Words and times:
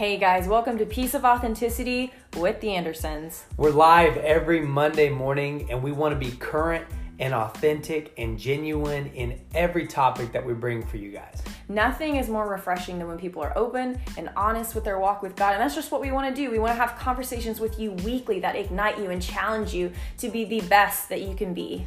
Hey 0.00 0.16
guys, 0.16 0.48
welcome 0.48 0.78
to 0.78 0.86
Piece 0.86 1.12
of 1.12 1.26
Authenticity 1.26 2.10
with 2.38 2.58
the 2.62 2.70
Andersons. 2.70 3.44
We're 3.58 3.68
live 3.68 4.16
every 4.16 4.62
Monday 4.62 5.10
morning 5.10 5.70
and 5.70 5.82
we 5.82 5.92
want 5.92 6.18
to 6.18 6.18
be 6.18 6.34
current 6.38 6.86
and 7.18 7.34
authentic 7.34 8.14
and 8.16 8.38
genuine 8.38 9.08
in 9.08 9.38
every 9.54 9.86
topic 9.86 10.32
that 10.32 10.42
we 10.42 10.54
bring 10.54 10.86
for 10.86 10.96
you 10.96 11.10
guys. 11.10 11.42
Nothing 11.68 12.16
is 12.16 12.30
more 12.30 12.48
refreshing 12.48 12.98
than 12.98 13.08
when 13.08 13.18
people 13.18 13.42
are 13.42 13.52
open 13.54 14.00
and 14.16 14.30
honest 14.36 14.74
with 14.74 14.84
their 14.84 14.98
walk 14.98 15.20
with 15.20 15.36
God. 15.36 15.52
And 15.52 15.60
that's 15.60 15.74
just 15.74 15.92
what 15.92 16.00
we 16.00 16.12
want 16.12 16.34
to 16.34 16.42
do. 16.42 16.50
We 16.50 16.58
want 16.58 16.70
to 16.70 16.80
have 16.80 16.98
conversations 16.98 17.60
with 17.60 17.78
you 17.78 17.92
weekly 17.92 18.40
that 18.40 18.56
ignite 18.56 18.96
you 18.96 19.10
and 19.10 19.20
challenge 19.20 19.74
you 19.74 19.92
to 20.16 20.30
be 20.30 20.46
the 20.46 20.62
best 20.62 21.10
that 21.10 21.20
you 21.20 21.34
can 21.34 21.52
be. 21.52 21.84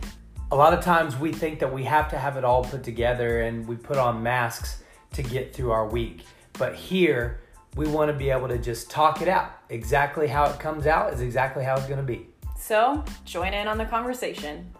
A 0.52 0.55
lot 0.55 0.71
of 0.71 0.84
times 0.84 1.18
we 1.18 1.34
think 1.34 1.57
that 1.61 1.73
we 1.73 1.84
have 1.86 2.11
to 2.11 2.20
have 2.20 2.38
it 2.38 2.43
all 2.43 2.64
put 2.64 2.84
together 2.84 3.41
and 3.41 3.67
we 3.67 3.75
put 3.75 3.98
on 3.98 4.22
masks 4.22 4.84
to 5.14 5.23
get 5.23 5.55
through 5.55 5.72
our 5.72 5.88
week. 5.88 6.25
But 6.59 6.75
here, 6.75 7.39
we 7.76 7.88
want 7.88 8.12
to 8.12 8.18
be 8.18 8.30
able 8.30 8.48
to 8.48 8.58
just 8.58 8.90
talk 8.90 9.22
it 9.22 9.27
out. 9.27 9.52
Exactly 9.70 10.27
how 10.27 10.45
it 10.45 10.59
comes 10.59 10.86
out 10.86 11.14
is 11.14 11.22
exactly 11.22 11.64
how 11.64 11.76
it's 11.76 11.88
going 11.88 11.98
to 11.98 12.04
be. 12.04 12.27
So, 12.58 13.04
join 13.26 13.54
in 13.54 13.68
on 13.68 13.77
the 13.77 13.86
conversation. 13.86 14.72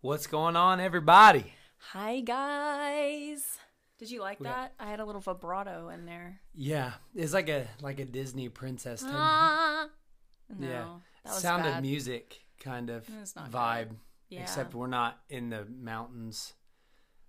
What's 0.00 0.26
going 0.26 0.56
on, 0.56 0.80
everybody? 0.80 1.52
Hi, 1.92 2.20
guys. 2.20 3.44
Did 3.98 4.10
you 4.10 4.20
like 4.20 4.38
that? 4.40 4.74
I 4.78 4.86
had 4.86 5.00
a 5.00 5.04
little 5.04 5.20
vibrato 5.20 5.88
in 5.88 6.04
there. 6.04 6.40
Yeah, 6.54 6.92
it's 7.14 7.32
like 7.32 7.48
a 7.48 7.66
like 7.82 7.98
a 7.98 8.04
Disney 8.04 8.48
princess 8.48 9.02
type. 9.02 9.10
Ah. 9.12 9.88
No, 10.56 10.66
yeah, 10.68 10.84
that 11.24 11.34
was 11.34 11.42
sound 11.42 11.64
bad. 11.64 11.78
of 11.78 11.82
music 11.82 12.40
kind 12.60 12.90
of 12.90 13.08
It's 13.20 13.34
not 13.34 13.50
vibe. 13.50 13.88
Yeah. 14.28 14.42
Except 14.42 14.74
we're 14.74 14.86
not 14.86 15.18
in 15.28 15.50
the 15.50 15.64
mountains. 15.64 16.52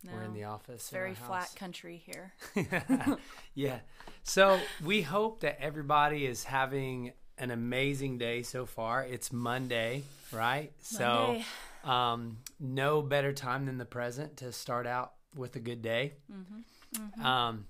We're 0.05 0.23
in 0.23 0.33
the 0.33 0.45
office. 0.45 0.75
It's 0.75 0.89
very 0.89 1.13
flat 1.13 1.53
country 1.55 2.01
here. 2.05 2.33
yeah. 3.53 3.79
So 4.23 4.59
we 4.83 5.01
hope 5.01 5.41
that 5.41 5.61
everybody 5.61 6.25
is 6.25 6.45
having 6.45 7.13
an 7.37 7.51
amazing 7.51 8.17
day 8.17 8.43
so 8.43 8.65
far. 8.65 9.03
It's 9.03 9.33
Monday, 9.33 10.03
right? 10.31 10.71
Monday. 10.93 11.45
So 11.83 11.89
um, 11.89 12.37
no 12.59 13.01
better 13.01 13.33
time 13.33 13.65
than 13.65 13.77
the 13.77 13.85
present 13.85 14.37
to 14.37 14.51
start 14.51 14.87
out 14.87 15.13
with 15.35 15.55
a 15.55 15.59
good 15.59 15.81
day. 15.81 16.13
Mm-hmm. 16.31 17.25
Um, 17.25 17.65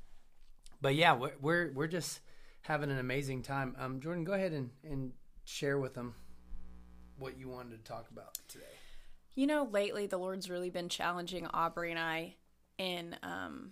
but 0.81 0.95
yeah, 0.95 1.13
we're, 1.15 1.33
we're 1.41 1.71
we're 1.73 1.87
just 1.87 2.19
having 2.61 2.91
an 2.91 2.99
amazing 2.99 3.41
time. 3.41 3.75
Um, 3.79 3.99
Jordan, 3.99 4.23
go 4.23 4.33
ahead 4.33 4.53
and, 4.53 4.69
and 4.83 5.11
share 5.45 5.79
with 5.79 5.93
them 5.93 6.13
what 7.17 7.37
you 7.37 7.49
wanted 7.49 7.83
to 7.83 7.91
talk 7.91 8.09
about 8.11 8.37
today. 8.47 8.65
You 9.39 9.47
know, 9.47 9.69
lately 9.71 10.05
the 10.05 10.17
Lord's 10.17 10.49
really 10.49 10.69
been 10.69 10.89
challenging 10.89 11.47
Aubrey 11.47 11.91
and 11.91 11.97
I 11.97 12.35
in 12.77 13.15
um, 13.23 13.71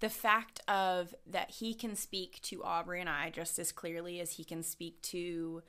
the 0.00 0.08
fact 0.08 0.58
of 0.66 1.14
that 1.28 1.52
He 1.52 1.74
can 1.74 1.94
speak 1.94 2.42
to 2.42 2.64
Aubrey 2.64 3.00
and 3.00 3.08
I 3.08 3.30
just 3.30 3.56
as 3.60 3.70
clearly 3.70 4.18
as 4.18 4.32
He 4.32 4.42
can 4.42 4.64
speak 4.64 5.00
to 5.02 5.62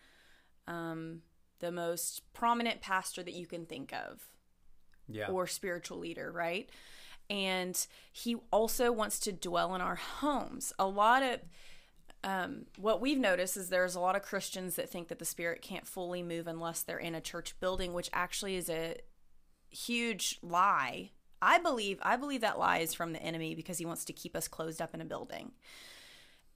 um, 0.67 1.21
the 1.59 1.71
most 1.71 2.23
prominent 2.33 2.81
pastor 2.81 3.21
that 3.21 3.35
you 3.35 3.45
can 3.45 3.67
think 3.67 3.93
of 3.93 4.27
Yeah. 5.07 5.27
or 5.27 5.45
spiritual 5.45 5.99
leader, 5.99 6.31
right? 6.31 6.67
And 7.29 7.77
he 8.11 8.37
also 8.49 8.91
wants 8.91 9.19
to 9.19 9.33
dwell 9.33 9.75
in 9.75 9.81
our 9.81 9.97
homes. 9.97 10.73
A 10.79 10.87
lot 10.87 11.21
of 11.21 11.41
um, 12.25 12.65
what 12.77 13.01
we've 13.01 13.19
noticed 13.19 13.55
is 13.55 13.69
there's 13.69 13.93
a 13.93 13.99
lot 13.99 14.15
of 14.15 14.23
Christians 14.23 14.75
that 14.75 14.89
think 14.89 15.09
that 15.09 15.19
the 15.19 15.25
Spirit 15.25 15.61
can't 15.61 15.87
fully 15.87 16.23
move 16.23 16.47
unless 16.47 16.81
they're 16.81 16.97
in 16.97 17.13
a 17.13 17.21
church 17.21 17.57
building, 17.59 17.93
which 17.93 18.09
actually 18.11 18.55
is 18.55 18.67
a 18.67 18.95
huge 19.69 20.39
lie. 20.41 21.11
I 21.39 21.59
believe 21.59 21.99
I 22.01 22.15
believe 22.15 22.41
that 22.41 22.57
lie 22.57 22.79
is 22.79 22.95
from 22.95 23.13
the 23.13 23.21
enemy 23.21 23.53
because 23.53 23.77
he 23.77 23.85
wants 23.85 24.03
to 24.05 24.13
keep 24.13 24.35
us 24.35 24.47
closed 24.47 24.81
up 24.81 24.95
in 24.95 25.01
a 25.01 25.05
building. 25.05 25.51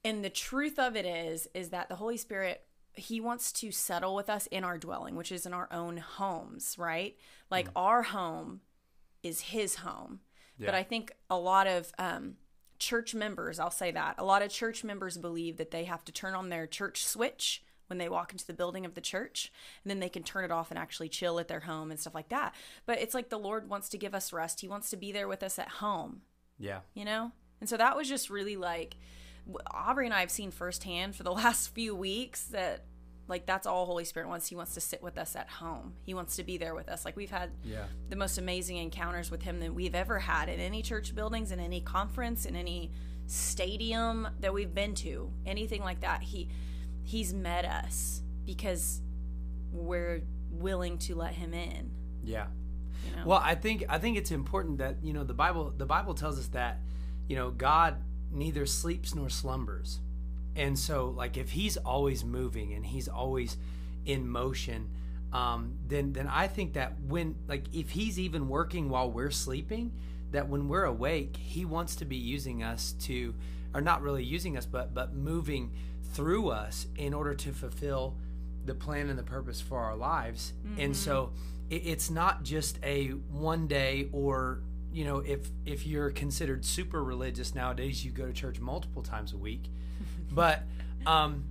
And 0.04 0.26
the 0.26 0.30
truth 0.32 0.80
of 0.80 0.96
it 0.96 1.06
is 1.06 1.48
is 1.54 1.70
that 1.70 1.88
the 1.88 1.98
Holy 1.98 2.18
Spirit 2.18 2.64
he 2.96 3.22
wants 3.22 3.52
to 3.52 3.72
settle 3.72 4.16
with 4.16 4.30
us 4.30 4.48
in 4.48 4.64
our 4.64 4.80
dwelling, 4.80 5.16
which 5.16 5.32
is 5.32 5.46
in 5.46 5.54
our 5.54 5.70
own 5.72 5.98
homes, 5.98 6.76
right? 6.80 7.16
Like 7.52 7.68
our 7.76 8.02
home 8.02 8.62
is 9.22 9.42
his 9.42 9.76
home. 9.76 10.22
But 10.66 10.76
I 10.76 10.84
think 10.84 11.14
a 11.30 11.38
lot 11.38 11.68
of 11.68 11.92
um, 12.00 12.36
church 12.80 13.14
members, 13.14 13.60
I'll 13.60 13.72
say 13.72 13.92
that, 13.92 14.16
a 14.18 14.24
lot 14.26 14.42
of 14.42 14.50
church 14.50 14.84
members 14.84 15.18
believe 15.18 15.58
that 15.58 15.72
they 15.72 15.84
have 15.84 16.04
to 16.06 16.12
turn 16.12 16.34
on 16.34 16.50
their 16.50 16.66
church 16.68 17.06
switch 17.06 17.64
when 17.88 17.98
they 17.98 18.08
walk 18.10 18.32
into 18.32 18.46
the 18.46 18.54
building 18.54 18.86
of 18.86 18.94
the 18.94 19.02
church, 19.02 19.52
and 19.84 19.90
then 19.90 20.00
they 20.00 20.10
can 20.10 20.22
turn 20.24 20.46
it 20.46 20.52
off 20.52 20.70
and 20.70 20.78
actually 20.78 21.10
chill 21.10 21.40
at 21.40 21.48
their 21.48 21.62
home 21.62 21.90
and 21.92 22.00
stuff 22.00 22.14
like 22.14 22.30
that. 22.30 22.54
But 22.86 23.00
it's 23.00 23.14
like 23.16 23.30
the 23.30 23.40
Lord 23.40 23.68
wants 23.68 23.90
to 23.90 23.98
give 23.98 24.14
us 24.14 24.32
rest. 24.32 24.62
He 24.62 24.68
wants 24.68 24.90
to 24.92 24.98
be 24.98 25.12
there 25.12 25.28
with 25.28 25.42
us 25.44 25.58
at 25.58 25.70
home 25.70 26.22
Yeah. 26.60 26.82
you 26.94 27.04
know? 27.06 27.32
And 27.60 27.68
so 27.68 27.78
that 27.78 27.98
was 27.98 28.08
just 28.08 28.30
really 28.30 28.56
like 28.56 28.96
Aubrey 29.74 30.06
and 30.06 30.14
I 30.14 30.20
have 30.20 30.30
seen 30.32 30.52
firsthand 30.52 31.16
for 31.16 31.24
the 31.24 31.32
last 31.44 31.74
few 31.74 31.96
weeks 31.96 32.44
that 32.48 32.86
like 33.30 33.46
that's 33.46 33.66
all 33.68 33.86
Holy 33.86 34.04
Spirit 34.04 34.28
wants. 34.28 34.48
He 34.48 34.56
wants 34.56 34.74
to 34.74 34.82
sit 34.82 35.02
with 35.02 35.18
us 35.18 35.36
at 35.36 35.48
home. 35.48 35.94
He 36.04 36.14
wants 36.14 36.36
to 36.36 36.44
be 36.44 36.58
there 36.58 36.76
with 36.76 36.90
us. 36.90 37.06
Like 37.06 37.16
we've 37.16 37.30
had 37.32 37.52
Yeah. 37.64 37.86
the 38.10 38.16
most 38.18 38.38
amazing 38.38 38.78
encounters 38.78 39.32
with 39.32 39.44
him 39.44 39.60
that 39.62 39.74
we've 39.74 39.96
ever 39.96 40.20
had 40.20 40.50
in 40.50 40.60
any 40.60 40.82
church 40.82 41.16
buildings, 41.16 41.52
in 41.52 41.60
any 41.60 41.80
conference, 41.80 42.46
in 42.46 42.56
any 42.56 42.92
stadium 43.28 44.28
that 44.40 44.54
we've 44.54 44.74
been 44.74 44.96
to, 44.96 45.32
anything 45.46 45.82
like 45.82 46.02
that. 46.02 46.22
He 46.24 46.50
he's 47.04 47.34
met 47.34 47.66
us 47.66 48.22
because 48.46 49.02
we're 49.72 50.22
willing 50.52 50.98
to 50.98 51.16
let 51.16 51.34
him 51.34 51.54
in. 51.54 51.92
Yeah. 52.24 52.48
You 53.10 53.16
know? 53.16 53.24
Well, 53.28 53.42
I 53.44 53.56
think 53.56 53.86
I 53.88 53.98
think 54.00 54.18
it's 54.18 54.32
important 54.32 54.80
that 54.80 54.98
you 55.04 55.14
know 55.14 55.24
the 55.24 55.34
Bible 55.34 55.74
the 55.78 55.86
Bible 55.86 56.14
tells 56.14 56.38
us 56.40 56.48
that 56.48 56.80
you 57.28 57.36
know 57.36 57.52
God 57.52 57.96
neither 58.32 58.66
sleeps 58.66 59.16
nor 59.16 59.30
slumbers, 59.30 60.00
and 60.56 60.78
so 60.78 61.14
like 61.16 61.38
if 61.38 61.52
He's 61.52 61.78
always 61.78 62.24
moving 62.24 62.74
and 62.74 62.86
He's 62.86 63.08
always 63.08 63.58
in 64.06 64.28
motion, 64.28 64.90
um, 65.32 65.76
then 65.88 66.14
then 66.14 66.28
I 66.28 66.48
think 66.48 66.74
that 66.74 67.00
when 67.02 67.36
like 67.48 67.66
if 67.74 67.92
He's 67.92 68.20
even 68.20 68.48
working 68.50 68.90
while 68.90 69.12
we're 69.12 69.32
sleeping, 69.32 69.92
that 70.32 70.48
when 70.50 70.68
we're 70.68 70.86
awake, 70.86 71.38
He 71.38 71.66
wants 71.66 71.96
to 71.98 72.06
be 72.06 72.18
using 72.18 72.64
us 72.64 72.94
to, 73.02 73.36
or 73.74 73.82
not 73.82 74.02
really 74.02 74.24
using 74.24 74.58
us, 74.58 74.66
but 74.66 74.94
but 74.94 75.14
moving 75.14 75.72
through 76.14 76.50
us 76.50 76.88
in 76.98 77.14
order 77.14 77.36
to 77.36 77.52
fulfill 77.54 78.18
the 78.66 78.74
plan 78.74 79.10
and 79.10 79.18
the 79.18 79.24
purpose 79.24 79.62
for 79.62 79.80
our 79.80 79.96
lives. 79.96 80.54
And 80.78 80.96
so 80.96 81.34
it, 81.70 81.84
it's 81.86 82.10
not 82.10 82.44
just 82.44 82.80
a 82.84 83.10
one 83.10 83.68
day 83.68 84.10
or 84.12 84.62
you 84.92 85.06
know 85.06 85.20
if 85.20 85.50
if 85.66 85.86
you're 85.86 86.10
considered 86.10 86.66
super 86.66 87.04
religious 87.04 87.54
nowadays 87.54 88.04
you 88.04 88.12
go 88.12 88.26
to 88.26 88.34
church 88.34 88.60
multiple 88.60 89.04
times 89.04 89.34
a 89.34 89.38
week 89.38 89.70
but 90.32 90.64
um 91.06 91.44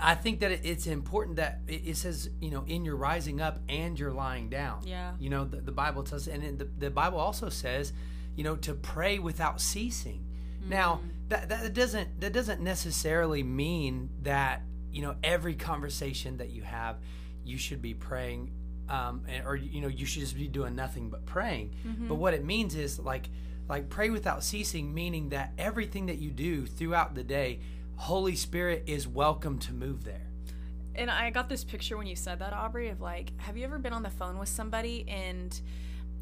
i 0.00 0.14
think 0.14 0.40
that 0.40 0.50
it's 0.50 0.86
important 0.86 1.36
that 1.36 1.60
it, 1.68 1.96
says 1.96 2.30
you 2.40 2.50
know 2.50 2.64
in 2.66 2.84
your 2.84 2.96
rising 2.96 3.40
up 3.40 3.58
and 3.68 3.98
you're 3.98 4.12
lying 4.12 4.48
down. 4.48 4.80
Yeah. 4.86 5.12
you 5.18 5.28
know 5.30 5.44
the, 5.44 5.58
the 5.60 5.72
bible 5.72 6.02
tells 6.02 6.26
and 6.28 6.58
the, 6.58 6.68
the 6.78 6.90
bible 6.90 7.18
also 7.18 7.48
says 7.48 7.92
you 8.36 8.44
know 8.44 8.56
to 8.56 8.74
pray 8.74 9.18
without 9.18 9.60
ceasing. 9.60 10.24
Now 10.68 11.00
that, 11.28 11.48
that 11.48 11.72
doesn't 11.74 12.20
that 12.20 12.32
doesn't 12.32 12.60
necessarily 12.60 13.42
mean 13.42 14.10
that 14.22 14.62
you 14.92 15.02
know 15.02 15.16
every 15.22 15.54
conversation 15.54 16.36
that 16.38 16.50
you 16.50 16.62
have 16.62 16.96
you 17.44 17.56
should 17.58 17.80
be 17.82 17.94
praying 17.94 18.50
um, 18.88 19.22
and- 19.28 19.46
or 19.46 19.56
you 19.56 19.80
know 19.80 19.88
you 19.88 20.04
should 20.06 20.20
just 20.20 20.36
be 20.36 20.48
doing 20.48 20.74
nothing 20.74 21.10
but 21.10 21.24
praying. 21.26 21.74
But 22.08 22.16
what 22.16 22.34
it 22.34 22.44
means 22.44 22.74
is 22.74 22.98
like 22.98 23.28
like 23.68 23.88
pray 23.88 24.10
without 24.10 24.42
ceasing 24.44 24.92
meaning 24.94 25.28
that 25.30 25.52
everything 25.58 26.06
that 26.06 26.18
you 26.18 26.30
do 26.30 26.66
throughout 26.66 27.14
the 27.14 27.22
day 27.24 27.60
holy 28.00 28.34
spirit 28.34 28.82
is 28.86 29.06
welcome 29.06 29.58
to 29.58 29.72
move 29.74 30.04
there 30.04 30.26
And 30.94 31.10
I 31.10 31.30
got 31.30 31.48
this 31.48 31.64
picture 31.64 31.96
when 31.98 32.06
you 32.06 32.16
said 32.16 32.38
that, 32.40 32.52
Aubrey, 32.52 32.88
of 32.88 33.00
like, 33.00 33.32
have 33.38 33.56
you 33.56 33.64
ever 33.64 33.78
been 33.78 33.92
on 33.92 34.02
the 34.02 34.10
phone 34.10 34.38
with 34.38 34.48
somebody 34.48 35.04
and 35.08 35.58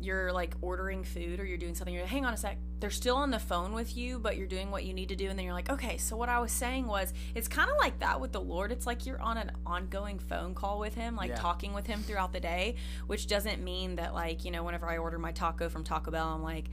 you're 0.00 0.32
like 0.32 0.54
ordering 0.60 1.02
food 1.04 1.40
or 1.40 1.44
you're 1.44 1.56
doing 1.58 1.74
something? 1.74 1.94
You're 1.94 2.04
like, 2.04 2.10
hang 2.12 2.24
on 2.24 2.34
a 2.34 2.36
sec. 2.36 2.58
They're 2.80 2.90
still 2.90 3.16
on 3.16 3.30
the 3.30 3.38
phone 3.38 3.72
with 3.72 3.96
you, 3.96 4.18
but 4.18 4.36
you're 4.36 4.46
doing 4.46 4.70
what 4.70 4.84
you 4.84 4.92
need 4.92 5.08
to 5.08 5.16
do. 5.16 5.28
And 5.28 5.38
then 5.38 5.44
you're 5.46 5.54
like, 5.54 5.70
okay, 5.70 5.96
so 5.96 6.16
what 6.16 6.28
I 6.28 6.38
was 6.40 6.52
saying 6.52 6.86
was, 6.86 7.12
it's 7.34 7.48
kind 7.48 7.70
of 7.70 7.76
like 7.78 7.98
that 8.00 8.20
with 8.20 8.32
the 8.32 8.40
Lord. 8.40 8.70
It's 8.72 8.86
like 8.86 9.06
you're 9.06 9.20
on 9.20 9.38
an 9.38 9.50
ongoing 9.66 10.18
phone 10.18 10.54
call 10.54 10.78
with 10.78 10.94
Him, 10.94 11.16
like 11.16 11.30
Yeah. 11.30 11.36
talking 11.36 11.72
with 11.74 11.86
Him 11.86 12.02
throughout 12.02 12.32
the 12.32 12.40
day, 12.40 12.74
which 13.06 13.26
doesn't 13.26 13.62
mean 13.62 13.96
that, 13.96 14.14
like, 14.14 14.44
you 14.44 14.50
know, 14.50 14.62
whenever 14.64 14.88
I 14.88 14.98
order 14.98 15.18
my 15.18 15.32
taco 15.32 15.68
from 15.68 15.82
Taco 15.84 16.10
Bell, 16.10 16.28
I'm 16.28 16.42
like, 16.42 16.66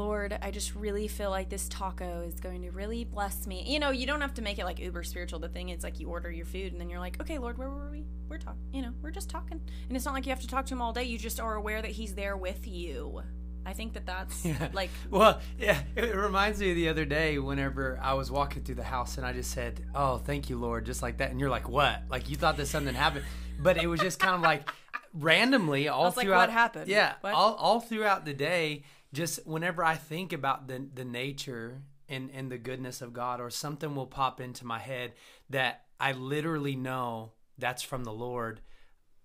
Lord, 0.00 0.38
I 0.40 0.50
just 0.50 0.74
really 0.74 1.08
feel 1.08 1.28
like 1.28 1.50
this 1.50 1.68
taco 1.68 2.22
is 2.22 2.40
going 2.40 2.62
to 2.62 2.70
really 2.70 3.04
bless 3.04 3.46
me. 3.46 3.64
You 3.66 3.78
know, 3.78 3.90
you 3.90 4.06
don't 4.06 4.22
have 4.22 4.32
to 4.34 4.42
make 4.42 4.58
it 4.58 4.64
like 4.64 4.78
uber 4.78 5.02
spiritual. 5.02 5.40
The 5.40 5.50
thing 5.50 5.68
is, 5.68 5.84
like, 5.84 6.00
you 6.00 6.08
order 6.08 6.30
your 6.30 6.46
food 6.46 6.72
and 6.72 6.80
then 6.80 6.88
you're 6.88 6.98
like, 6.98 7.20
okay, 7.20 7.36
Lord, 7.36 7.58
where 7.58 7.68
were 7.68 7.90
we? 7.90 8.06
We're 8.26 8.38
talking, 8.38 8.62
you 8.72 8.80
know, 8.80 8.94
we're 9.02 9.10
just 9.10 9.28
talking. 9.28 9.60
And 9.88 9.94
it's 9.94 10.06
not 10.06 10.14
like 10.14 10.24
you 10.24 10.30
have 10.30 10.40
to 10.40 10.46
talk 10.48 10.64
to 10.66 10.74
him 10.74 10.80
all 10.80 10.94
day. 10.94 11.04
You 11.04 11.18
just 11.18 11.38
are 11.38 11.54
aware 11.54 11.82
that 11.82 11.90
he's 11.90 12.14
there 12.14 12.34
with 12.34 12.66
you. 12.66 13.20
I 13.66 13.74
think 13.74 13.92
that 13.92 14.06
that's 14.06 14.46
like, 14.72 14.88
well 15.10 15.38
yeah 15.58 15.82
it 15.94 16.16
reminds 16.16 16.60
me 16.60 16.70
of 16.70 16.76
the 16.76 16.88
other 16.88 17.04
day 17.04 17.38
whenever 17.38 18.00
i 18.02 18.14
was 18.14 18.30
walking 18.30 18.62
through 18.62 18.76
the 18.76 18.82
house 18.82 19.18
and 19.18 19.26
i 19.26 19.34
just 19.34 19.50
said 19.50 19.84
oh 19.94 20.16
thank 20.16 20.48
you 20.48 20.56
lord 20.56 20.86
just 20.86 21.02
like 21.02 21.18
that 21.18 21.30
and 21.30 21.38
you're 21.38 21.50
like 21.50 21.68
what 21.68 22.02
like 22.08 22.30
you 22.30 22.36
thought 22.36 22.56
that 22.56 22.66
something 22.66 22.94
happened 22.94 23.24
but 23.62 23.76
it 23.76 23.86
was 23.86 24.00
just 24.00 24.18
kind 24.18 24.34
of 24.34 24.40
like 24.40 24.66
randomly 25.14 25.88
all 25.88 26.04
was 26.04 26.16
like, 26.16 26.26
throughout 26.26 26.38
what 26.48 26.50
happened? 26.50 26.88
Yeah, 26.88 27.14
What? 27.20 27.34
all 27.34 27.54
all 27.54 27.80
throughout 27.80 28.24
the 28.24 28.34
day, 28.34 28.82
just 29.12 29.46
whenever 29.46 29.84
I 29.84 29.96
think 29.96 30.32
about 30.32 30.68
the 30.68 30.86
the 30.94 31.04
nature 31.04 31.82
and 32.08 32.30
and 32.32 32.50
the 32.50 32.58
goodness 32.58 33.02
of 33.02 33.12
God, 33.12 33.40
or 33.40 33.50
something 33.50 33.94
will 33.94 34.06
pop 34.06 34.40
into 34.40 34.64
my 34.66 34.78
head 34.78 35.12
that 35.50 35.84
I 35.98 36.12
literally 36.12 36.76
know 36.76 37.32
that's 37.58 37.82
from 37.82 38.04
the 38.04 38.12
Lord. 38.12 38.60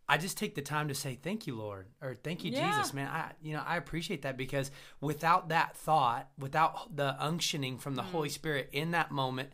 I 0.08 0.18
just 0.20 0.38
take 0.38 0.54
the 0.54 0.62
time 0.62 0.90
to 0.90 0.94
say 0.94 1.16
thank 1.16 1.48
you, 1.48 1.56
Lord, 1.56 1.88
or 2.00 2.14
thank 2.14 2.44
you, 2.44 2.52
Yeah. 2.52 2.78
Jesus, 2.78 2.94
man. 2.94 3.08
I 3.08 3.32
you 3.42 3.54
know 3.54 3.64
I 3.66 3.78
appreciate 3.78 4.22
that 4.22 4.38
because 4.38 4.70
without 5.02 5.50
that 5.50 5.76
thought, 5.76 6.30
without 6.38 6.96
the 6.96 7.16
unctioning 7.20 7.80
from 7.80 7.96
the 7.96 8.04
Mm. 8.04 8.12
Holy 8.12 8.30
Spirit 8.30 8.70
in 8.72 8.92
that 8.92 9.10
moment, 9.12 9.50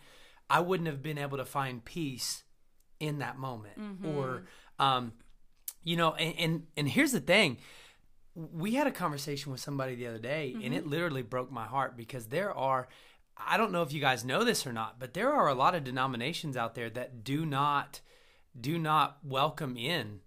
I 0.50 0.60
wouldn't 0.60 0.88
have 0.88 1.02
been 1.02 1.18
able 1.18 1.38
to 1.38 1.46
find 1.46 1.84
peace 1.86 2.44
in 3.00 3.20
that 3.20 3.38
moment, 3.38 3.80
Mm-hmm. 3.80 4.06
or 4.08 4.44
um, 4.78 5.14
you 5.84 5.96
know. 5.96 6.14
And, 6.16 6.36
and 6.38 6.68
and 6.76 6.90
here's 6.90 7.14
the 7.14 7.22
thing, 7.22 7.58
we 8.36 8.76
had 8.76 8.88
a 8.88 8.92
conversation 8.92 9.52
with 9.52 9.62
somebody 9.62 9.96
the 9.96 10.08
other 10.08 10.18
day, 10.20 10.52
and 10.54 10.64
Mm-hmm. 10.64 10.74
it 10.74 10.88
literally 10.88 11.22
broke 11.22 11.52
my 11.52 11.66
heart 11.66 11.98
because 11.98 12.28
there 12.28 12.54
are. 12.56 12.88
I 13.38 13.58
don't 13.58 13.72
know 13.72 13.82
if 13.82 13.92
you 13.92 14.00
guys 14.02 14.24
know 14.24 14.44
this 14.44 14.68
or 14.68 14.74
not, 14.74 15.00
but 15.00 15.14
there 15.14 15.32
are 15.34 15.48
a 15.48 15.54
lot 15.56 15.74
of 15.74 15.84
denominations 15.84 16.56
out 16.56 16.76
there 16.76 16.90
that 16.92 17.24
do 17.24 17.46
not 17.46 18.02
do 18.60 18.78
not 18.78 19.18
welcome 19.24 19.78
in 19.78 20.20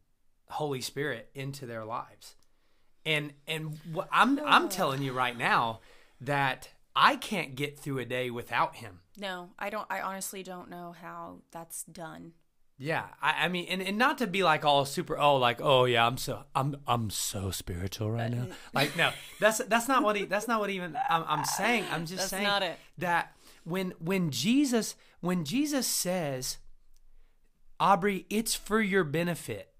Holy 0.48 0.80
Spirit 0.80 1.30
into 1.34 1.66
their 1.66 1.84
lives. 1.84 2.34
And 3.06 3.34
and 3.46 3.78
what 3.92 4.08
I'm 4.10 4.40
I'm 4.44 4.68
telling 4.68 5.02
you 5.02 5.12
right 5.12 5.36
now 5.36 5.80
that 6.20 6.70
I 6.96 7.16
can't 7.16 7.54
get 7.54 7.78
through 7.78 7.98
a 7.98 8.04
day 8.04 8.30
without 8.30 8.76
him. 8.76 9.00
No, 9.16 9.50
I 9.58 9.70
don't. 9.70 9.86
I 9.90 10.00
honestly 10.00 10.42
don't 10.42 10.68
know 10.70 10.94
how 11.00 11.42
that's 11.52 11.84
done. 11.84 12.32
Yeah, 12.76 13.04
I, 13.22 13.44
I 13.44 13.48
mean, 13.48 13.66
and, 13.68 13.80
and 13.80 13.96
not 13.98 14.18
to 14.18 14.26
be 14.26 14.42
like 14.42 14.64
all 14.64 14.84
super, 14.84 15.16
oh, 15.16 15.36
like, 15.36 15.60
oh 15.62 15.84
yeah, 15.84 16.04
I'm 16.04 16.16
so, 16.16 16.42
I'm, 16.56 16.76
I'm 16.88 17.08
so 17.08 17.52
spiritual 17.52 18.10
right 18.10 18.30
now. 18.30 18.48
Like, 18.72 18.96
no, 18.96 19.12
that's 19.38 19.58
that's 19.58 19.86
not 19.86 20.02
what 20.02 20.16
he, 20.16 20.24
that's 20.24 20.48
not 20.48 20.58
what 20.58 20.70
even 20.70 20.96
I'm, 21.08 21.24
I'm 21.26 21.44
saying. 21.44 21.84
I'm 21.92 22.04
just 22.04 22.30
That's 22.30 22.42
saying 22.42 22.74
that 22.98 23.32
when 23.62 23.94
when 24.00 24.30
Jesus 24.30 24.96
when 25.20 25.44
Jesus 25.44 25.86
says, 25.86 26.58
Aubrey, 27.78 28.26
it's 28.28 28.56
for 28.56 28.80
your 28.80 29.04
benefit 29.04 29.70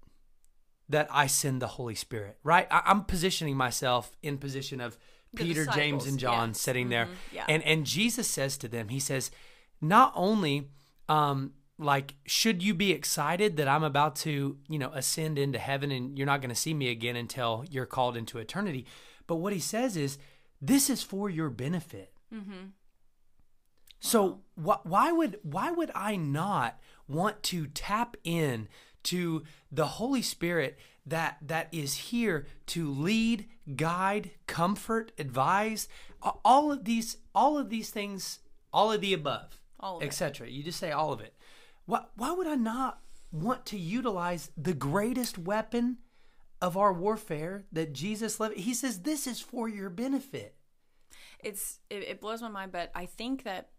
that 0.87 1.09
I 1.11 1.27
send 1.27 1.61
the 1.61 1.67
Holy 1.67 1.95
Spirit, 1.95 2.37
right? 2.43 2.67
I, 2.71 2.81
I'm 2.85 3.03
positioning 3.03 3.57
myself 3.57 4.15
in 4.23 4.37
position 4.37 4.79
of 4.79 4.97
The 5.33 5.43
Peter, 5.43 5.65
James, 5.65 6.05
and 6.07 6.17
John 6.17 6.49
yeah. 6.49 6.53
sitting 6.53 6.87
there, 6.87 7.09
yeah. 7.33 7.43
and 7.49 7.61
and 7.63 7.85
Jesus 7.85 8.29
says 8.29 8.57
to 8.59 8.69
them, 8.69 8.87
He 8.87 9.01
says, 9.01 9.31
not 9.81 10.13
only 10.15 10.69
um 11.09 11.51
like 11.77 12.15
should 12.25 12.63
you 12.63 12.73
be 12.73 12.91
excited 12.91 13.57
that 13.57 13.67
I'm 13.67 13.83
about 13.83 14.15
to 14.17 14.57
you 14.69 14.79
know 14.79 14.91
ascend 14.93 15.37
into 15.37 15.59
heaven 15.59 15.91
and 15.91 16.17
you're 16.17 16.25
not 16.25 16.41
going 16.41 16.49
to 16.49 16.55
see 16.55 16.73
me 16.73 16.89
again 16.89 17.15
until 17.15 17.65
you're 17.69 17.85
called 17.85 18.17
into 18.17 18.37
eternity, 18.37 18.85
but 19.27 19.35
what 19.35 19.53
He 19.53 19.59
says 19.59 19.97
is 19.97 20.17
this 20.61 20.89
is 20.89 21.03
for 21.03 21.29
your 21.29 21.49
benefit. 21.49 22.13
Mm-hmm. 22.33 22.69
So 23.99 24.41
wh- 24.55 24.85
why 24.85 25.11
would 25.11 25.39
why 25.43 25.71
would 25.71 25.91
I 25.93 26.15
not 26.15 26.79
want 27.07 27.43
to 27.43 27.67
tap 27.67 28.17
in 28.23 28.67
to 29.03 29.43
the 29.71 29.85
Holy 29.85 30.21
Spirit 30.21 30.79
that 31.05 31.37
that 31.41 31.67
is 31.71 31.95
here 31.95 32.47
to 32.67 32.89
lead, 32.89 33.47
guide, 33.75 34.31
comfort, 34.47 35.11
advise, 35.17 35.87
all 36.43 36.71
of 36.71 36.85
these 36.85 37.17
all 37.33 37.57
of 37.57 37.69
these 37.69 37.89
things, 37.89 38.39
all 38.73 38.91
of 38.91 39.01
the 39.01 39.13
above, 39.13 39.59
All 39.79 39.97
of 39.97 40.03
etc. 40.03 40.49
You 40.49 40.63
just 40.63 40.79
say 40.79 40.91
all 40.91 41.13
of 41.13 41.21
it. 41.21 41.34
Why 41.85 42.03
why 42.15 42.31
would 42.31 42.47
I 42.47 42.55
not 42.55 42.99
want 43.31 43.65
to 43.67 43.77
utilize 43.77 44.51
the 44.57 44.73
greatest 44.73 45.37
weapon 45.37 45.97
of 46.61 46.77
our 46.77 46.93
warfare 46.93 47.65
that 47.71 47.93
Jesus 47.93 48.39
left? 48.39 48.57
He 48.57 48.73
says 48.73 49.01
this 49.01 49.27
is 49.27 49.39
for 49.39 49.67
your 49.67 49.89
benefit. 49.89 50.55
It's 51.43 51.79
it, 51.89 52.03
it 52.03 52.21
blows 52.21 52.41
my 52.41 52.49
mind, 52.49 52.71
but 52.71 52.91
I 52.95 53.05
think 53.05 53.43
that, 53.43 53.69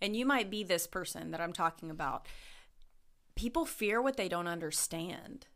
and 0.00 0.16
you 0.16 0.24
might 0.24 0.50
be 0.50 0.64
this 0.64 0.86
person 0.86 1.30
that 1.30 1.40
I'm 1.40 1.52
talking 1.52 1.90
about. 1.90 2.26
People 3.34 3.66
fear 3.66 4.02
what 4.02 4.16
they 4.16 4.28
don't 4.28 4.48
understand. 4.48 5.46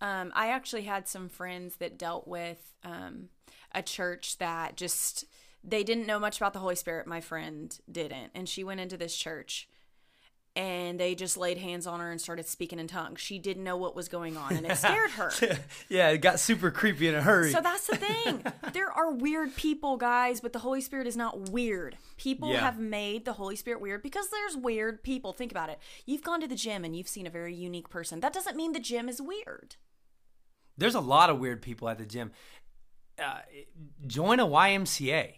Um, 0.00 0.32
I 0.34 0.48
actually 0.48 0.82
had 0.82 1.06
some 1.06 1.28
friends 1.28 1.76
that 1.76 1.98
dealt 1.98 2.26
with 2.26 2.74
um, 2.82 3.28
a 3.72 3.82
church 3.82 4.38
that 4.38 4.76
just 4.76 5.24
they 5.62 5.82
didn't 5.84 6.06
know 6.06 6.18
much 6.18 6.36
about 6.38 6.52
the 6.52 6.58
Holy 6.58 6.74
Spirit. 6.74 7.06
My 7.06 7.20
friend 7.20 7.78
didn't, 7.90 8.32
and 8.34 8.48
she 8.48 8.64
went 8.64 8.80
into 8.80 8.96
this 8.96 9.16
church, 9.16 9.68
and 10.56 11.00
they 11.00 11.14
just 11.16 11.36
laid 11.36 11.58
hands 11.58 11.86
on 11.86 11.98
her 11.98 12.10
and 12.12 12.20
started 12.20 12.46
speaking 12.46 12.78
in 12.78 12.86
tongues. 12.86 13.20
She 13.20 13.38
didn't 13.40 13.64
know 13.64 13.76
what 13.76 13.96
was 13.96 14.08
going 14.08 14.36
on, 14.36 14.52
and 14.56 14.64
it 14.64 14.76
scared 14.76 15.10
her. 15.12 15.32
yeah, 15.88 16.10
it 16.10 16.18
got 16.18 16.38
super 16.38 16.70
creepy 16.70 17.08
in 17.08 17.14
a 17.16 17.22
hurry. 17.22 17.50
So 17.50 17.60
that's 17.60 17.86
the 17.88 17.96
thing. 17.96 18.44
there 18.72 18.90
are 18.90 19.12
weird 19.12 19.56
people, 19.56 19.96
guys, 19.96 20.40
but 20.40 20.52
the 20.52 20.60
Holy 20.60 20.80
Spirit 20.80 21.06
is 21.08 21.16
not 21.16 21.50
weird. 21.50 21.96
People 22.16 22.52
Yeah. 22.52 22.60
have 22.60 22.78
made 22.78 23.24
the 23.24 23.32
Holy 23.32 23.56
Spirit 23.56 23.80
weird 23.80 24.02
because 24.02 24.28
there's 24.30 24.56
weird 24.56 25.02
people. 25.02 25.32
Think 25.32 25.50
about 25.50 25.70
it. 25.70 25.78
You've 26.06 26.22
gone 26.22 26.40
to 26.40 26.46
the 26.46 26.54
gym 26.56 26.84
and 26.84 26.94
you've 26.96 27.08
seen 27.08 27.26
a 27.26 27.30
very 27.30 27.54
unique 27.54 27.88
person. 27.90 28.20
That 28.20 28.32
doesn't 28.32 28.56
mean 28.56 28.72
the 28.72 28.80
gym 28.80 29.08
is 29.08 29.20
weird. 29.20 29.74
There's 30.78 30.94
a 30.94 31.00
lot 31.00 31.30
of 31.30 31.38
weird 31.40 31.62
people 31.62 31.88
at 31.88 31.98
the 31.98 32.06
gym. 32.06 32.30
Uh, 33.18 33.38
join 34.06 34.40
a 34.40 34.46
YMCA. 34.46 35.34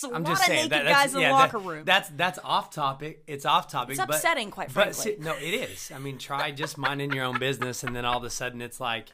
There's 0.00 0.10
a 0.10 0.14
I'm 0.16 0.22
lot 0.22 0.30
just 0.30 0.42
of 0.42 0.46
saying 0.46 0.56
naked 0.58 0.72
that, 0.72 0.84
that's, 0.84 0.96
guys 0.96 1.14
in 1.14 1.20
yeah, 1.20 1.28
the 1.28 1.34
locker 1.34 1.58
that- 1.58 1.68
room. 1.68 1.84
That's 1.84 2.08
that's 2.10 2.38
off 2.42 2.70
topic. 2.70 3.24
It's 3.26 3.44
off 3.44 3.68
topic. 3.68 3.96
It's 3.96 4.06
but- 4.06 4.16
upsetting, 4.16 4.50
quite 4.50 4.68
but 4.68 4.94
frankly. 4.94 5.16
see- 5.16 5.16
no, 5.22 5.34
it 5.36 5.54
is. 5.70 5.92
I 5.94 5.98
mean, 5.98 6.18
try 6.18 6.50
just 6.50 6.78
minding 6.78 7.12
your 7.12 7.24
own 7.24 7.38
business, 7.38 7.82
and 7.84 7.94
then 7.94 8.04
all 8.04 8.16
of 8.18 8.24
a 8.24 8.30
sudden 8.30 8.62
it's 8.62 8.80
like, 8.80 9.10
a 9.10 9.12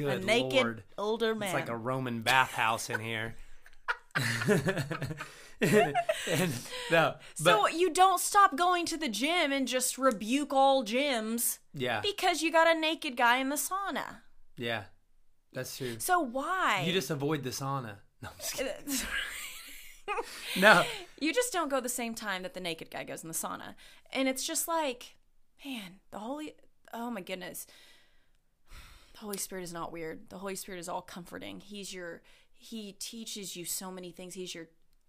good 0.00 0.24
naked 0.24 0.52
lord, 0.54 0.82
older 0.98 1.34
man. 1.34 1.48
it's 1.48 1.54
like 1.54 1.68
a 1.68 1.76
Roman 1.76 2.20
bathhouse 2.22 2.88
in 2.90 3.00
here. 3.00 3.34
and, 5.60 6.52
no, 6.90 7.14
but 7.20 7.36
so 7.36 7.68
you 7.68 7.90
don't 7.92 8.20
stop 8.20 8.56
going 8.56 8.86
to 8.86 8.96
the 8.96 9.08
gym 9.08 9.52
and 9.52 9.66
just 9.66 9.96
rebuke 9.98 10.52
all 10.52 10.84
gyms 10.84 11.58
yeah, 11.74 12.00
because 12.00 12.42
you 12.42 12.52
got 12.52 12.74
a 12.74 12.78
naked 12.78 13.16
guy 13.16 13.38
in 13.38 13.48
the 13.48 13.56
sauna. 13.56 14.18
yeah, 14.56 14.84
that's 15.52 15.76
true. 15.76 15.96
So 15.98 16.20
why? 16.20 16.82
You 16.86 16.92
just 16.92 17.10
avoid 17.10 17.42
the 17.42 17.50
sauna. 17.50 17.96
No, 18.22 18.28
I'm 18.30 18.36
just 18.38 18.54
kidding. 18.54 18.72
no. 20.56 20.84
you 21.20 21.32
just 21.32 21.52
don't 21.52 21.68
go 21.70 21.80
the 21.80 21.88
same 21.88 22.14
time 22.14 22.42
that 22.42 22.54
the 22.54 22.60
naked 22.60 22.90
guy 22.90 23.04
goes 23.04 23.22
in 23.22 23.28
the 23.28 23.34
sauna. 23.34 23.74
And 24.12 24.28
it's 24.28 24.46
just 24.46 24.68
like, 24.68 25.16
man, 25.64 26.00
the 26.10 26.18
Holy, 26.18 26.54
oh 26.92 27.10
my 27.10 27.20
goodness. 27.20 27.66
The 29.14 29.20
Holy 29.20 29.38
Spirit 29.38 29.62
is 29.62 29.72
not 29.72 29.92
weird. 29.92 30.28
The 30.28 30.38
Holy 30.38 30.56
Spirit 30.56 30.78
is 30.78 30.88
all 30.88 31.02
comforting. 31.02 31.60
He's 31.60 31.94
your, 31.94 32.22
he 32.54 32.92
teaches 32.92 33.56
you 33.56 33.64
so 33.64 33.90
many 33.90 34.10
things. 34.10 34.34
He's 34.34 34.54
your, 34.54 34.68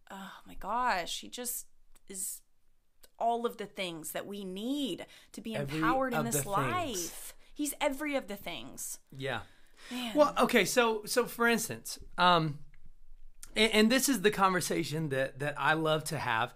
oh 0.10 0.31
my 0.45 0.55
gosh, 0.55 1.19
he 1.19 1.29
just 1.29 1.65
is 2.07 2.41
all 3.19 3.45
of 3.45 3.57
the 3.57 3.65
things 3.65 4.12
that 4.12 4.25
we 4.25 4.43
need 4.45 5.05
to 5.33 5.41
be 5.41 5.55
Every 5.55 5.79
empowered 5.79 6.13
in 6.13 6.24
this 6.24 6.45
life. 6.45 6.95
things. 6.95 7.33
He's 7.53 7.74
every 7.81 8.15
of 8.15 8.27
the 8.27 8.36
things. 8.36 9.00
Yeah. 9.15 9.39
Man. 9.91 10.15
Well, 10.15 10.33
okay, 10.39 10.65
so 10.65 11.03
so 11.05 11.25
for 11.25 11.48
instance, 11.48 12.00
um, 12.17 12.60
and, 13.57 13.73
and 13.73 13.91
this 13.91 14.07
is 14.07 14.21
the 14.21 14.31
conversation 14.31 15.09
that 15.09 15.39
that 15.39 15.55
I 15.57 15.73
love 15.73 16.03
to 16.05 16.17
have 16.17 16.53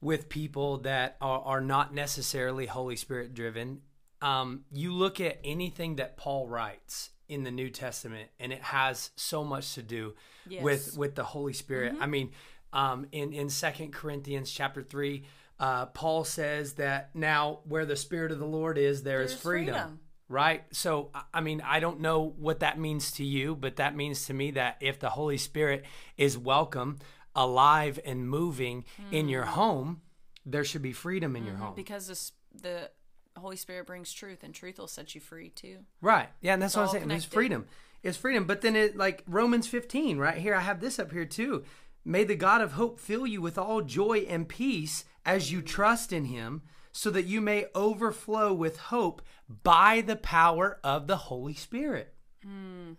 with 0.00 0.28
people 0.28 0.78
that 0.78 1.16
are, 1.20 1.40
are 1.40 1.60
not 1.60 1.92
necessarily 1.94 2.66
Holy 2.66 2.96
Spirit 2.96 3.34
driven. 3.34 3.80
Um, 4.22 4.64
you 4.72 4.92
look 4.92 5.20
at 5.20 5.38
anything 5.44 5.96
that 5.96 6.16
Paul 6.16 6.46
writes 6.48 7.10
in 7.28 7.44
the 7.44 7.50
New 7.50 7.68
Testament, 7.70 8.30
and 8.40 8.52
it 8.52 8.62
has 8.62 9.10
so 9.16 9.44
much 9.44 9.74
to 9.74 9.82
do 9.82 10.14
Yes. 10.48 10.62
with 10.62 10.96
with 10.96 11.14
the 11.16 11.24
Holy 11.24 11.52
Spirit. 11.52 11.96
I 12.00 12.06
mean, 12.06 12.30
um, 12.72 13.06
in 13.12 13.32
in 13.32 13.50
Second 13.50 13.92
Corinthians 13.92 14.50
chapter 14.50 14.82
three. 14.82 15.24
Uh, 15.58 15.86
Paul 15.86 16.24
says 16.24 16.74
that 16.74 17.08
now 17.14 17.60
where 17.64 17.86
the 17.86 17.96
Spirit 17.96 18.30
of 18.30 18.38
the 18.38 18.44
Lord 18.46 18.76
is, 18.76 19.02
there 19.02 19.22
is 19.22 19.30
There's 19.30 19.40
freedom 19.40 19.74
freedom. 19.74 20.00
Right? 20.28 20.64
So, 20.72 21.10
I- 21.32 21.40
mean, 21.40 21.60
I 21.60 21.80
don't 21.80 22.00
know 22.00 22.34
what 22.38 22.60
that 22.60 22.78
means 22.78 23.12
to 23.12 23.24
you, 23.24 23.54
but 23.54 23.76
that 23.76 23.96
means 23.96 24.26
to 24.26 24.34
me 24.34 24.52
that 24.52 24.76
if 24.80 24.98
the 24.98 25.10
Holy 25.10 25.38
Spirit 25.38 25.84
is 26.16 26.36
welcome, 26.36 26.98
alive, 27.34 28.00
and 28.04 28.28
moving 28.28 28.84
in 29.10 29.28
your 29.28 29.44
mm. 29.44 29.48
home, 29.48 30.00
there 30.44 30.64
should 30.64 30.82
be 30.82 30.92
freedom 30.92 31.36
in 31.36 31.44
your 31.44 31.54
mm-hmm, 31.54 31.64
home. 31.64 31.74
because 31.74 32.06
this, 32.06 32.32
the 32.62 32.90
Holy 33.36 33.56
Spirit 33.56 33.86
brings 33.86 34.12
truth, 34.12 34.42
and 34.42 34.54
truth 34.54 34.78
will 34.78 34.86
set 34.86 35.14
you 35.14 35.20
free 35.20 35.50
too. 35.50 35.78
Right. 36.00 36.28
Yeah, 36.40 36.54
and 36.54 36.62
that's 36.62 36.76
what 36.76 36.86
I'm 36.86 36.88
saying. 36.88 37.10
It's 37.10 37.24
freedom. 37.24 37.66
It's 38.02 38.16
freedom. 38.16 38.44
But 38.44 38.60
then 38.60 38.76
it 38.76 38.96
like 38.96 39.24
Romans 39.26 39.66
15, 39.66 40.18
right 40.18 40.38
here, 40.38 40.54
I 40.54 40.60
have 40.60 40.80
this 40.80 40.98
up 40.98 41.12
here 41.12 41.24
too. 41.24 41.64
May 42.04 42.22
the 42.24 42.36
God 42.36 42.60
of 42.60 42.72
hope 42.72 43.00
fill 43.00 43.26
you 43.26 43.42
with 43.42 43.58
all 43.58 43.82
joy 43.82 44.18
and 44.28 44.48
peace 44.48 45.04
as 45.24 45.50
you 45.50 45.60
trust 45.60 46.12
in 46.12 46.26
him, 46.26 46.62
so 46.96 47.10
that 47.10 47.26
you 47.26 47.40
may 47.40 47.66
overflow 47.74 48.52
with 48.54 48.78
hope 48.78 49.20
by 49.62 50.00
the 50.00 50.16
power 50.16 50.80
of 50.82 51.06
the 51.06 51.16
Holy 51.16 51.54
Spirit. 51.54 52.14
Hmm. 52.42 52.92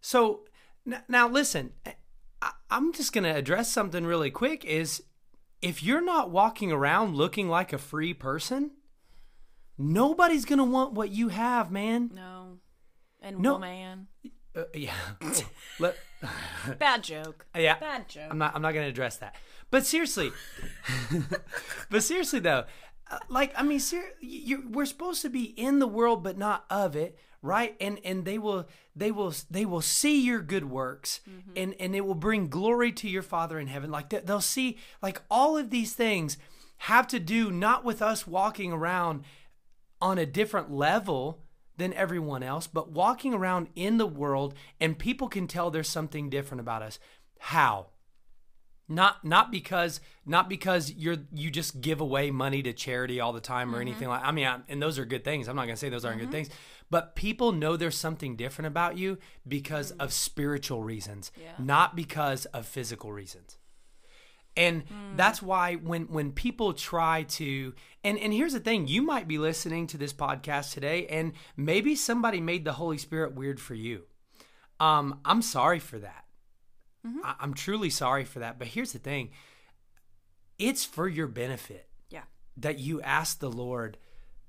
So 0.00 0.44
n- 0.86 1.02
now 1.08 1.28
listen, 1.28 1.72
I- 1.86 2.52
I'm 2.70 2.92
just 2.92 3.12
going 3.12 3.24
to 3.24 3.34
address 3.34 3.70
something 3.72 4.04
really 4.04 4.30
quick 4.30 4.64
is 4.64 5.02
if 5.60 5.82
you're 5.82 6.04
not 6.04 6.30
walking 6.30 6.70
around 6.72 7.14
looking 7.16 7.48
like 7.48 7.72
a 7.72 7.78
free 7.78 8.14
person, 8.14 8.72
Nobody's 9.78 10.44
gonna 10.44 10.64
want 10.66 10.92
what 10.92 11.10
you 11.10 11.28
have, 11.28 11.72
man. 11.72 12.10
No. 12.14 12.58
And 13.20 13.38
No. 13.38 13.54
woman. 13.54 14.06
Uh, 14.56 14.64
yeah. 14.74 14.94
Let, 15.78 15.96
Bad 16.78 17.02
joke. 17.02 17.46
yeah. 17.56 17.78
Bad 17.78 18.08
joke. 18.08 18.28
I'm 18.30 18.38
not. 18.38 18.54
I'm 18.54 18.62
not 18.62 18.72
going 18.74 18.84
to 18.84 18.90
address 18.90 19.16
that. 19.18 19.34
But 19.70 19.86
seriously, 19.86 20.30
but 21.90 22.02
seriously 22.02 22.40
though, 22.40 22.64
uh, 23.10 23.18
like 23.28 23.52
I 23.56 23.62
mean, 23.62 23.80
ser- 23.80 24.12
you 24.20 24.64
we're 24.70 24.84
supposed 24.86 25.22
to 25.22 25.30
be 25.30 25.44
in 25.44 25.78
the 25.78 25.86
world, 25.86 26.22
but 26.22 26.36
not 26.36 26.64
of 26.70 26.94
it, 26.96 27.18
right? 27.40 27.74
And 27.80 27.98
and 28.04 28.24
they 28.24 28.38
will 28.38 28.68
they 28.94 29.10
will 29.10 29.32
they 29.50 29.64
will 29.64 29.80
see 29.80 30.20
your 30.20 30.40
good 30.40 30.68
works, 30.70 31.20
and 31.56 31.74
and 31.80 31.94
it 31.96 32.02
will 32.06 32.14
bring 32.14 32.48
glory 32.48 32.92
to 32.92 33.08
your 33.08 33.22
Father 33.22 33.58
in 33.58 33.66
heaven. 33.66 33.90
Like 33.90 34.10
they- 34.10 34.20
they'll 34.20 34.40
see 34.42 34.76
like 35.02 35.22
all 35.30 35.56
of 35.56 35.70
these 35.70 35.94
things 35.94 36.36
have 36.78 37.06
to 37.08 37.18
do 37.18 37.50
not 37.50 37.84
with 37.84 38.02
us 38.02 38.26
walking 38.26 38.72
around 38.72 39.24
on 40.00 40.18
a 40.18 40.26
different 40.26 40.70
level 40.70 41.38
than 41.76 41.92
everyone 41.94 42.42
else, 42.42 42.66
but 42.66 42.90
walking 42.90 43.34
around 43.34 43.68
in 43.74 43.98
the 43.98 44.06
world 44.06 44.54
and 44.80 44.98
people 44.98 45.28
can 45.28 45.46
tell 45.46 45.70
there's 45.70 45.88
something 45.88 46.30
different 46.30 46.60
about 46.60 46.82
us. 46.82 46.98
How? 47.38 47.88
Not 48.88 49.24
not 49.24 49.50
because 49.50 50.00
not 50.26 50.48
because 50.48 50.92
you're 50.92 51.18
you 51.32 51.50
just 51.50 51.80
give 51.80 52.00
away 52.00 52.30
money 52.30 52.62
to 52.62 52.72
charity 52.72 53.20
all 53.20 53.32
the 53.32 53.40
time 53.40 53.70
or 53.70 53.78
mm-hmm. 53.78 53.82
anything 53.82 54.08
like. 54.08 54.22
I 54.22 54.32
mean, 54.32 54.46
I, 54.46 54.58
and 54.68 54.82
those 54.82 54.98
are 54.98 55.04
good 55.04 55.24
things. 55.24 55.48
I'm 55.48 55.56
not 55.56 55.64
gonna 55.64 55.76
say 55.76 55.88
those 55.88 56.04
aren't 56.04 56.18
good 56.18 56.24
mm-hmm. 56.26 56.32
things, 56.32 56.50
but 56.90 57.14
people 57.14 57.52
know 57.52 57.76
there's 57.76 57.96
something 57.96 58.36
different 58.36 58.66
about 58.66 58.98
you 58.98 59.18
because 59.48 59.92
mm-hmm. 59.92 60.00
of 60.02 60.12
spiritual 60.12 60.82
reasons, 60.82 61.32
Yeah. 61.40 61.52
not 61.58 61.96
because 61.96 62.44
of 62.46 62.66
physical 62.66 63.12
reasons 63.12 63.56
and 64.56 64.84
that's 65.16 65.42
why 65.42 65.74
when 65.76 66.02
when 66.04 66.32
people 66.32 66.72
try 66.72 67.22
to 67.24 67.74
and 68.04 68.18
and 68.18 68.32
here's 68.32 68.52
the 68.52 68.60
thing 68.60 68.86
you 68.86 69.02
might 69.02 69.26
be 69.26 69.38
listening 69.38 69.86
to 69.86 69.98
this 69.98 70.12
podcast 70.12 70.72
today 70.72 71.06
and 71.06 71.32
maybe 71.56 71.96
somebody 71.96 72.40
made 72.40 72.64
the 72.64 72.74
holy 72.74 72.98
spirit 72.98 73.34
weird 73.34 73.60
for 73.60 73.74
you. 73.74 74.02
Um 74.80 75.20
i'm 75.24 75.42
sorry 75.42 75.78
for 75.78 75.98
that. 75.98 76.24
I, 77.24 77.34
i'm 77.40 77.54
truly 77.54 77.90
sorry 77.90 78.24
for 78.24 78.40
that 78.40 78.58
but 78.58 78.68
here's 78.68 78.92
the 78.92 78.98
thing. 78.98 79.30
It's 80.58 80.84
for 80.84 81.08
your 81.08 81.26
benefit 81.26 81.88
yeah. 82.10 82.22
that 82.56 82.78
you 82.78 83.00
ask 83.00 83.40
the 83.40 83.50
Lord, 83.50 83.98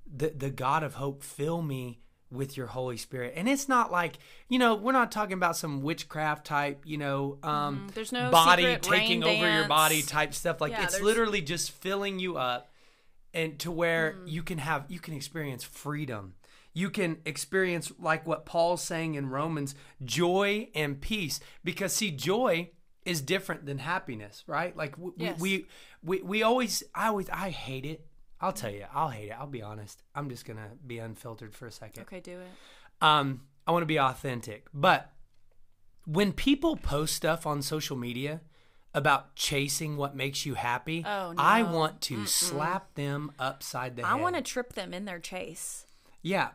the 0.06 0.30
the 0.30 0.50
God 0.50 0.84
of 0.84 0.96
hope, 0.96 1.24
fill 1.24 1.62
me 1.62 2.03
with 2.34 2.58
your 2.58 2.68
Holy 2.68 2.98
Spirit. 2.98 3.34
And 3.36 3.48
it's 3.48 3.70
not 3.70 3.92
like, 3.92 4.18
you 4.50 4.60
know, 4.60 4.76
we're 4.76 4.92
not 4.92 5.12
talking 5.12 5.34
about 5.34 5.56
some 5.56 5.82
witchcraft 5.82 6.46
type, 6.46 6.84
you 6.86 6.98
know, 6.98 7.38
um 7.44 7.88
Mhm. 7.90 7.94
There's 7.94 8.12
no 8.12 8.32
body 8.32 8.78
taking 8.82 9.24
over 9.24 9.50
your 9.52 9.68
body 9.68 10.02
type 10.02 10.34
stuff. 10.34 10.60
Like 10.60 10.72
Yeah, 10.72 10.84
it's 10.84 10.94
there's- 10.94 11.06
literally 11.06 11.42
just 11.42 11.72
filling 11.72 12.20
you 12.20 12.38
up 12.38 12.72
and 13.34 13.58
to 13.60 13.72
where 13.72 14.14
Mm. 14.14 14.32
you 14.32 14.44
can 14.44 14.58
have 14.58 14.86
you 14.90 15.00
can 15.00 15.14
experience 15.14 15.64
freedom. 15.64 16.36
You 16.74 16.90
can 16.90 17.22
experience 17.26 17.92
like 18.00 18.26
what 18.26 18.46
Paul's 18.48 18.84
saying 18.84 19.14
in 19.16 19.30
Romans, 19.30 19.76
joy 20.04 20.70
and 20.74 21.00
peace. 21.00 21.40
Because 21.64 21.94
see, 21.94 22.10
joy 22.12 22.72
is 23.06 23.22
different 23.22 23.66
than 23.66 23.78
happiness, 23.80 24.44
right? 24.48 24.76
Like 24.76 24.98
we, 24.98 25.12
Yes. 25.18 25.40
we 25.40 25.66
we 26.04 26.22
we 26.22 26.42
always 26.44 26.84
I 26.96 27.08
always 27.10 27.30
I 27.30 27.50
hate 27.52 27.86
it. 27.86 28.08
I'll 28.44 28.52
tell 28.52 28.72
you, 28.72 28.86
I'll 28.94 29.10
hate 29.10 29.30
it. 29.30 29.36
I'll 29.40 29.48
be 29.48 29.62
honest. 29.62 30.04
I'm 30.14 30.30
just 30.30 30.46
gonna 30.46 30.72
be 30.86 31.00
unfiltered 31.00 31.56
for 31.56 31.66
a 31.66 31.72
second. 31.72 32.04
Okay, 32.04 32.20
do 32.20 32.40
it. 32.40 32.48
Um, 33.02 33.42
I 33.66 33.72
want 33.72 33.82
to 33.84 33.88
be 33.88 34.00
authentic, 34.00 34.68
but 34.74 35.12
when 36.06 36.34
people 36.34 36.76
post 36.76 37.16
stuff 37.16 37.48
on 37.48 37.62
social 37.62 37.96
media 37.96 38.42
about 38.94 39.36
chasing 39.36 39.96
what 39.98 40.16
makes 40.16 40.46
you 40.46 40.56
happy, 40.56 41.04
Oh, 41.08 41.34
I 41.38 41.64
want 41.64 42.02
to 42.02 42.26
slap 42.26 42.94
them 42.96 43.32
upside 43.40 43.96
the 43.96 44.04
I 44.06 44.12
head. 44.12 44.22
want 44.22 44.36
to 44.36 44.42
trip 44.42 44.74
them 44.74 44.94
in 44.94 45.06
their 45.06 45.20
chase. 45.20 45.86
Yeah. 46.22 46.50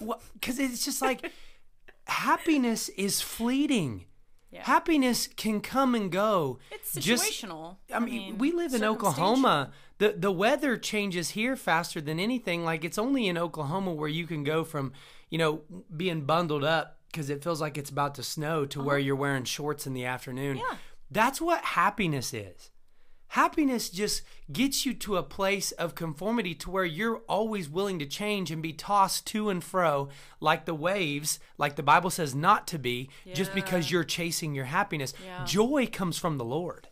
Well, 0.00 0.20
because 0.34 0.58
it's 0.58 0.84
just 0.84 1.00
like 1.00 1.30
happiness 2.08 2.88
is 2.90 3.20
fleeting. 3.20 4.06
Yeah. 4.50 4.62
Happiness 4.64 5.26
can 5.28 5.60
come 5.60 5.94
and 5.94 6.10
go. 6.10 6.58
It's 6.70 6.94
Just- 6.94 7.24
situational. 7.24 7.76
I 7.92 7.98
mean, 7.98 8.38
we 8.38 8.52
live 8.52 8.74
in 8.74 8.84
Oklahoma. 8.84 9.72
The 9.98 10.14
the 10.16 10.32
weather 10.32 10.76
changes 10.76 11.30
here 11.30 11.56
faster 11.56 12.00
than 12.00 12.20
anything. 12.20 12.64
Like 12.64 12.84
it's 12.84 12.98
only 12.98 13.28
in 13.28 13.38
Oklahoma 13.38 13.92
where 13.92 14.08
you 14.08 14.26
can 14.26 14.44
go 14.44 14.64
from, 14.64 14.92
you 15.30 15.38
know, 15.38 15.62
being 15.94 16.22
bundled 16.22 16.64
up 16.64 16.98
because 17.10 17.30
it 17.30 17.42
feels 17.42 17.60
like 17.60 17.78
it's 17.78 17.90
about 17.90 18.14
to 18.16 18.22
snow 18.22 18.66
to 18.66 18.82
where 18.82 18.98
you're 18.98 19.16
wearing 19.16 19.44
shorts 19.44 19.86
in 19.86 19.94
the 19.94 20.04
afternoon. 20.04 20.58
Uh-huh. 20.58 20.66
Yeah. 20.72 20.78
That's 21.10 21.40
what 21.40 21.64
happiness 21.64 22.34
is. 22.34 22.70
Happiness 23.28 23.90
just 23.90 24.22
gets 24.52 24.86
you 24.86 24.94
to 24.94 25.16
a 25.16 25.22
place 25.22 25.72
of 25.72 25.94
conformity 25.94 26.54
to 26.54 26.70
where 26.70 26.84
you're 26.84 27.22
always 27.28 27.68
willing 27.68 27.98
to 27.98 28.06
change 28.06 28.50
and 28.50 28.62
be 28.62 28.72
tossed 28.72 29.26
to 29.26 29.50
and 29.50 29.64
fro 29.64 30.08
like 30.40 30.64
the 30.64 30.74
waves, 30.74 31.40
like 31.58 31.74
the 31.76 31.82
Bible 31.82 32.10
says 32.10 32.34
not 32.34 32.66
to 32.68 32.78
be, 32.78 33.10
just 33.34 33.52
because 33.52 33.90
you're 33.90 34.04
chasing 34.04 34.54
your 34.54 34.66
happiness. 34.66 35.12
Yeah. 35.24 35.44
Joy 35.44 35.88
comes 35.90 36.18
from 36.18 36.38
the 36.38 36.44
Lord. 36.44 36.88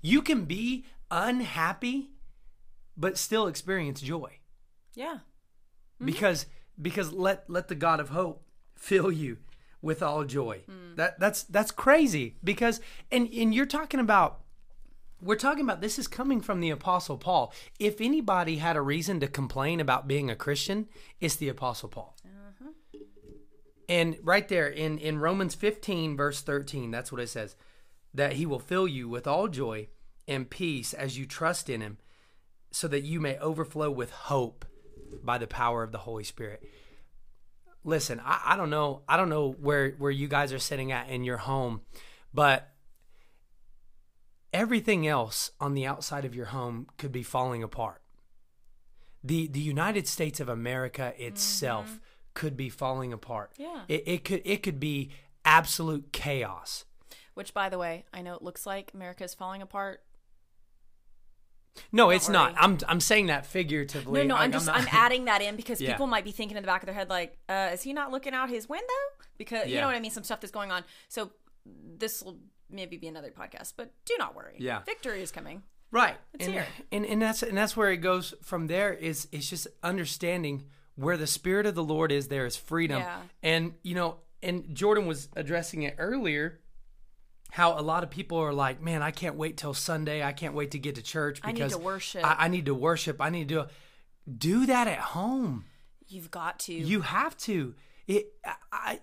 You 0.00 0.22
can 0.22 0.44
be 0.44 0.84
unhappy 1.14 2.10
but 2.96 3.16
still 3.16 3.46
experience 3.46 4.00
joy 4.00 4.38
Yeah. 4.94 5.14
Mm-hmm. 5.14 6.06
because 6.06 6.46
because 6.80 7.12
let 7.12 7.48
let 7.48 7.68
the 7.68 7.74
God 7.76 8.00
of 8.00 8.08
hope 8.08 8.44
fill 8.74 9.12
you 9.12 9.38
with 9.80 10.02
all 10.02 10.24
joy. 10.24 10.62
Hmm. 10.66 10.96
That 10.96 11.20
that's 11.20 11.44
that's 11.44 11.70
crazy 11.70 12.36
because 12.42 12.80
and 13.12 13.28
and 13.32 13.54
you're 13.54 13.66
talking 13.66 14.00
about 14.00 14.40
we're 15.22 15.36
talking 15.36 15.62
about 15.62 15.80
this 15.80 15.98
is 15.98 16.08
coming 16.08 16.40
from 16.40 16.60
the 16.60 16.70
apostle 16.70 17.16
Paul. 17.16 17.52
If 17.78 18.00
anybody 18.00 18.56
had 18.56 18.76
a 18.76 18.82
reason 18.82 19.20
to 19.20 19.28
complain 19.28 19.80
about 19.80 20.08
being 20.08 20.30
a 20.30 20.36
Christian, 20.36 20.88
it's 21.20 21.36
the 21.36 21.48
apostle 21.48 21.88
Paul. 21.88 22.16
Uh-huh. 22.24 22.70
And 23.88 24.16
right 24.22 24.48
there 24.48 24.68
in 24.68 24.98
in 24.98 25.18
Romans 25.18 25.54
15 25.54 26.16
verse 26.16 26.42
13, 26.42 26.90
that's 26.90 27.12
what 27.12 27.20
it 27.20 27.28
says, 27.28 27.54
that 28.12 28.32
he 28.34 28.46
will 28.46 28.58
fill 28.58 28.88
you 28.88 29.08
with 29.08 29.26
all 29.26 29.48
joy 29.48 29.88
and 30.26 30.48
peace 30.48 30.92
as 30.92 31.18
you 31.18 31.26
trust 31.26 31.68
in 31.68 31.80
him, 31.80 31.98
so 32.70 32.88
that 32.88 33.02
you 33.02 33.20
may 33.20 33.38
overflow 33.38 33.90
with 33.90 34.10
hope 34.10 34.64
by 35.22 35.38
the 35.38 35.46
power 35.46 35.82
of 35.82 35.92
the 35.92 35.98
Holy 35.98 36.24
Spirit. 36.24 36.62
Listen, 37.84 38.20
I, 38.24 38.40
I 38.46 38.56
don't 38.56 38.70
know, 38.70 39.02
I 39.08 39.16
don't 39.16 39.28
know 39.28 39.52
where 39.52 39.90
where 39.92 40.10
you 40.10 40.28
guys 40.28 40.52
are 40.52 40.58
sitting 40.58 40.90
at 40.90 41.08
in 41.08 41.24
your 41.24 41.36
home, 41.36 41.82
but 42.32 42.72
everything 44.52 45.06
else 45.06 45.50
on 45.60 45.74
the 45.74 45.86
outside 45.86 46.24
of 46.24 46.34
your 46.34 46.46
home 46.46 46.86
could 46.96 47.12
be 47.12 47.22
falling 47.22 47.62
apart. 47.62 48.00
The 49.22 49.48
the 49.48 49.60
United 49.60 50.06
States 50.08 50.40
of 50.40 50.48
America 50.48 51.12
itself 51.18 51.86
mm-hmm. 51.86 51.98
could 52.34 52.56
be 52.56 52.70
falling 52.70 53.12
apart. 53.12 53.52
Yeah. 53.58 53.82
It, 53.88 54.04
it 54.06 54.24
could 54.24 54.42
it 54.44 54.62
could 54.62 54.80
be 54.80 55.10
absolute 55.44 56.12
chaos. 56.12 56.84
Which, 57.34 57.52
by 57.52 57.68
the 57.68 57.78
way, 57.78 58.04
I 58.14 58.22
know 58.22 58.34
it 58.34 58.42
looks 58.42 58.64
like 58.64 58.92
America 58.94 59.24
is 59.24 59.34
falling 59.34 59.60
apart. 59.60 60.02
No, 61.92 62.10
it's 62.10 62.28
not. 62.28 62.54
I'm 62.56 62.78
I'm 62.88 63.00
saying 63.00 63.26
that 63.26 63.46
figuratively. 63.46 64.20
No, 64.22 64.26
no, 64.28 64.34
Like, 64.34 64.44
I'm 64.44 64.52
just 64.52 64.66
not- 64.66 64.76
I'm 64.76 64.88
adding 64.92 65.24
that 65.26 65.42
in 65.42 65.56
because 65.56 65.80
Yeah. 65.80 65.92
people 65.92 66.06
might 66.06 66.24
be 66.24 66.30
thinking 66.32 66.56
in 66.56 66.62
the 66.62 66.66
back 66.66 66.82
of 66.82 66.86
their 66.86 66.94
head 66.94 67.08
like, 67.10 67.36
uh, 67.48 67.70
is 67.72 67.82
he 67.82 67.92
not 67.92 68.10
looking 68.10 68.34
out 68.34 68.48
his 68.48 68.68
window? 68.68 68.86
Because 69.38 69.66
you 69.68 69.80
know 69.80 69.86
what 69.86 69.96
I 69.96 70.00
mean. 70.00 70.10
Some 70.12 70.24
stuff 70.24 70.40
that's 70.40 70.52
going 70.52 70.70
on. 70.70 70.84
So 71.08 71.30
this 71.66 72.22
will 72.22 72.38
maybe 72.70 72.96
be 72.96 73.08
another 73.08 73.30
podcast, 73.30 73.74
but 73.76 73.92
do 74.04 74.14
not 74.18 74.34
worry. 74.36 74.56
Yeah. 74.58 74.80
victory 74.84 75.22
is 75.22 75.30
coming. 75.30 75.62
right 75.90 76.16
It's 76.34 76.44
and, 76.46 76.54
here. 76.54 76.66
and 76.92 77.06
and 77.06 77.22
that's 77.22 77.42
and 77.42 77.56
that's 77.56 77.76
where 77.76 77.90
it 77.92 77.98
goes 77.98 78.34
from 78.42 78.66
there 78.66 78.92
is 78.92 79.28
it's 79.32 79.48
just 79.48 79.66
understanding 79.82 80.64
where 80.96 81.16
the 81.16 81.26
spirit 81.26 81.66
of 81.66 81.74
the 81.76 81.84
lord 81.84 82.10
is 82.10 82.26
there 82.28 82.46
is 82.46 82.56
freedom 82.56 82.98
Yeah. 83.00 83.20
and 83.42 83.74
you 83.82 83.94
know 83.94 84.16
and 84.42 84.74
jordan 84.74 85.06
was 85.06 85.28
addressing 85.36 85.82
it 85.84 85.94
earlier 85.98 86.58
how 87.54 87.78
a 87.78 87.82
lot 87.82 88.02
of 88.02 88.10
people 88.10 88.36
are 88.38 88.52
like 88.52 88.82
man 88.82 89.00
i 89.00 89.12
can't 89.12 89.36
wait 89.36 89.56
till 89.56 89.72
sunday 89.72 90.24
i 90.24 90.32
can't 90.32 90.54
wait 90.54 90.72
to 90.72 90.78
get 90.78 90.96
to 90.96 91.02
church 91.02 91.40
because 91.40 91.60
I 91.60 91.64
need 91.64 91.70
to 91.70 91.78
worship. 91.78 92.24
I, 92.26 92.36
I 92.46 92.48
need 92.48 92.66
to 92.66 92.74
worship 92.74 93.20
i 93.20 93.30
need 93.30 93.48
to 93.50 93.54
do 93.54 93.64
do 94.36 94.66
that 94.66 94.88
at 94.88 94.98
home 94.98 95.64
You've 96.08 96.32
got 96.32 96.58
to. 96.60 96.74
you 96.74 97.02
have 97.02 97.36
to 97.38 97.74
it 98.08 98.32
I, 98.72 98.98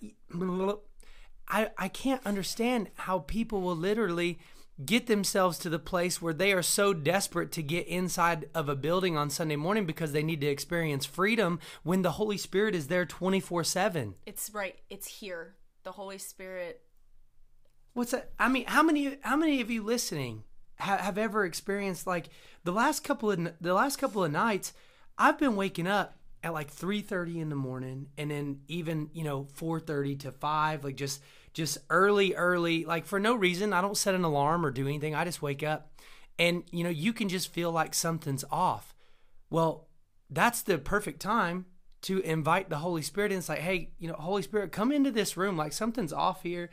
I 1.48 1.70
i 1.78 1.88
can't 1.88 2.26
understand 2.26 2.90
how 2.96 3.20
people 3.20 3.62
will 3.62 3.76
literally 3.76 4.38
get 4.84 5.08
themselves 5.08 5.58
to 5.60 5.70
the 5.70 5.80
place 5.80 6.22
where 6.22 6.34
they 6.34 6.52
are 6.52 6.64
so 6.64 6.92
desperate 6.94 7.52
to 7.54 7.62
get 7.64 7.88
inside 7.88 8.50
of 8.54 8.68
a 8.68 8.76
building 8.76 9.16
on 9.16 9.30
sunday 9.30 9.56
morning 9.56 9.86
because 9.86 10.12
they 10.12 10.24
need 10.24 10.42
to 10.42 10.48
experience 10.48 11.06
freedom 11.06 11.58
when 11.84 12.02
the 12.02 12.12
holy 12.12 12.38
spirit 12.38 12.76
is 12.76 12.88
there 12.88 13.06
24-7 13.06 14.16
it's 14.26 14.54
right. 14.54 14.76
It's 14.90 15.08
here. 15.08 15.56
The 15.84 15.94
Holy 15.94 16.18
Spirit. 16.20 16.82
What's 17.94 18.12
that 18.12 18.32
i 18.40 18.48
mean 18.48 18.66
how 18.68 18.84
many 18.84 19.18
how 19.22 19.36
many 19.36 19.62
of 19.62 19.70
you 19.70 19.84
listening 19.84 20.44
ha- 20.80 20.98
have 20.98 21.18
ever 21.18 21.46
experienced 21.46 22.08
like 22.08 22.30
the 22.64 22.72
last 22.72 23.04
couple 23.04 23.32
of 23.32 23.54
the 23.60 23.74
last 23.74 23.98
couple 23.98 24.24
of 24.24 24.32
nights 24.32 24.74
i've 25.18 25.38
been 25.38 25.56
waking 25.56 25.88
up 25.88 26.18
at 26.44 26.54
like 26.54 26.72
3:30 26.72 27.40
in 27.40 27.50
the 27.50 27.56
morning 27.56 28.08
and 28.18 28.32
then 28.32 28.62
even 28.68 29.10
you 29.14 29.24
know 29.24 29.48
4:30 29.56 30.20
to 30.22 30.32
5 30.32 30.84
like 30.84 30.96
just 30.96 31.22
just 31.54 31.78
early 31.90 32.34
early 32.36 32.86
like 32.86 33.06
for 33.06 33.20
no 33.20 33.36
reason 33.36 33.74
i 33.74 33.82
don't 33.82 33.98
set 33.98 34.16
an 34.16 34.24
alarm 34.24 34.66
or 34.66 34.72
do 34.72 34.88
anything 34.88 35.14
i 35.14 35.26
just 35.26 35.42
wake 35.42 35.64
up 35.64 35.92
and 36.40 36.64
you 36.72 36.84
know 36.84 36.90
you 36.90 37.14
can 37.14 37.30
just 37.30 37.54
feel 37.54 37.72
like 37.72 37.94
something's 37.94 38.46
off 38.50 38.96
well 39.50 39.88
that's 40.30 40.62
the 40.62 40.78
perfect 40.78 41.20
time 41.20 41.66
to 42.02 42.20
invite 42.22 42.70
the 42.70 42.78
Holy 42.78 43.02
Spirit 43.02 43.32
in. 43.32 43.38
It's 43.38 43.50
like, 43.50 43.60
hey, 43.60 43.92
you 44.00 44.08
know, 44.08 44.16
Holy 44.16 44.42
Spirit, 44.42 44.72
come 44.72 44.92
into 44.92 45.12
this 45.12 45.38
room. 45.38 45.56
Like 45.56 45.74
something's 45.74 46.14
off 46.14 46.44
here. 46.44 46.70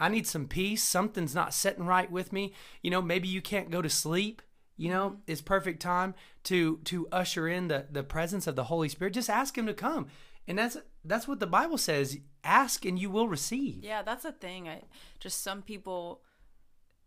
I 0.00 0.08
need 0.08 0.26
some 0.26 0.48
peace. 0.48 0.82
Something's 0.82 1.34
not 1.34 1.54
sitting 1.54 1.86
right 1.86 2.10
with 2.10 2.32
me. 2.32 2.54
You 2.82 2.90
know, 2.90 3.02
maybe 3.02 3.28
you 3.28 3.42
can't 3.42 3.70
go 3.70 3.82
to 3.82 3.90
sleep. 3.90 4.42
You 4.76 4.90
know, 4.90 5.10
mm-hmm. 5.10 5.20
it's 5.26 5.42
perfect 5.42 5.80
time 5.80 6.14
to 6.44 6.78
to 6.84 7.06
usher 7.12 7.46
in 7.46 7.68
the 7.68 7.86
the 7.90 8.02
presence 8.02 8.46
of 8.46 8.56
the 8.56 8.64
Holy 8.64 8.88
Spirit. 8.88 9.14
Just 9.14 9.30
ask 9.30 9.56
Him 9.56 9.66
to 9.66 9.74
come, 9.74 10.06
and 10.48 10.58
that's 10.58 10.78
that's 11.04 11.28
what 11.28 11.38
the 11.38 11.46
Bible 11.46 11.78
says. 11.78 12.18
Ask 12.42 12.86
and 12.86 12.98
you 12.98 13.10
will 13.10 13.28
receive. 13.28 13.84
Yeah, 13.84 14.02
that's 14.02 14.24
a 14.24 14.32
thing. 14.32 14.68
I 14.68 14.82
just 15.20 15.42
some 15.42 15.60
people 15.60 16.22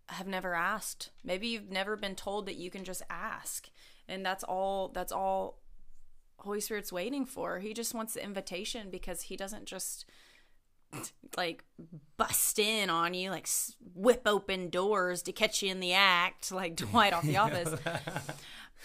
have 0.09 0.27
never 0.27 0.53
asked. 0.53 1.09
Maybe 1.23 1.47
you've 1.47 1.71
never 1.71 1.95
been 1.95 2.15
told 2.15 2.45
that 2.45 2.55
you 2.55 2.69
can 2.69 2.83
just 2.83 3.01
ask. 3.09 3.69
And 4.07 4.25
that's 4.25 4.43
all 4.43 4.89
that's 4.89 5.11
all 5.11 5.59
Holy 6.37 6.59
Spirit's 6.59 6.91
waiting 6.91 7.25
for. 7.25 7.59
He 7.59 7.73
just 7.73 7.93
wants 7.93 8.13
the 8.13 8.23
invitation 8.23 8.89
because 8.89 9.23
he 9.23 9.37
doesn't 9.37 9.65
just 9.65 10.05
like 11.37 11.63
bust 12.17 12.59
in 12.59 12.89
on 12.89 13.13
you, 13.13 13.31
like 13.31 13.47
whip 13.95 14.21
open 14.25 14.69
doors 14.69 15.21
to 15.23 15.31
catch 15.31 15.61
you 15.61 15.71
in 15.71 15.79
the 15.79 15.93
act, 15.93 16.51
like 16.51 16.75
Dwight 16.77 17.13
off 17.13 17.23
the 17.23 17.37
office. 17.37 17.79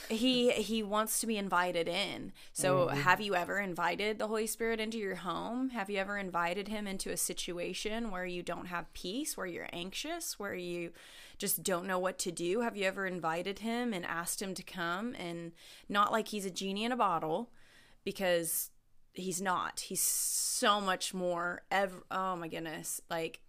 he 0.08 0.50
he 0.52 0.82
wants 0.82 1.20
to 1.20 1.26
be 1.26 1.36
invited 1.36 1.88
in. 1.88 2.32
So 2.52 2.86
mm-hmm. 2.86 2.98
have 3.00 3.20
you 3.20 3.34
ever 3.34 3.58
invited 3.58 4.18
the 4.18 4.28
Holy 4.28 4.46
Spirit 4.46 4.80
into 4.80 4.98
your 4.98 5.16
home? 5.16 5.70
Have 5.70 5.90
you 5.90 5.98
ever 5.98 6.16
invited 6.16 6.68
him 6.68 6.86
into 6.86 7.10
a 7.10 7.16
situation 7.16 8.10
where 8.10 8.26
you 8.26 8.42
don't 8.42 8.66
have 8.66 8.92
peace, 8.92 9.36
where 9.36 9.46
you're 9.46 9.68
anxious, 9.72 10.38
where 10.38 10.54
you 10.54 10.92
just 11.36 11.62
don't 11.62 11.86
know 11.86 11.98
what 11.98 12.18
to 12.20 12.32
do? 12.32 12.60
Have 12.60 12.76
you 12.76 12.84
ever 12.84 13.06
invited 13.06 13.60
him 13.60 13.92
and 13.92 14.04
asked 14.04 14.42
him 14.42 14.54
to 14.54 14.62
come 14.62 15.14
and 15.18 15.52
not 15.88 16.12
like 16.12 16.28
he's 16.28 16.46
a 16.46 16.50
genie 16.50 16.84
in 16.84 16.92
a 16.92 16.96
bottle 16.96 17.50
because 18.04 18.70
he's 19.18 19.40
not. 19.40 19.80
He's 19.80 20.00
so 20.00 20.80
much 20.80 21.14
more 21.14 21.62
ever 21.70 22.02
oh 22.10 22.37
my 22.37 22.48
goodness. 22.48 23.00
Like 23.10 23.40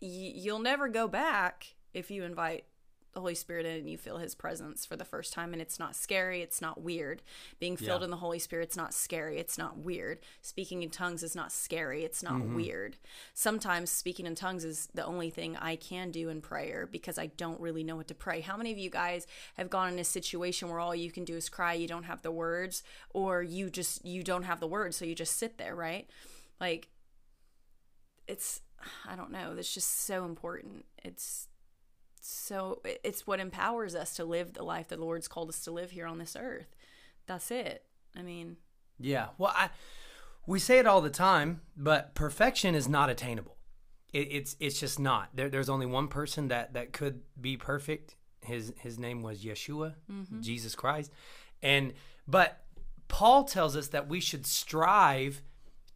y- 0.00 0.32
you'll 0.34 0.58
never 0.60 0.88
go 0.88 1.08
back 1.08 1.74
if 1.92 2.10
you 2.10 2.24
invite 2.24 2.64
the 3.12 3.20
Holy 3.20 3.34
Spirit 3.34 3.66
in 3.66 3.78
and 3.78 3.90
you 3.90 3.98
feel 3.98 4.18
his 4.18 4.34
presence 4.34 4.86
for 4.86 4.96
the 4.96 5.04
first 5.04 5.32
time 5.32 5.52
and 5.52 5.60
it's 5.60 5.78
not 5.78 5.96
scary, 5.96 6.42
it's 6.42 6.60
not 6.60 6.80
weird. 6.80 7.22
Being 7.58 7.76
filled 7.76 8.02
yeah. 8.02 8.06
in 8.06 8.10
the 8.10 8.16
Holy 8.16 8.38
Spirit's 8.38 8.76
not 8.76 8.94
scary, 8.94 9.38
it's 9.38 9.58
not 9.58 9.78
weird. 9.78 10.20
Speaking 10.42 10.82
in 10.82 10.90
tongues 10.90 11.22
is 11.22 11.34
not 11.34 11.52
scary, 11.52 12.04
it's 12.04 12.22
not 12.22 12.34
mm-hmm. 12.34 12.54
weird. 12.54 12.96
Sometimes 13.34 13.90
speaking 13.90 14.26
in 14.26 14.34
tongues 14.34 14.64
is 14.64 14.88
the 14.94 15.04
only 15.04 15.30
thing 15.30 15.56
I 15.56 15.76
can 15.76 16.10
do 16.10 16.28
in 16.28 16.40
prayer 16.40 16.88
because 16.90 17.18
I 17.18 17.26
don't 17.26 17.60
really 17.60 17.84
know 17.84 17.96
what 17.96 18.08
to 18.08 18.14
pray. 18.14 18.40
How 18.40 18.56
many 18.56 18.70
of 18.72 18.78
you 18.78 18.90
guys 18.90 19.26
have 19.56 19.70
gone 19.70 19.92
in 19.92 19.98
a 19.98 20.04
situation 20.04 20.68
where 20.68 20.80
all 20.80 20.94
you 20.94 21.10
can 21.10 21.24
do 21.24 21.36
is 21.36 21.48
cry, 21.48 21.74
you 21.74 21.88
don't 21.88 22.04
have 22.04 22.22
the 22.22 22.30
words 22.30 22.82
or 23.10 23.42
you 23.42 23.70
just 23.70 24.04
you 24.04 24.22
don't 24.22 24.44
have 24.44 24.60
the 24.60 24.66
words 24.66 24.96
so 24.96 25.04
you 25.04 25.14
just 25.14 25.36
sit 25.36 25.58
there, 25.58 25.74
right? 25.74 26.08
Like 26.60 26.88
it's 28.26 28.60
I 29.06 29.16
don't 29.16 29.32
know, 29.32 29.54
that's 29.54 29.74
just 29.74 30.06
so 30.06 30.24
important. 30.24 30.84
It's 31.04 31.48
so 32.20 32.82
it's 32.84 33.26
what 33.26 33.40
empowers 33.40 33.94
us 33.94 34.14
to 34.16 34.24
live 34.24 34.52
the 34.52 34.62
life 34.62 34.88
the 34.88 34.96
Lord's 34.96 35.28
called 35.28 35.48
us 35.48 35.60
to 35.60 35.70
live 35.70 35.90
here 35.90 36.06
on 36.06 36.18
this 36.18 36.36
earth. 36.38 36.76
That's 37.26 37.50
it. 37.50 37.84
I 38.16 38.22
mean, 38.22 38.56
yeah. 38.98 39.28
Well, 39.38 39.52
I 39.54 39.70
we 40.46 40.58
say 40.58 40.78
it 40.78 40.86
all 40.86 41.00
the 41.00 41.10
time, 41.10 41.62
but 41.76 42.14
perfection 42.14 42.74
is 42.74 42.88
not 42.88 43.08
attainable. 43.08 43.56
It, 44.12 44.28
it's 44.30 44.56
it's 44.60 44.78
just 44.78 44.98
not. 45.00 45.30
There, 45.34 45.48
there's 45.48 45.68
only 45.68 45.86
one 45.86 46.08
person 46.08 46.48
that 46.48 46.74
that 46.74 46.92
could 46.92 47.22
be 47.40 47.56
perfect. 47.56 48.16
His 48.42 48.72
his 48.78 48.98
name 48.98 49.22
was 49.22 49.42
Yeshua, 49.42 49.94
mm-hmm. 50.10 50.40
Jesus 50.40 50.74
Christ, 50.74 51.10
and 51.62 51.94
but 52.28 52.64
Paul 53.08 53.44
tells 53.44 53.76
us 53.76 53.88
that 53.88 54.08
we 54.08 54.20
should 54.20 54.46
strive 54.46 55.42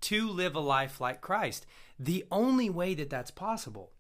to 0.03 0.29
live 0.29 0.55
a 0.55 0.61
life 0.61 1.01
like 1.01 1.21
Christ. 1.21 1.67
The 1.99 2.25
only 2.31 2.71
way 2.71 2.95
that 2.95 3.11
that's 3.11 3.31
possible 3.31 3.93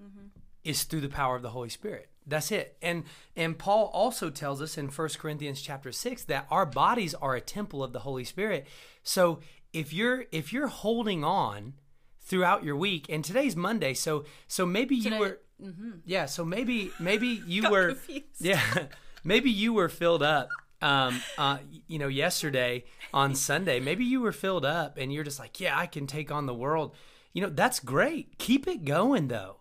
mm-hmm 0.00 0.26
is 0.66 0.82
through 0.82 1.00
the 1.00 1.08
power 1.08 1.36
of 1.36 1.42
the 1.42 1.50
Holy 1.50 1.68
Spirit. 1.68 2.10
That's 2.26 2.50
it. 2.50 2.76
And 2.82 3.04
and 3.36 3.56
Paul 3.56 3.90
also 3.94 4.30
tells 4.30 4.60
us 4.60 4.76
in 4.76 4.88
1 4.88 5.08
Corinthians 5.18 5.62
chapter 5.62 5.92
6 5.92 6.24
that 6.24 6.46
our 6.50 6.66
bodies 6.66 7.14
are 7.14 7.36
a 7.36 7.40
temple 7.40 7.84
of 7.84 7.92
the 7.92 8.00
Holy 8.00 8.24
Spirit. 8.24 8.66
So 9.02 9.38
if 9.72 9.92
you're 9.92 10.24
if 10.32 10.52
you're 10.52 10.66
holding 10.66 11.22
on 11.22 11.74
throughout 12.20 12.64
your 12.64 12.76
week 12.76 13.06
and 13.08 13.24
today's 13.24 13.54
Monday, 13.54 13.94
so 13.94 14.24
so 14.48 14.66
maybe 14.66 15.00
Today, 15.00 15.14
you 15.14 15.20
were 15.20 15.38
mm-hmm. 15.62 15.90
yeah, 16.04 16.26
so 16.26 16.44
maybe 16.44 16.90
maybe 16.98 17.40
you 17.46 17.70
were 17.70 17.90
confused. 17.90 18.24
yeah, 18.40 18.86
maybe 19.24 19.50
you 19.50 19.72
were 19.72 19.88
filled 19.88 20.22
up 20.22 20.48
um 20.82 21.22
uh 21.38 21.56
you 21.86 21.98
know 21.98 22.08
yesterday 22.08 22.84
on 23.14 23.34
Sunday. 23.48 23.78
Maybe 23.78 24.04
you 24.04 24.20
were 24.20 24.32
filled 24.32 24.64
up 24.64 24.98
and 24.98 25.12
you're 25.12 25.24
just 25.24 25.38
like, 25.38 25.60
yeah, 25.60 25.78
I 25.78 25.86
can 25.86 26.08
take 26.08 26.32
on 26.32 26.46
the 26.46 26.54
world. 26.54 26.96
You 27.32 27.42
know, 27.42 27.50
that's 27.50 27.78
great. 27.78 28.38
Keep 28.38 28.66
it 28.66 28.84
going 28.84 29.28
though 29.28 29.58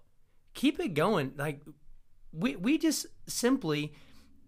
keep 0.56 0.80
it 0.80 0.96
going. 0.96 1.34
Like 1.38 1.62
we 2.34 2.56
we 2.56 2.80
just 2.80 3.06
simply 3.28 3.94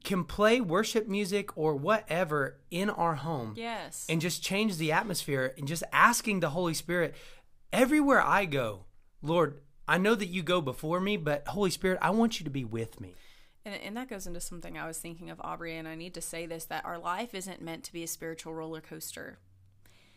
can 0.03 0.23
play 0.23 0.61
worship 0.61 1.07
music 1.07 1.55
or 1.57 1.75
whatever 1.75 2.59
in 2.71 2.89
our 2.89 3.15
home. 3.15 3.53
Yes. 3.55 4.05
And 4.09 4.21
just 4.21 4.41
change 4.41 4.77
the 4.77 4.91
atmosphere 4.91 5.53
and 5.57 5.67
just 5.67 5.83
asking 5.91 6.39
the 6.39 6.49
Holy 6.49 6.73
Spirit 6.73 7.13
everywhere 7.73 8.21
I 8.21 8.45
go, 8.45 8.85
Lord, 9.21 9.61
I 9.87 9.97
know 9.97 10.15
that 10.15 10.27
you 10.29 10.43
go 10.43 10.61
before 10.61 10.99
me, 10.99 11.17
but 11.17 11.47
Holy 11.47 11.71
Spirit, 11.71 11.99
I 12.01 12.11
want 12.11 12.39
you 12.39 12.43
to 12.45 12.49
be 12.49 12.63
with 12.63 12.99
me. 13.01 13.15
And, 13.65 13.75
and 13.75 13.97
that 13.97 14.09
goes 14.09 14.27
into 14.27 14.39
something 14.39 14.77
I 14.77 14.87
was 14.87 14.97
thinking 14.97 15.29
of, 15.29 15.41
Aubrey, 15.41 15.75
and 15.75 15.87
I 15.87 15.95
need 15.95 16.13
to 16.13 16.21
say 16.21 16.45
this 16.45 16.65
that 16.65 16.85
our 16.85 16.97
life 16.97 17.33
isn't 17.33 17.61
meant 17.61 17.83
to 17.85 17.93
be 17.93 18.03
a 18.03 18.07
spiritual 18.07 18.53
roller 18.53 18.81
coaster. 18.81 19.39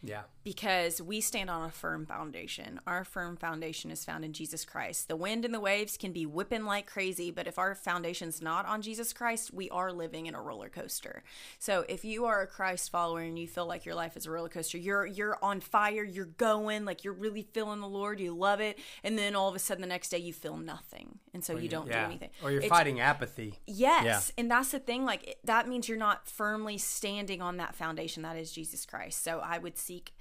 Yeah. 0.03 0.23
Because 0.45 1.03
we 1.03 1.21
stand 1.21 1.51
on 1.51 1.67
a 1.67 1.71
firm 1.71 2.07
foundation. 2.07 2.81
Our 2.87 3.05
firm 3.05 3.37
foundation 3.37 3.91
is 3.91 4.05
found 4.05 4.25
in 4.25 4.33
Jesus 4.33 4.65
Christ. 4.65 5.09
The 5.09 5.17
wind 5.17 5.45
and 5.45 5.53
the 5.53 5.61
waves 5.61 5.99
can 5.99 6.13
be 6.13 6.25
whipping 6.25 6.65
like 6.65 6.87
crazy, 6.87 7.31
but 7.31 7.47
if 7.47 7.59
our 7.59 7.75
foundation's 7.75 8.41
not 8.41 8.67
on 8.67 8.81
Jesus 8.81 9.13
Christ, 9.13 9.53
we 9.53 9.69
are 9.69 9.93
living 9.93 10.27
in 10.27 10.35
a 10.35 10.41
roller 10.41 10.71
coaster. 10.71 11.23
So 11.59 11.85
if 11.89 12.05
you 12.05 12.25
are 12.25 12.41
a 12.41 12.47
Christ 12.47 12.91
follower 12.91 13.21
and 13.21 13.39
you 13.39 13.47
feel 13.47 13.67
like 13.67 13.85
your 13.85 13.95
life 13.95 14.17
is 14.17 14.25
a 14.25 14.31
roller 14.31 14.49
coaster, 14.49 14.79
you're 14.79 15.05
you're 15.05 15.39
on 15.43 15.61
fire, 15.61 16.05
you're 16.05 16.25
going, 16.25 16.87
like 16.87 17.05
you're 17.05 17.13
really 17.13 17.47
feeling 17.53 17.81
the 17.81 17.89
Lord, 17.89 18.21
you 18.21 18.35
love 18.35 18.61
it, 18.61 18.79
and 19.05 19.19
then 19.19 19.37
all 19.37 19.49
of 19.49 19.55
a 19.55 19.59
sudden 19.59 19.83
the 19.83 19.87
next 19.87 20.09
day 20.09 20.19
you 20.19 20.33
feel 20.33 20.57
nothing. 20.57 21.19
And 21.33 21.45
so 21.45 21.55
you, 21.55 21.63
you, 21.63 21.69
don't 21.69 21.87
yeah. 21.87 22.01
do 22.01 22.07
anything. 22.07 22.31
Or 22.43 22.51
you're 22.51 22.61
it's, 22.61 22.69
fighting 22.69 23.01
apathy. 23.01 23.61
Yes. 23.67 24.05
Yeah. 24.05 24.21
And 24.41 24.51
that's 24.51 24.73
the 24.73 24.81
thing 24.81 25.05
like 25.05 25.39
that 25.45 25.69
means 25.69 25.89
you're 25.89 25.99
not 25.99 26.29
firmly 26.29 26.77
standing 26.77 27.41
on 27.41 27.59
that 27.59 27.75
foundation 27.75 28.23
that 28.25 28.37
is 28.37 28.51
Jesus 28.53 28.85
Christ. 28.85 29.23
So 29.23 29.39
I 29.39 29.59
would 29.59 29.79
seek 29.79 30.13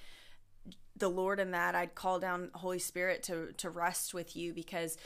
the 0.95 1.09
Lord 1.09 1.39
in 1.39 1.51
that. 1.51 1.75
I'd 1.75 1.95
call 1.95 2.19
down 2.19 2.51
Holy 2.53 2.79
Spirit 2.79 3.23
to 3.23 3.53
to 3.57 3.69
rest 3.69 4.13
with 4.13 4.35
you 4.35 4.53
because 4.53 4.97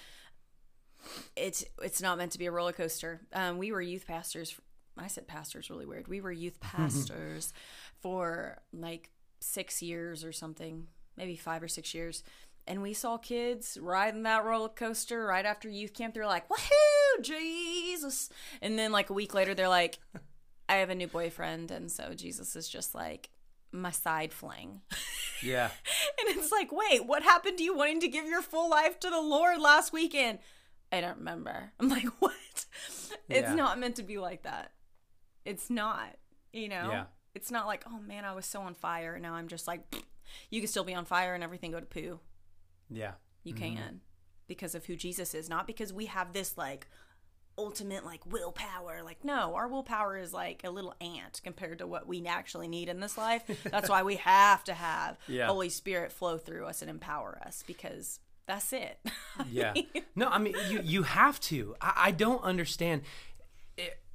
it's 1.35 1.63
it's 1.81 2.01
not 2.01 2.17
meant 2.17 2.31
to 2.33 2.39
be 2.39 2.47
a 2.47 2.51
roller 2.51 2.73
coaster. 2.73 3.21
Um, 3.31 3.57
we 3.57 3.71
were 3.71 3.81
youth 3.81 4.05
pastors. 4.07 4.59
I 4.97 5.07
said 5.07 5.27
pastors 5.27 5.69
really 5.69 5.85
weird. 5.85 6.07
We 6.07 6.21
were 6.21 6.31
youth 6.31 6.59
pastors 6.59 7.53
for 8.01 8.61
like 8.73 9.09
six 9.39 9.81
years 9.81 10.23
or 10.23 10.31
something, 10.31 10.87
maybe 11.17 11.35
five 11.35 11.63
or 11.63 11.67
six 11.67 11.93
years. 11.93 12.23
And 12.65 12.81
we 12.81 12.93
saw 12.93 13.17
kids 13.17 13.77
riding 13.81 14.23
that 14.23 14.45
roller 14.45 14.69
coaster 14.69 15.25
right 15.25 15.45
after 15.45 15.67
youth 15.67 15.93
camp. 15.93 16.13
They're 16.13 16.25
like, 16.25 16.47
woohoo, 16.47 17.21
Jesus. 17.21 18.29
And 18.61 18.79
then 18.79 18.91
like 18.91 19.09
a 19.09 19.13
week 19.13 19.33
later, 19.33 19.53
they're 19.53 19.67
like, 19.67 19.99
I 20.69 20.75
have 20.75 20.89
a 20.89 20.95
new 20.95 21.07
boyfriend. 21.07 21.71
And 21.71 21.91
so 21.91 22.13
Jesus 22.13 22.55
is 22.55 22.69
just 22.69 22.95
like, 22.95 23.29
my 23.73 23.91
side 23.91 24.31
fling. 24.31 24.81
Yeah. 25.41 25.65
and 26.19 26.37
it's 26.37 26.51
like, 26.51 26.71
wait, 26.71 27.05
what 27.05 27.23
happened 27.23 27.57
to 27.57 27.63
you 27.63 27.75
wanting 27.75 27.99
to 28.01 28.07
give 28.07 28.25
your 28.25 28.41
full 28.41 28.69
life 28.69 28.99
to 29.01 29.09
the 29.09 29.21
Lord 29.21 29.59
last 29.59 29.91
weekend? 29.91 30.39
I 30.91 31.01
don't 31.01 31.17
remember. 31.17 31.71
I'm 31.79 31.89
like, 31.89 32.05
what? 32.19 32.33
It's 33.29 33.49
yeah. 33.49 33.55
not 33.55 33.79
meant 33.79 33.97
to 33.97 34.03
be 34.03 34.17
like 34.17 34.43
that. 34.43 34.71
It's 35.43 35.69
not, 35.69 36.15
you 36.53 36.69
know? 36.69 36.89
Yeah. 36.89 37.03
It's 37.35 37.51
not 37.51 37.65
like, 37.65 37.83
oh 37.87 37.99
man, 37.99 38.25
I 38.25 38.33
was 38.33 38.45
so 38.45 38.61
on 38.61 38.75
fire. 38.75 39.19
Now 39.19 39.33
I'm 39.33 39.47
just 39.47 39.67
like, 39.67 39.81
you 40.49 40.61
can 40.61 40.69
still 40.69 40.83
be 40.83 40.93
on 40.93 41.05
fire 41.05 41.33
and 41.33 41.43
everything 41.43 41.71
go 41.71 41.79
to 41.79 41.85
poo. 41.85 42.19
Yeah. 42.89 43.13
You 43.43 43.53
mm-hmm. 43.53 43.75
can 43.75 44.01
because 44.47 44.75
of 44.75 44.85
who 44.85 44.95
Jesus 44.95 45.33
is, 45.33 45.49
not 45.49 45.67
because 45.67 45.93
we 45.93 46.05
have 46.07 46.33
this 46.33 46.57
like 46.57 46.87
ultimate 47.57 48.05
like 48.05 48.25
willpower. 48.25 49.01
Like, 49.03 49.23
no, 49.23 49.55
our 49.55 49.67
willpower 49.67 50.17
is 50.17 50.33
like 50.33 50.61
a 50.63 50.69
little 50.69 50.93
ant 51.01 51.41
compared 51.43 51.79
to 51.79 51.87
what 51.87 52.07
we 52.07 52.25
actually 52.25 52.67
need 52.67 52.89
in 52.89 52.99
this 52.99 53.17
life. 53.17 53.43
That's 53.63 53.89
why 53.89 54.03
we 54.03 54.15
have 54.17 54.63
to 54.65 54.73
have 54.73 55.17
yeah. 55.27 55.47
Holy 55.47 55.69
Spirit 55.69 56.11
flow 56.11 56.37
through 56.37 56.65
us 56.65 56.81
and 56.81 56.89
empower 56.89 57.39
us 57.45 57.63
because 57.65 58.19
that's 58.47 58.73
it. 58.73 58.99
yeah. 59.51 59.73
No, 60.15 60.27
I 60.27 60.37
mean 60.37 60.55
you 60.69 60.81
you 60.83 61.03
have 61.03 61.39
to. 61.41 61.75
I, 61.81 61.93
I 61.95 62.11
don't 62.11 62.43
understand. 62.43 63.03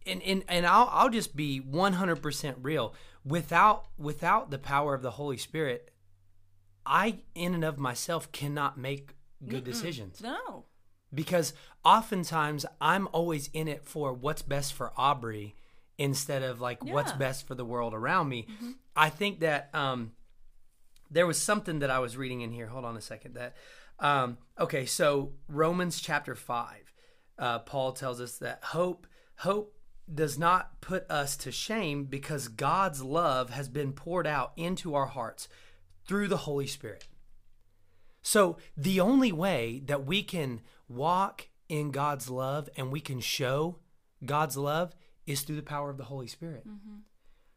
And, 0.06 0.22
and 0.22 0.44
and 0.48 0.66
I'll 0.66 0.88
I'll 0.92 1.10
just 1.10 1.36
be 1.36 1.60
100% 1.60 2.54
real. 2.62 2.94
Without 3.24 3.86
without 3.98 4.50
the 4.50 4.58
power 4.58 4.94
of 4.94 5.02
the 5.02 5.12
Holy 5.12 5.36
Spirit, 5.36 5.90
I 6.88 7.20
in 7.34 7.54
and 7.54 7.64
of 7.64 7.78
myself 7.78 8.32
cannot 8.32 8.78
make 8.78 9.14
good 9.46 9.62
Mm-mm. 9.62 9.66
decisions. 9.66 10.20
No 10.22 10.64
because 11.14 11.54
oftentimes 11.84 12.66
I'm 12.80 13.08
always 13.12 13.48
in 13.52 13.68
it 13.68 13.84
for 13.84 14.12
what's 14.12 14.42
best 14.42 14.74
for 14.74 14.92
Aubrey 14.96 15.54
instead 15.96 16.42
of 16.42 16.60
like 16.60 16.84
what's 16.84 17.12
best 17.12 17.46
for 17.46 17.54
the 17.54 17.64
world 17.64 17.94
around 17.94 18.28
me. 18.28 18.46
I 18.94 19.10
think 19.10 19.40
that 19.40 19.70
um, 19.74 20.12
there 21.10 21.26
was 21.26 21.40
something 21.40 21.80
that 21.80 21.90
I 21.90 21.98
was 21.98 22.16
reading 22.16 22.42
in 22.42 22.52
here. 22.52 22.66
Hold 22.66 22.84
on 22.84 22.96
a 22.96 23.00
second. 23.00 23.34
That 23.34 23.56
um, 23.98 24.38
okay, 24.58 24.86
so 24.86 25.32
Romans 25.48 26.00
chapter 26.00 26.34
five, 26.34 26.92
uh, 27.38 27.60
Paul 27.60 27.92
tells 27.92 28.20
us 28.20 28.38
that 28.38 28.62
hope 28.62 29.06
hope 29.36 29.74
does 30.12 30.38
not 30.38 30.80
put 30.80 31.10
us 31.10 31.36
to 31.36 31.52
shame 31.52 32.04
because 32.04 32.48
God's 32.48 33.02
love 33.02 33.50
has 33.50 33.68
been 33.68 33.92
poured 33.92 34.26
out 34.26 34.52
into 34.56 34.94
our 34.94 35.06
hearts 35.06 35.48
through 36.08 36.26
the 36.26 36.38
Holy 36.38 36.66
Spirit. 36.66 37.06
So 38.22 38.56
the 38.76 38.98
only 39.00 39.30
way 39.30 39.82
that 39.86 40.04
we 40.04 40.22
can 40.22 40.62
walk 40.88 41.48
in 41.68 41.90
God's 41.90 42.28
love 42.28 42.68
and 42.76 42.90
we 42.90 43.00
can 43.00 43.20
show 43.20 43.76
God's 44.24 44.56
love 44.56 44.94
is 45.26 45.42
through 45.42 45.56
the 45.56 45.62
power 45.62 45.90
of 45.90 45.98
the 45.98 46.04
Holy 46.04 46.26
Spirit. 46.26 46.66
Mm-hmm. 46.66 47.00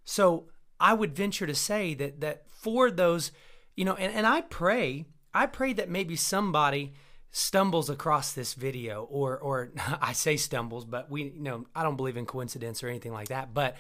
So 0.03 0.49
I 0.79 0.93
would 0.93 1.15
venture 1.15 1.47
to 1.47 1.55
say 1.55 1.93
that 1.95 2.21
that 2.21 2.49
for 2.49 2.91
those, 2.91 3.31
you 3.75 3.85
know, 3.85 3.95
and, 3.95 4.13
and 4.13 4.27
I 4.27 4.41
pray, 4.41 5.05
I 5.33 5.45
pray 5.45 5.73
that 5.73 5.89
maybe 5.89 6.15
somebody 6.15 6.93
stumbles 7.31 7.89
across 7.89 8.33
this 8.33 8.53
video 8.53 9.03
or 9.03 9.37
or 9.39 9.71
I 10.01 10.13
say 10.13 10.37
stumbles, 10.37 10.85
but 10.85 11.09
we 11.09 11.23
you 11.23 11.41
know, 11.41 11.65
I 11.75 11.83
don't 11.83 11.97
believe 11.97 12.17
in 12.17 12.25
coincidence 12.25 12.83
or 12.83 12.89
anything 12.89 13.13
like 13.13 13.29
that. 13.29 13.53
But 13.53 13.77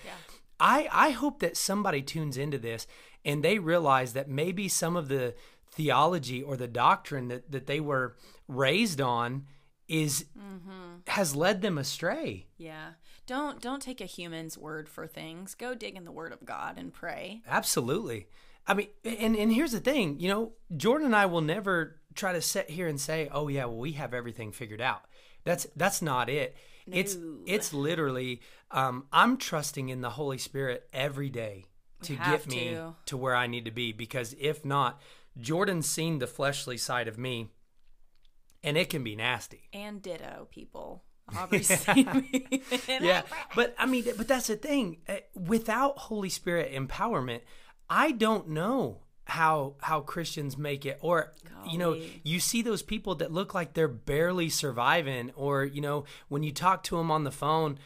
I 0.61 0.87
I 0.91 1.09
hope 1.09 1.39
that 1.39 1.57
somebody 1.57 2.01
tunes 2.01 2.37
into 2.37 2.57
this 2.59 2.87
and 3.25 3.43
they 3.43 3.59
realize 3.59 4.13
that 4.13 4.29
maybe 4.29 4.67
some 4.67 4.95
of 4.95 5.07
the 5.07 5.33
theology 5.71 6.41
or 6.41 6.55
the 6.55 6.67
doctrine 6.67 7.29
that, 7.29 7.51
that 7.51 7.65
they 7.65 7.79
were 7.79 8.15
raised 8.47 9.01
on 9.01 9.47
is 9.87 10.25
mm-hmm. 10.37 10.99
has 11.07 11.35
led 11.35 11.61
them 11.61 11.77
astray. 11.77 12.47
Yeah. 12.57 12.91
Don't 13.25 13.61
don't 13.61 13.81
take 13.81 14.01
a 14.01 14.05
human's 14.05 14.57
word 14.57 14.87
for 14.87 15.07
things. 15.07 15.55
Go 15.55 15.73
dig 15.73 15.95
in 15.95 16.05
the 16.05 16.11
word 16.11 16.31
of 16.31 16.45
God 16.45 16.77
and 16.77 16.93
pray. 16.93 17.41
Absolutely. 17.47 18.27
I 18.67 18.75
mean, 18.75 18.87
and 19.03 19.35
and 19.35 19.51
here's 19.51 19.71
the 19.71 19.79
thing, 19.79 20.19
you 20.19 20.29
know, 20.29 20.53
Jordan 20.77 21.07
and 21.07 21.15
I 21.15 21.25
will 21.25 21.41
never 21.41 21.99
try 22.13 22.33
to 22.33 22.41
sit 22.41 22.69
here 22.69 22.87
and 22.87 23.01
say, 23.01 23.29
"Oh 23.31 23.47
yeah, 23.47 23.65
well 23.65 23.77
we 23.77 23.93
have 23.93 24.13
everything 24.13 24.51
figured 24.51 24.81
out." 24.81 25.05
That's 25.43 25.65
that's 25.75 26.01
not 26.01 26.29
it. 26.29 26.55
It's 26.91 27.15
No. 27.15 27.37
it's 27.45 27.73
literally 27.73 28.41
um, 28.71 29.05
I'm 29.11 29.37
trusting 29.37 29.89
in 29.89 30.01
the 30.01 30.11
Holy 30.11 30.37
Spirit 30.37 30.87
every 30.93 31.29
day 31.29 31.65
to 32.03 32.15
get 32.15 32.47
me 32.47 32.69
to. 32.71 32.95
to 33.07 33.17
where 33.17 33.35
I 33.35 33.47
need 33.47 33.65
to 33.65 33.71
be 33.71 33.91
because 33.91 34.35
if 34.39 34.63
not, 34.65 34.99
Jordan's 35.37 35.87
seen 35.89 36.19
the 36.19 36.27
fleshly 36.27 36.77
side 36.77 37.07
of 37.07 37.17
me 37.17 37.49
and 38.63 38.77
it 38.77 38.89
can 38.89 39.03
be 39.03 39.15
nasty. 39.15 39.69
And 39.73 40.01
ditto, 40.01 40.47
people. 40.51 41.03
Obviously. 41.37 42.05
yeah 42.87 43.21
but 43.55 43.73
i 43.77 43.85
mean 43.85 44.03
but 44.17 44.27
that's 44.27 44.47
the 44.47 44.55
thing 44.57 44.97
Uh, 45.07 45.17
without 45.33 45.97
holy 45.97 46.27
spirit 46.29 46.73
empowerment 46.73 47.39
i 47.89 48.11
don't 48.11 48.49
know 48.49 48.97
how 49.31 49.75
how 49.81 50.01
christians 50.01 50.57
make 50.57 50.85
it. 50.85 50.97
Or 51.01 51.33
you 51.65 51.77
know 51.77 51.97
you 52.23 52.39
see 52.39 52.61
those 52.61 52.81
people 52.81 53.15
that 53.15 53.31
look 53.31 53.53
like 53.53 53.73
they're 53.73 53.87
barely 53.87 54.49
surviving 54.49 55.31
or 55.35 55.63
you 55.63 55.81
know 55.81 56.05
when 56.27 56.43
you 56.43 56.51
talk 56.51 56.83
to 56.83 56.97
them 56.97 57.11
on 57.11 57.23
the 57.23 57.31
phone 57.31 57.77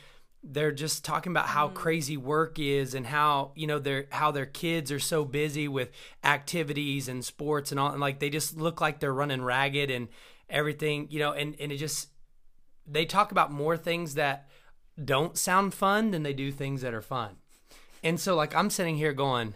they're 0.48 0.72
just 0.72 1.04
talking 1.04 1.32
about 1.32 1.48
how 1.48 1.68
mm. 1.68 1.74
crazy 1.74 2.16
work 2.16 2.60
is 2.60 2.94
and 2.94 3.08
how 3.08 3.52
you 3.56 3.68
know 3.68 3.80
their 3.80 4.06
how 4.12 4.32
their 4.32 4.46
kids 4.46 4.92
are 4.92 5.00
so 5.00 5.26
busy 5.26 5.68
with 5.68 5.92
activities 6.24 7.08
and 7.08 7.26
sports 7.26 7.72
and 7.72 7.80
all 7.80 7.92
and 7.92 8.00
like 8.00 8.20
they 8.20 8.30
just 8.30 8.56
look 8.56 8.80
like 8.80 9.00
they're 9.00 9.14
running 9.14 9.42
ragged 9.42 9.90
and 9.92 10.08
everything 10.50 11.08
you 11.10 11.20
know 11.20 11.32
and 11.32 11.56
and 11.60 11.72
it 11.72 11.78
just 11.78 12.10
they 12.88 13.06
talk 13.06 13.32
about 13.32 13.52
more 13.52 13.76
things 13.76 14.14
that 14.14 14.48
don't 15.04 15.38
sound 15.38 15.74
fun 15.74 16.12
than 16.12 16.24
they 16.24 16.34
do 16.34 16.52
things 16.52 16.82
that 16.82 16.94
are 16.94 17.02
fun. 17.02 17.38
And 18.04 18.20
so 18.20 18.36
like 18.36 18.56
I'm 18.56 18.70
sitting 18.70 18.98
here 18.98 19.14
going, 19.14 19.56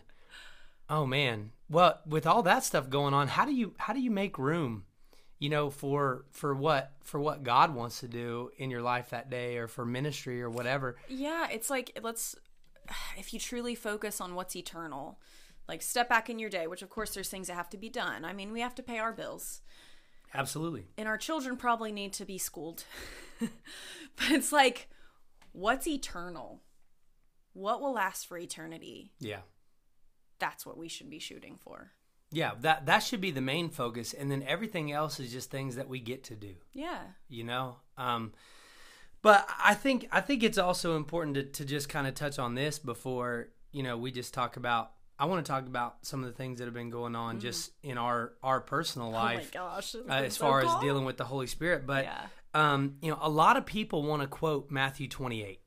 "Oh 0.90 1.06
man, 1.06 1.52
well, 1.70 2.00
with 2.06 2.26
all 2.26 2.44
that 2.44 2.64
stuff 2.64 2.90
going 2.90 3.14
on, 3.14 3.28
how 3.28 3.46
do 3.46 3.54
you 3.54 3.74
how 3.78 3.94
do 3.94 4.00
you 4.00 4.12
make 4.12 4.38
room, 4.38 4.86
you 5.38 5.50
know, 5.50 5.70
for 5.70 6.26
for 6.32 6.54
what 6.56 6.94
for 7.02 7.20
what 7.20 7.44
God 7.44 7.76
wants 7.76 8.00
to 8.00 8.08
do 8.08 8.50
in 8.58 8.72
your 8.72 8.82
life 8.82 9.12
that 9.12 9.30
day 9.30 9.58
or 9.58 9.68
for 9.68 9.86
ministry 9.86 10.42
or 10.42 10.50
whatever?" 10.50 10.98
Yeah, 11.08 11.48
it's 11.52 11.70
like 11.70 11.98
let's 12.02 12.36
if 13.18 13.34
you 13.34 13.40
truly 13.40 13.76
focus 13.76 14.20
on 14.20 14.36
what's 14.36 14.56
eternal, 14.56 15.20
like 15.68 15.82
step 15.82 16.10
back 16.10 16.30
in 16.30 16.40
your 16.40 16.50
day, 16.50 16.68
which 16.68 16.82
of 16.82 16.90
course 16.90 17.14
there's 17.14 17.30
things 17.30 17.48
that 17.48 17.54
have 17.54 17.70
to 17.70 17.78
be 17.78 17.90
done. 17.90 18.26
I 18.26 18.34
mean, 18.34 18.52
we 18.52 18.62
have 18.62 18.76
to 18.76 18.84
pay 18.84 18.98
our 18.98 19.14
bills. 19.14 19.62
Absolutely. 20.34 20.86
And 20.98 21.08
our 21.08 21.18
children 21.18 21.58
probably 21.58 21.92
need 21.92 22.14
to 22.14 22.26
be 22.26 22.38
schooled. 22.38 22.84
but 23.40 24.32
it's 24.32 24.52
like 24.52 24.90
what's 25.52 25.88
eternal? 25.88 26.62
What 27.54 27.82
will 27.82 27.94
last 27.94 28.28
for 28.28 28.38
eternity? 28.38 29.12
Yeah. 29.20 29.42
That's 30.40 30.66
what 30.66 30.78
we 30.78 30.88
should 30.88 31.10
be 31.10 31.20
shooting 31.20 31.58
for. 31.62 31.92
Yeah, 32.32 32.52
that 32.62 32.86
that 32.86 33.00
should 33.00 33.22
be 33.22 33.32
the 33.32 33.42
main 33.42 33.70
focus 33.70 34.14
and 34.14 34.30
then 34.32 34.44
everything 34.48 34.92
else 34.92 35.20
is 35.20 35.32
just 35.32 35.50
things 35.52 35.76
that 35.78 35.90
we 35.90 36.00
get 36.00 36.24
to 36.26 36.36
do. 36.36 36.56
Yeah. 36.74 37.00
you 37.28 37.44
know 37.44 37.78
um 37.98 38.34
but 39.22 39.48
i 39.64 39.74
think 39.74 40.08
i 40.12 40.22
think 40.22 40.44
it's 40.44 40.58
also 40.58 40.96
important 40.96 41.36
to, 41.36 41.44
to 41.44 41.66
just 41.66 41.90
kind 41.90 42.08
of 42.08 42.14
touch 42.16 42.40
on 42.40 42.56
this 42.56 42.80
before 42.80 43.50
you 43.72 43.84
know 43.84 43.98
we 43.98 44.12
just 44.12 44.34
talk 44.34 44.56
about 44.58 44.92
i 45.18 45.26
want 45.26 45.46
to 45.46 45.52
talk 45.52 45.66
about 45.68 45.98
some 46.04 46.24
of 46.24 46.28
the 46.28 46.36
things 46.36 46.60
that 46.60 46.66
have 46.66 46.74
been 46.74 46.90
going 46.90 47.16
on 47.16 47.40
just 47.40 47.72
in 47.84 47.98
our 47.98 48.34
our 48.44 48.62
personal 48.62 49.10
life 49.12 49.52
oh 49.56 49.60
my 49.60 49.66
gosh. 49.76 49.96
uh, 49.96 50.00
as 50.14 50.38
far 50.38 50.62
as 50.62 50.74
dealing 50.82 51.04
with 51.06 51.18
the 51.18 51.26
holy 51.26 51.48
spirit 51.48 51.86
but 51.86 52.06
Yeah. 52.06 52.26
um 52.54 52.96
you 53.02 53.12
know 53.12 53.20
a 53.22 53.30
lot 53.30 53.58
of 53.58 53.66
people 53.66 54.04
want 54.04 54.22
to 54.22 54.28
quote 54.28 54.72
matthew 54.72 55.08
28 55.10 55.60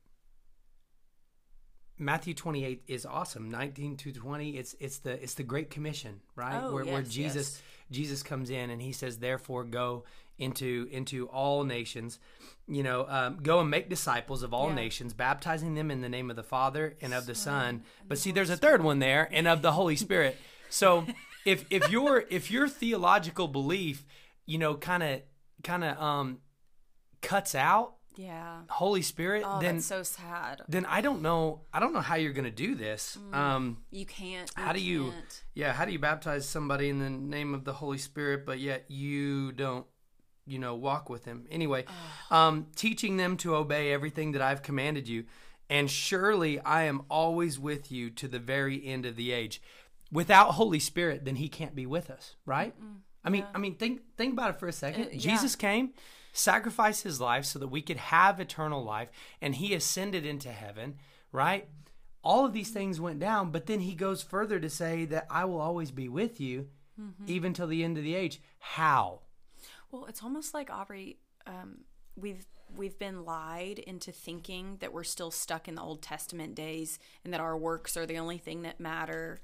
Matthew 1.98 2.34
28 2.34 2.82
is 2.88 3.06
awesome. 3.06 3.50
19 3.50 3.96
to 3.98 4.12
20 4.12 4.56
it's 4.56 4.74
it's 4.80 4.98
the 4.98 5.22
it's 5.22 5.34
the 5.34 5.42
great 5.42 5.70
commission, 5.70 6.20
right? 6.34 6.60
Oh, 6.62 6.72
where 6.72 6.84
where 6.84 7.02
Jesus 7.02 7.52
yes. 7.54 7.62
Jesus 7.90 8.22
comes 8.22 8.50
in 8.50 8.70
and 8.70 8.80
he 8.80 8.92
says, 8.92 9.18
"Therefore, 9.18 9.64
go 9.64 10.04
into 10.38 10.88
into 10.90 11.26
all 11.28 11.62
nations, 11.64 12.18
you 12.66 12.82
know, 12.82 13.06
um, 13.08 13.36
go 13.42 13.60
and 13.60 13.70
make 13.70 13.88
disciples 13.90 14.42
of 14.42 14.52
all 14.54 14.68
Yeah. 14.68 14.74
nations, 14.76 15.12
baptizing 15.12 15.74
them 15.74 15.90
in 15.90 16.00
the 16.00 16.08
name 16.08 16.30
of 16.30 16.36
the 16.36 16.42
Father 16.42 16.96
and 17.02 17.12
of 17.14 17.26
the 17.26 17.34
Son." 17.34 17.84
But 18.08 18.18
see, 18.18 18.32
there's 18.32 18.50
a 18.50 18.56
third 18.56 18.82
one 18.82 18.98
there, 18.98 19.28
and 19.30 19.46
of 19.46 19.62
the 19.62 19.72
Holy 19.72 19.96
Spirit. 20.06 20.38
So, 20.70 21.06
if 21.44 21.66
if 21.70 21.90
your 21.90 22.24
if 22.30 22.50
your 22.50 22.66
theological 22.66 23.46
belief, 23.46 24.06
you 24.46 24.58
know, 24.58 24.74
kind 24.74 25.02
of 25.02 25.22
kind 25.62 25.84
of 25.84 25.98
um 26.00 26.38
cuts 27.20 27.54
out 27.54 27.96
Yeah. 28.16 28.60
Holy 28.68 29.02
Spirit, 29.02 29.42
Oh, 29.46 29.60
then 29.60 29.76
that's 29.76 29.86
so 29.86 30.02
sad. 30.02 30.62
then 30.68 30.84
I 30.86 31.00
don't 31.00 31.22
know. 31.22 31.62
I 31.72 31.80
don't 31.80 31.92
know 31.92 32.00
how 32.00 32.16
you're 32.16 32.32
going 32.32 32.44
to 32.44 32.50
do 32.50 32.74
this. 32.74 33.16
Um, 33.32 33.78
You 33.90 34.06
can't. 34.06 34.50
how 34.54 34.72
do 34.72 34.80
you? 34.80 35.10
can't. 35.12 35.42
Yeah, 35.54 35.72
how 35.72 35.84
do 35.84 35.92
you 35.92 35.98
baptize 35.98 36.48
somebody 36.48 36.88
in 36.88 36.98
the 36.98 37.10
name 37.10 37.54
of 37.54 37.64
the 37.64 37.72
Holy 37.74 37.98
Spirit, 37.98 38.44
but 38.46 38.58
yet 38.58 38.84
you 38.88 39.52
don't, 39.52 39.86
you 40.46 40.58
know, 40.58 40.74
walk 40.74 41.08
with 41.08 41.24
Him? 41.24 41.46
Anyway, 41.50 41.84
um, 42.30 42.66
teaching 42.76 43.16
them 43.16 43.36
to 43.38 43.54
obey 43.56 43.92
everything 43.92 44.32
that 44.32 44.42
I've 44.42 44.62
commanded 44.62 45.08
you, 45.08 45.24
and 45.70 45.90
surely 45.90 46.60
I 46.60 46.82
am 46.84 47.02
always 47.08 47.58
with 47.58 47.90
you 47.90 48.10
to 48.10 48.28
the 48.28 48.38
very 48.38 48.84
end 48.86 49.06
of 49.06 49.16
the 49.16 49.32
age. 49.32 49.62
Without 50.10 50.50
Holy 50.52 50.78
Spirit, 50.78 51.24
then 51.24 51.36
He 51.36 51.48
can't 51.48 51.74
be 51.74 51.86
with 51.86 52.10
us, 52.10 52.34
right? 52.44 52.74
I 53.24 53.30
mean, 53.30 53.46
I 53.54 53.58
mean, 53.58 53.76
think 53.76 54.02
think 54.18 54.32
about 54.34 54.50
it 54.50 54.58
for 54.60 54.66
a 54.68 54.72
second. 54.72 55.04
Uh, 55.04 55.08
yeah. 55.12 55.18
Jesus 55.18 55.56
came, 55.56 55.90
sacrificed 56.32 57.04
His 57.04 57.20
life 57.20 57.44
so 57.44 57.58
that 57.58 57.68
we 57.68 57.82
could 57.82 57.98
have 57.98 58.40
eternal 58.40 58.82
life, 58.82 59.08
and 59.40 59.54
He 59.54 59.74
ascended 59.74 60.26
into 60.26 60.50
heaven, 60.50 60.96
right? 61.30 61.68
all 62.24 62.46
of 62.46 62.52
these 62.52 62.70
things 62.70 63.00
went 63.00 63.18
down, 63.18 63.50
but 63.50 63.66
then 63.66 63.80
he 63.80 63.94
goes 63.94 64.22
further 64.22 64.60
to 64.60 64.70
say 64.70 65.04
that 65.06 65.26
I 65.28 65.44
will 65.44 65.60
always 65.60 65.90
be 65.90 66.08
with 66.08 66.40
you, 66.40 66.68
even 67.26 67.52
till 67.52 67.66
the 67.66 67.82
end 67.82 67.98
of 67.98 68.04
the 68.04 68.14
age. 68.14 68.40
How? 68.60 69.22
Well, 69.90 70.06
it's 70.06 70.22
almost 70.22 70.54
like 70.54 70.70
Aubrey. 70.70 71.18
Um, 71.46 71.78
we've 72.14 72.46
we've 72.76 72.98
been 72.98 73.24
lied 73.24 73.80
into 73.80 74.12
thinking 74.12 74.76
that 74.80 74.92
we're 74.92 75.02
still 75.02 75.30
stuck 75.32 75.66
in 75.66 75.74
the 75.74 75.82
Old 75.82 76.00
Testament 76.00 76.54
days 76.54 76.98
and 77.24 77.34
that 77.34 77.40
our 77.40 77.56
works 77.56 77.96
are 77.96 78.06
the 78.06 78.18
only 78.18 78.38
thing 78.38 78.62
that 78.62 78.78
matter, 78.80 79.40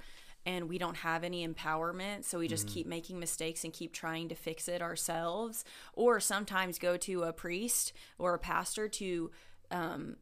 and 0.49 0.69
we 0.69 0.79
don't 0.79 0.97
have 0.97 1.23
any 1.23 1.47
empowerment. 1.47 2.25
So 2.25 2.39
we 2.39 2.49
just 2.49 2.67
keep 2.67 2.87
making 2.87 3.21
mistakes 3.21 3.65
and 3.65 3.73
keep 3.73 3.93
trying 3.93 4.29
to 4.31 4.35
fix 4.35 4.69
it 4.69 4.81
ourselves, 4.83 5.65
or 5.93 6.19
sometimes 6.21 6.79
go 6.79 6.97
to 6.97 7.23
a 7.23 7.33
priest 7.33 7.93
or 8.19 8.35
a 8.35 8.39
pastor 8.39 8.89
to 8.89 9.31
um, 9.71 10.17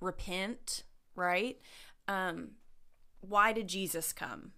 repent. 0.00 0.84
Right? 1.14 1.58
Um, 2.06 2.52
why 3.20 3.52
did 3.52 3.68
Jesus 3.68 4.12
come? 4.12 4.52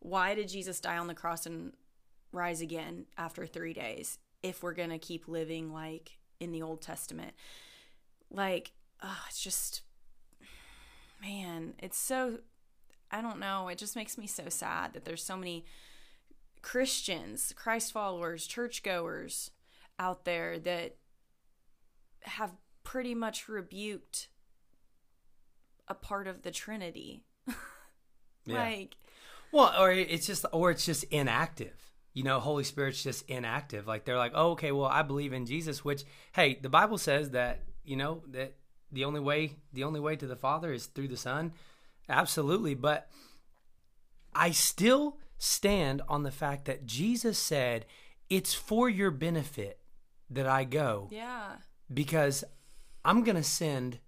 Why 0.00 0.34
did 0.34 0.48
Jesus 0.48 0.80
die 0.80 0.98
on 0.98 1.08
the 1.08 1.14
cross 1.14 1.46
and 1.46 1.72
rise 2.32 2.60
again 2.60 3.06
after 3.16 3.46
three 3.46 3.72
days 3.72 4.18
if 4.42 4.62
we're 4.62 4.74
going 4.74 4.90
to 4.90 4.98
keep 4.98 5.28
living 5.28 5.72
like 5.72 6.18
in 6.40 6.52
the 6.52 6.62
Old 6.62 6.82
Testament. 6.82 7.32
Like, 8.30 8.72
oh, 9.02 9.24
it's 9.28 9.42
just, 9.42 9.82
man, 11.20 11.74
it's 11.78 11.98
so, 11.98 12.38
I 13.10 13.20
don't 13.20 13.40
know. 13.40 13.68
It 13.68 13.78
just 13.78 13.96
makes 13.96 14.18
me 14.18 14.26
so 14.26 14.48
sad 14.48 14.92
that 14.92 15.04
there's 15.04 15.22
so 15.22 15.36
many 15.36 15.64
Christians, 16.62 17.52
Christ 17.56 17.92
followers, 17.92 18.46
churchgoers 18.46 19.50
out 19.98 20.24
there 20.24 20.58
that 20.58 20.96
have 22.22 22.52
pretty 22.84 23.14
much 23.14 23.48
rebuked 23.48 24.28
a 25.86 25.94
part 25.94 26.26
of 26.26 26.42
the 26.42 26.50
Trinity. 26.50 27.24
Yeah. 28.46 28.62
like, 28.62 28.96
Well, 29.52 29.74
or 29.78 29.92
it's 29.92 30.26
just, 30.26 30.46
or 30.54 30.70
it's 30.70 30.86
just 30.86 31.04
inactive. 31.04 31.74
You 32.14 32.22
know, 32.22 32.40
Holy 32.40 32.64
Spirit's 32.64 33.02
just 33.02 33.28
inactive. 33.28 33.86
Like 33.86 34.06
they're 34.06 34.16
like, 34.16 34.32
oh, 34.34 34.52
okay, 34.52 34.72
well, 34.72 34.86
I 34.86 35.02
believe 35.02 35.34
in 35.34 35.44
Jesus. 35.44 35.84
Which, 35.84 36.04
hey, 36.32 36.58
the 36.62 36.70
Bible 36.70 36.96
says 36.96 37.30
that 37.32 37.60
you 37.84 37.96
know 37.96 38.22
that 38.28 38.54
the 38.90 39.04
only 39.04 39.20
way, 39.20 39.56
the 39.74 39.84
only 39.84 40.00
way 40.00 40.16
to 40.16 40.26
the 40.26 40.34
Father 40.34 40.72
is 40.72 40.86
through 40.86 41.08
the 41.08 41.16
Son. 41.18 41.52
Absolutely, 42.08 42.74
but 42.74 43.08
I 44.34 44.50
still 44.50 45.18
stand 45.38 46.02
on 46.08 46.22
the 46.22 46.30
fact 46.30 46.64
that 46.66 46.86
Jesus 46.86 47.38
said, 47.38 47.86
"It's 48.28 48.54
for 48.54 48.88
your 48.88 49.10
benefit 49.10 49.80
that 50.30 50.46
I 50.46 50.64
go." 50.64 51.08
yeah. 51.10 51.56
because 51.92 52.44
I'm 53.04 53.24
going 53.24 53.36
to 53.36 53.42
send 53.42 54.00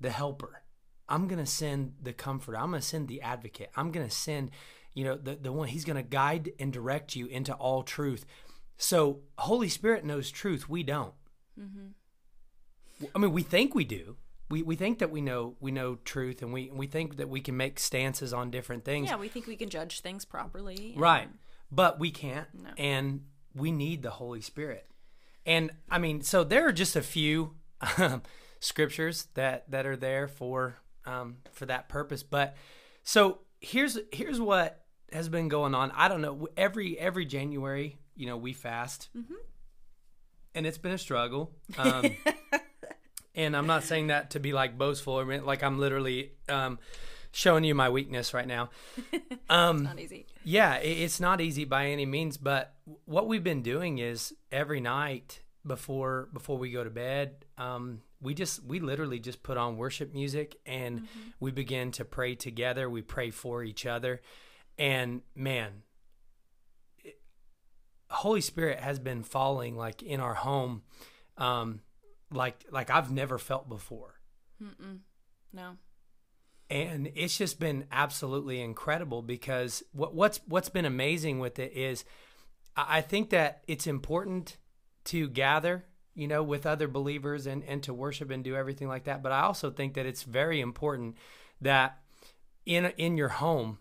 the 0.00 0.10
helper. 0.10 0.62
I'm 1.08 1.28
going 1.28 1.38
to 1.38 1.46
send 1.46 1.94
the 2.02 2.12
comforter. 2.12 2.58
I'm 2.58 2.70
going 2.70 2.80
to 2.80 2.86
send 2.86 3.08
the 3.08 3.20
advocate. 3.20 3.70
I'm 3.76 3.90
going 3.92 4.08
to 4.08 4.14
send, 4.14 4.50
you 4.94 5.04
know, 5.04 5.16
the, 5.16 5.34
the 5.34 5.52
one 5.52 5.68
he's 5.68 5.84
going 5.84 5.96
to 5.96 6.02
guide 6.02 6.52
and 6.58 6.72
direct 6.72 7.14
you 7.14 7.26
into 7.26 7.52
all 7.54 7.82
truth. 7.82 8.24
So 8.78 9.20
Holy 9.36 9.68
Spirit 9.68 10.04
knows 10.04 10.30
truth. 10.30 10.68
We 10.68 10.82
don't. 10.82 11.12
Mm-hmm. 11.60 13.06
I 13.14 13.18
mean, 13.18 13.32
we 13.32 13.42
think 13.42 13.74
we 13.74 13.84
do. 13.84 14.16
We, 14.52 14.62
we 14.62 14.76
think 14.76 14.98
that 14.98 15.10
we 15.10 15.22
know 15.22 15.56
we 15.60 15.70
know 15.70 15.94
truth 16.04 16.42
and 16.42 16.52
we 16.52 16.70
we 16.70 16.86
think 16.86 17.16
that 17.16 17.30
we 17.30 17.40
can 17.40 17.56
make 17.56 17.80
stances 17.80 18.34
on 18.34 18.50
different 18.50 18.84
things. 18.84 19.08
Yeah, 19.08 19.16
we 19.16 19.28
think 19.28 19.46
we 19.46 19.56
can 19.56 19.70
judge 19.70 20.00
things 20.00 20.26
properly. 20.26 20.92
Right. 20.94 21.30
But 21.70 21.98
we 21.98 22.10
can't. 22.10 22.48
No. 22.52 22.68
And 22.76 23.22
we 23.54 23.72
need 23.72 24.02
the 24.02 24.10
Holy 24.10 24.42
Spirit. 24.42 24.86
And 25.46 25.70
I 25.90 25.96
mean, 25.96 26.20
so 26.20 26.44
there 26.44 26.68
are 26.68 26.72
just 26.72 26.96
a 26.96 27.00
few 27.00 27.54
um, 27.96 28.20
scriptures 28.60 29.28
that 29.32 29.70
that 29.70 29.86
are 29.86 29.96
there 29.96 30.28
for 30.28 30.76
um, 31.06 31.38
for 31.52 31.64
that 31.64 31.88
purpose. 31.88 32.22
But 32.22 32.54
so 33.04 33.38
here's 33.58 33.98
here's 34.12 34.38
what 34.38 34.84
has 35.14 35.30
been 35.30 35.48
going 35.48 35.74
on. 35.74 35.92
I 35.92 36.08
don't 36.08 36.20
know. 36.20 36.46
Every 36.58 36.98
every 36.98 37.24
January, 37.24 37.96
you 38.14 38.26
know, 38.26 38.36
we 38.36 38.52
fast, 38.52 39.08
and 40.54 40.66
it's 40.66 40.76
been 40.76 40.92
a 40.92 40.98
struggle. 40.98 41.52
Um, 41.78 42.04
and 43.34 43.56
I'm 43.56 43.66
not 43.66 43.84
saying 43.84 44.08
that 44.08 44.30
to 44.30 44.40
be 44.40 44.52
like 44.52 44.76
boastful 44.78 45.18
or 45.18 45.40
like 45.40 45.62
I'm 45.62 45.78
literally 45.78 46.32
um, 46.48 46.78
showing 47.32 47.64
you 47.64 47.74
my 47.74 47.88
weakness 47.88 48.34
right 48.34 48.46
now. 48.46 48.70
Um, 49.50 49.82
Not 49.84 49.98
easy. 50.00 50.24
yeah, 50.44 50.76
it, 50.76 50.88
it's 51.00 51.20
not 51.20 51.42
easy 51.42 51.66
by 51.66 51.88
any 51.88 52.06
means, 52.06 52.38
but 52.38 52.72
what 53.04 53.26
we've 53.28 53.44
been 53.44 53.60
doing 53.60 53.98
is 53.98 54.32
every 54.50 54.80
night 54.80 55.42
before 55.66 56.28
before 56.32 56.56
we 56.56 56.70
go 56.70 56.82
to 56.82 56.88
bed, 56.88 57.44
um, 57.58 58.00
we 58.22 58.32
just 58.32 58.64
we 58.64 58.80
literally 58.80 59.18
just 59.18 59.42
put 59.42 59.58
on 59.58 59.76
worship 59.76 60.14
music 60.14 60.56
and 60.64 61.06
we 61.38 61.50
begin 61.50 61.90
to 61.92 62.04
pray 62.06 62.34
together. 62.34 62.88
We 62.88 63.02
pray 63.02 63.30
for 63.30 63.62
each 63.62 63.84
other, 63.84 64.22
and 64.78 65.20
man, 65.34 65.82
it- 67.04 67.20
Holy 68.08 68.40
Spirit 68.40 68.80
has 68.80 68.98
been 68.98 69.22
falling 69.22 69.76
like 69.76 70.02
in 70.02 70.18
our 70.20 70.34
home, 70.34 70.82
um, 71.36 71.80
like 72.34 72.64
like 72.70 72.90
I've 72.90 73.10
never 73.10 73.38
felt 73.38 73.68
before 73.68 74.14
Mm-mm. 74.62 74.98
No. 75.52 75.76
and 76.70 77.10
it's 77.14 77.36
just 77.36 77.58
been 77.60 77.86
absolutely 77.90 78.60
incredible 78.60 79.22
because 79.22 79.82
what, 79.92 80.14
what's 80.14 80.40
what's 80.46 80.68
been 80.68 80.84
amazing 80.84 81.38
with 81.40 81.58
it 81.58 81.72
is 81.72 82.04
I 82.76 82.98
I 82.98 83.00
think 83.02 83.30
that 83.30 83.62
it's 83.66 83.86
important 83.86 84.56
to 85.04 85.28
gather, 85.28 85.84
you 86.14 86.26
know, 86.28 86.42
with 86.42 86.64
other 86.66 86.88
believers 86.88 87.46
and 87.46 87.62
and 87.64 87.82
to 87.82 87.92
worship 87.92 88.30
and 88.30 88.42
do 88.44 88.54
everything 88.56 88.88
like 88.88 89.04
that. 89.04 89.22
But 89.22 89.32
I 89.32 89.42
also 89.42 89.70
think 89.70 89.94
that 89.94 90.06
it's 90.06 90.22
very 90.22 90.60
important 90.60 91.16
that 91.60 91.98
in 92.64 92.86
in 92.96 93.16
your 93.16 93.28
home 93.28 93.78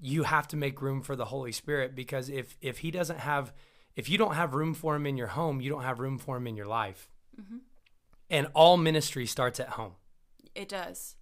you 0.00 0.24
have 0.24 0.46
to 0.48 0.56
make 0.56 0.82
room 0.82 1.00
for 1.02 1.16
the 1.16 1.24
Holy 1.26 1.52
Spirit 1.52 1.94
because 1.94 2.28
if 2.28 2.56
if 2.60 2.78
he 2.78 2.90
doesn't 2.90 3.20
have 3.20 3.52
if 3.96 4.08
you 4.08 4.18
don't 4.18 4.34
have 4.34 4.54
room 4.54 4.74
for 4.74 4.94
him 4.96 5.06
in 5.06 5.16
your 5.16 5.28
home, 5.28 5.60
you 5.60 5.70
don't 5.70 5.84
have 5.84 6.00
room 6.00 6.18
for 6.18 6.36
him 6.36 6.46
in 6.46 6.56
your 6.56 6.66
life. 6.66 7.08
And 8.30 8.48
all 8.54 8.76
ministry 8.76 9.26
starts 9.26 9.60
at 9.60 9.70
home. 9.70 9.92
It 10.54 10.68
does. 10.68 11.16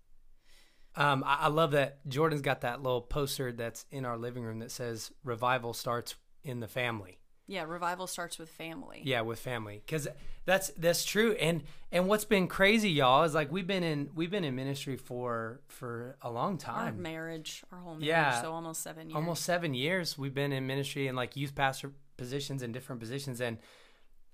Um, 0.94 1.25
I, 1.27 1.38
I 1.42 1.48
love 1.48 1.70
that 1.72 2.07
Jordan's 2.09 2.42
got 2.42 2.61
that 2.62 2.83
little 2.83 3.01
poster 3.01 3.51
that's 3.51 3.87
in 3.90 4.05
our 4.05 4.16
living 4.18 4.42
room 4.44 4.59
that 4.61 4.70
says 4.70 5.11
"Revival 5.25 5.72
starts 5.72 6.14
in 6.44 6.61
the 6.61 6.68
family." 6.68 7.18
Yeah, 7.46 7.64
revival 7.64 8.07
starts 8.07 8.38
with 8.38 8.48
family. 8.51 9.03
Yeah, 9.05 9.22
with 9.22 9.38
family, 9.38 9.83
because 9.85 10.07
that's 10.44 10.68
that's 10.77 11.05
true. 11.05 11.33
And 11.33 11.62
and 11.90 12.09
what's 12.09 12.25
been 12.25 12.46
crazy, 12.46 12.90
y'all, 12.90 13.25
is 13.25 13.35
like 13.35 13.51
we've 13.51 13.66
been 13.66 13.83
in 13.83 14.11
we've 14.14 14.31
been 14.31 14.44
in 14.44 14.55
ministry 14.55 14.96
for 14.96 15.61
for 15.66 16.16
a 16.22 16.31
long 16.31 16.57
time. 16.59 16.87
Our 16.87 16.92
marriage, 16.92 17.64
our 17.72 17.79
whole 17.79 17.94
marriage, 17.94 18.07
Yeah. 18.07 18.40
so 18.42 18.53
almost 18.53 18.83
seven 18.83 19.09
years. 19.09 19.16
almost 19.16 19.42
seven 19.44 19.75
years. 19.75 20.16
We've 20.18 20.35
been 20.35 20.53
in 20.53 20.66
ministry 20.66 21.09
and 21.09 21.16
like 21.16 21.37
youth 21.37 21.55
pastor 21.55 21.92
positions 22.16 22.62
and 22.62 22.72
different 22.72 23.01
positions, 23.01 23.40
and 23.40 23.59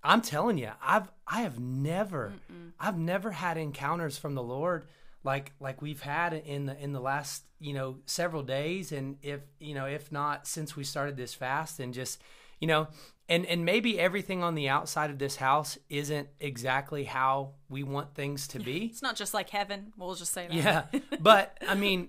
I'm 0.03 0.21
telling 0.23 0.59
you, 0.59 0.71
I've 0.83 1.11
I 1.27 1.41
have 1.43 1.59
never 1.59 2.33
I've 2.79 2.99
never 2.99 3.31
had 3.33 3.57
encounters 3.59 4.17
from 4.19 4.35
the 4.35 4.43
Lord 4.43 4.87
like 5.25 5.53
like 5.61 5.83
we've 5.83 6.01
had 6.03 6.33
in 6.33 6.67
the 6.67 6.79
in 6.81 6.93
the 6.93 7.01
last 7.01 7.45
you 7.61 7.75
know 7.75 7.99
several 8.07 8.43
days, 8.43 8.93
and 8.93 9.17
if 9.23 9.41
you 9.59 9.75
know 9.75 9.87
if 9.87 10.11
not 10.13 10.47
since 10.47 10.77
we 10.77 10.85
started 10.85 11.17
this 11.17 11.35
fast, 11.35 11.81
and 11.81 11.93
just 11.95 12.21
you 12.61 12.67
know. 12.69 12.89
And, 13.31 13.45
and 13.45 13.63
maybe 13.63 14.01
everything 14.01 14.43
on 14.43 14.55
the 14.55 14.71
outside 14.71 15.11
of 15.11 15.19
this 15.19 15.37
house 15.37 15.77
isn't 15.91 16.31
exactly 16.41 17.05
how 17.05 17.51
we 17.69 17.83
want 17.83 18.15
things 18.15 18.49
to 18.49 18.59
be. 18.59 18.87
It's 18.87 19.03
not 19.03 19.17
just 19.17 19.35
like 19.35 19.51
heaven. 19.51 19.93
We'll 19.99 20.15
just 20.15 20.33
say 20.33 20.49
that. 20.49 20.55
Yeah, 20.55 21.01
but 21.21 21.59
I 21.69 21.75
mean, 21.75 22.09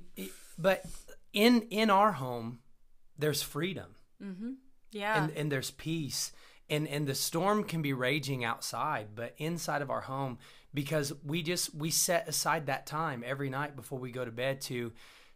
but 0.57 0.85
in 1.33 1.63
in 1.63 1.89
our 1.89 2.13
home, 2.13 2.59
there's 3.17 3.41
freedom 3.41 3.95
Mhm. 4.23 4.55
Yeah. 4.93 5.21
and 5.23 5.33
and 5.35 5.51
there's 5.51 5.71
peace, 5.71 6.31
and 6.69 6.87
and 6.87 7.07
the 7.07 7.15
storm 7.15 7.63
can 7.63 7.81
be 7.81 7.93
raging 7.93 8.43
outside, 8.43 9.07
but 9.15 9.33
inside 9.37 9.81
of 9.81 9.89
our 9.89 10.01
home, 10.01 10.37
because 10.73 11.13
we 11.23 11.41
just 11.43 11.73
we 11.73 11.89
set 11.89 12.27
aside 12.27 12.67
that 12.67 12.85
time 12.85 13.23
every 13.25 13.49
night 13.49 13.75
before 13.75 13.99
we 13.99 14.11
go 14.11 14.23
to 14.23 14.31
bed 14.31 14.61
to 14.61 14.93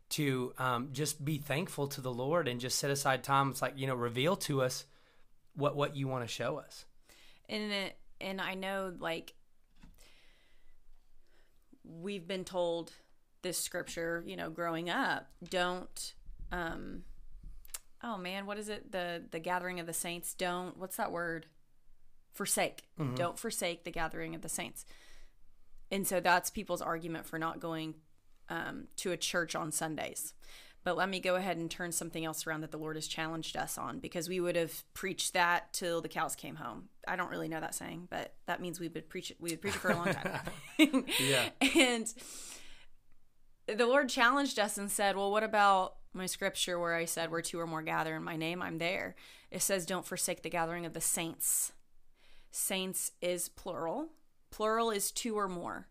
to 0.09 0.53
um, 0.59 0.89
just 0.91 1.23
be 1.23 1.37
thankful 1.39 1.87
to 1.87 2.01
the 2.01 2.11
Lord 2.11 2.47
and 2.47 2.59
just 2.59 2.77
set 2.77 2.91
aside 2.91 3.23
time. 3.23 3.49
It's 3.49 3.61
like 3.61 3.73
you 3.77 3.87
know, 3.87 3.95
reveal 3.95 4.35
to 4.37 4.61
us 4.61 4.85
what 5.55 5.75
what 5.75 5.95
you 5.95 6.07
want 6.07 6.27
to 6.27 6.33
show 6.33 6.57
us. 6.57 6.85
and 7.49 7.71
it, 7.71 7.97
and 8.21 8.39
I 8.39 8.55
know 8.55 8.93
like 8.99 9.33
we've 11.83 12.27
been 12.27 12.45
told 12.45 12.93
this 13.41 13.57
scripture, 13.57 14.23
you 14.25 14.35
know, 14.35 14.49
growing 14.49 14.89
up, 14.89 15.27
don't 15.49 16.13
um 16.51 17.03
oh 18.03 18.17
man, 18.17 18.45
what 18.45 18.57
is 18.57 18.69
it? 18.69 18.91
The 18.91 19.23
the 19.31 19.39
gathering 19.39 19.79
of 19.79 19.87
the 19.87 19.93
saints 19.93 20.33
don't 20.33 20.77
what's 20.77 20.97
that 20.97 21.11
word? 21.11 21.47
Forsake. 22.33 22.83
Don't 23.15 23.37
forsake 23.37 23.83
the 23.83 23.91
gathering 23.91 24.33
of 24.33 24.41
the 24.41 24.49
saints. 24.49 24.85
And 25.91 26.07
so 26.07 26.19
that's 26.19 26.49
people's 26.49 26.81
argument 26.81 27.27
for 27.27 27.37
not 27.37 27.59
going 27.59 27.93
um, 28.49 28.87
to 28.97 29.11
a 29.11 29.17
church 29.17 29.55
on 29.55 29.71
Sundays. 29.71 30.33
But 30.83 30.97
let 30.97 31.07
me 31.07 31.19
go 31.19 31.35
ahead 31.35 31.57
and 31.57 31.71
turn 31.71 31.91
something 31.91 32.25
else 32.25 32.45
around 32.45 32.61
that 32.61 32.71
the 32.71 32.77
Lord 32.77 32.97
has 32.97 33.07
challenged 33.07 33.55
us 33.55 33.77
on 33.77 33.99
because 33.99 34.27
we 34.27 34.39
would 34.41 34.55
have 34.55 34.83
preached 34.93 35.33
that 35.33 35.71
till 35.71 36.01
the 36.01 36.09
cows 36.09 36.35
came 36.35 36.55
home. 36.55 36.89
I 37.07 37.15
don't 37.15 37.29
really 37.29 37.47
know 37.47 37.61
that 37.61 37.73
saying, 37.73 38.07
but 38.09 38.33
that 38.47 38.59
means 38.59 38.79
we 38.79 38.89
would 38.89 39.07
preach 39.07 39.31
it. 39.31 39.37
We 39.39 39.51
would 39.51 39.61
preach 39.61 39.75
it 39.75 39.79
for 39.79 39.91
a 39.91 39.95
long 39.95 40.13
time. 40.13 40.41
Yeah. 41.19 41.49
And 41.75 42.13
the 43.67 43.85
Lord 43.85 44.09
challenged 44.09 44.59
us 44.59 44.77
and 44.77 44.91
said, 44.91 45.15
Well, 45.15 45.31
what 45.31 45.43
about 45.43 45.95
my 46.13 46.25
scripture 46.25 46.79
where 46.79 46.93
I 46.93 47.05
said, 47.05 47.31
Where 47.31 47.41
two 47.41 47.59
or 47.59 47.67
more 47.67 47.81
gather 47.81 48.15
in 48.15 48.23
my 48.23 48.35
name, 48.35 48.61
I'm 48.61 48.77
there? 48.77 49.15
It 49.51 49.61
says, 49.61 49.85
Don't 49.85 50.05
forsake 50.05 50.43
the 50.43 50.49
gathering 50.49 50.85
of 50.85 50.93
the 50.93 51.01
saints. 51.01 51.73
Saints 52.51 53.11
is 53.21 53.49
plural, 53.49 54.09
plural 54.51 54.91
is 54.91 55.11
two 55.11 55.37
or 55.37 55.47
more. 55.47 55.87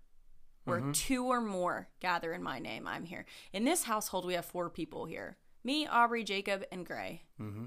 Where 0.64 0.78
mm-hmm. 0.78 0.92
two 0.92 1.26
or 1.26 1.40
more 1.40 1.88
gather 1.98 2.32
in 2.32 2.40
my 2.40 2.60
name, 2.60 2.86
I'm 2.86 3.04
here. 3.04 3.24
In 3.52 3.64
this 3.64 3.82
household, 3.82 4.24
we 4.24 4.34
have 4.34 4.44
four 4.44 4.70
people 4.70 5.06
here 5.06 5.36
me, 5.64 5.86
Aubrey, 5.86 6.24
Jacob, 6.24 6.64
and 6.72 6.86
Gray. 6.86 7.22
Mm-hmm. 7.40 7.66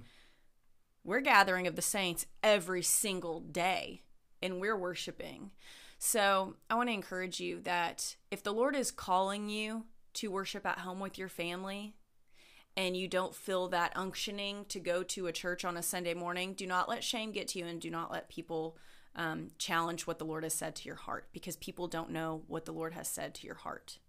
We're 1.04 1.22
gathering 1.22 1.68
of 1.68 1.76
the 1.76 1.82
saints 1.82 2.26
every 2.44 2.82
single 2.82 3.40
day 3.40 4.02
and 4.42 4.60
we're 4.60 4.78
worshiping. 4.78 5.52
So 5.98 6.56
I 6.70 6.76
want 6.76 6.90
to 6.90 6.94
encourage 6.94 7.40
you 7.40 7.62
that 7.62 8.16
if 8.32 8.44
the 8.44 8.54
Lord 8.54 8.76
is 8.76 8.92
calling 8.92 9.50
you 9.50 9.86
to 10.16 10.32
worship 10.32 10.66
at 10.66 10.80
home 10.80 11.00
with 11.00 11.18
your 11.18 11.30
family 11.30 11.96
and 12.78 12.98
you 12.98 13.08
don't 13.08 13.34
feel 13.34 13.70
that 13.70 13.96
unctioning 13.96 14.68
to 14.68 14.80
go 14.80 15.02
to 15.04 15.28
a 15.28 15.32
church 15.32 15.64
on 15.64 15.78
a 15.78 15.84
Sunday 15.84 16.14
morning, 16.14 16.54
do 16.54 16.68
not 16.68 16.90
let 16.90 17.04
shame 17.04 17.32
get 17.32 17.48
to 17.50 17.60
you 17.60 17.66
and 17.66 17.80
do 17.80 17.90
not 17.90 18.12
let 18.12 18.30
people 18.30 18.78
um, 19.16 19.48
challenge 19.58 20.06
what 20.06 20.20
the 20.20 20.26
Lord 20.26 20.44
has 20.44 20.54
said 20.54 20.76
to 20.76 20.86
your 20.86 20.98
heart 20.98 21.30
because 21.32 21.56
people 21.56 21.88
don't 21.88 22.10
know 22.10 22.44
what 22.48 22.66
the 22.66 22.74
Lord 22.74 22.94
has 22.94 23.08
said 23.08 23.34
to 23.36 23.46
your 23.46 23.56
heart. 23.56 24.00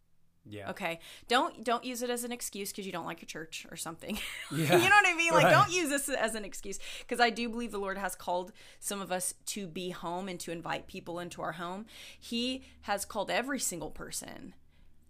Yeah. 0.48 0.70
Okay. 0.70 1.00
Don't 1.26 1.64
don't 1.64 1.84
use 1.84 2.02
it 2.02 2.10
as 2.10 2.22
an 2.22 2.30
excuse 2.30 2.70
because 2.70 2.86
you 2.86 2.92
don't 2.92 3.04
like 3.04 3.20
your 3.20 3.26
church 3.26 3.66
or 3.70 3.76
something. 3.76 4.18
Yeah, 4.52 4.76
you 4.76 4.88
know 4.88 4.94
what 4.94 5.08
I 5.08 5.14
mean? 5.16 5.32
Like 5.32 5.44
right. 5.44 5.52
don't 5.52 5.72
use 5.72 5.88
this 5.88 6.08
as 6.08 6.36
an 6.36 6.44
excuse 6.44 6.78
because 7.00 7.18
I 7.18 7.30
do 7.30 7.48
believe 7.48 7.72
the 7.72 7.78
Lord 7.78 7.98
has 7.98 8.14
called 8.14 8.52
some 8.78 9.00
of 9.00 9.10
us 9.10 9.34
to 9.46 9.66
be 9.66 9.90
home 9.90 10.28
and 10.28 10.38
to 10.40 10.52
invite 10.52 10.86
people 10.86 11.18
into 11.18 11.42
our 11.42 11.52
home. 11.52 11.86
He 12.18 12.62
has 12.82 13.04
called 13.04 13.28
every 13.28 13.58
single 13.58 13.90
person 13.90 14.54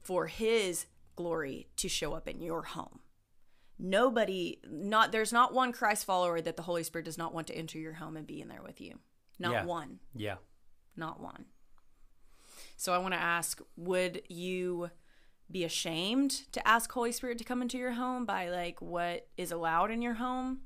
for 0.06 0.28
his 0.28 0.86
glory 1.16 1.66
to 1.76 1.88
show 1.88 2.14
up 2.14 2.28
in 2.28 2.40
your 2.40 2.62
home. 2.62 3.00
Nobody 3.78 4.60
not 4.70 5.10
there's 5.12 5.32
not 5.32 5.52
one 5.52 5.72
Christ 5.72 6.04
follower 6.04 6.40
that 6.40 6.56
the 6.56 6.62
Holy 6.62 6.84
Spirit 6.84 7.04
does 7.04 7.18
not 7.18 7.34
want 7.34 7.48
to 7.48 7.56
enter 7.56 7.76
your 7.78 7.94
home 7.94 8.16
and 8.16 8.26
be 8.26 8.40
in 8.40 8.48
there 8.48 8.62
with 8.62 8.80
you. 8.80 9.00
Not 9.38 9.52
Yeah. 9.52 9.64
one. 9.64 9.98
Yeah. 10.14 10.36
Not 10.96 11.20
one. 11.20 11.46
So 12.76 12.92
I 12.92 12.98
want 12.98 13.14
to 13.14 13.20
ask 13.20 13.60
would 13.76 14.22
you 14.28 14.90
be 15.50 15.64
ashamed 15.64 16.30
to 16.52 16.66
ask 16.66 16.90
Holy 16.92 17.12
Spirit 17.12 17.38
to 17.38 17.44
come 17.44 17.60
into 17.62 17.76
your 17.78 17.92
home 17.92 18.24
by 18.24 18.48
like 18.48 18.80
what 18.80 19.28
is 19.36 19.50
allowed 19.50 19.90
in 19.90 20.02
your 20.02 20.14
home? 20.14 20.60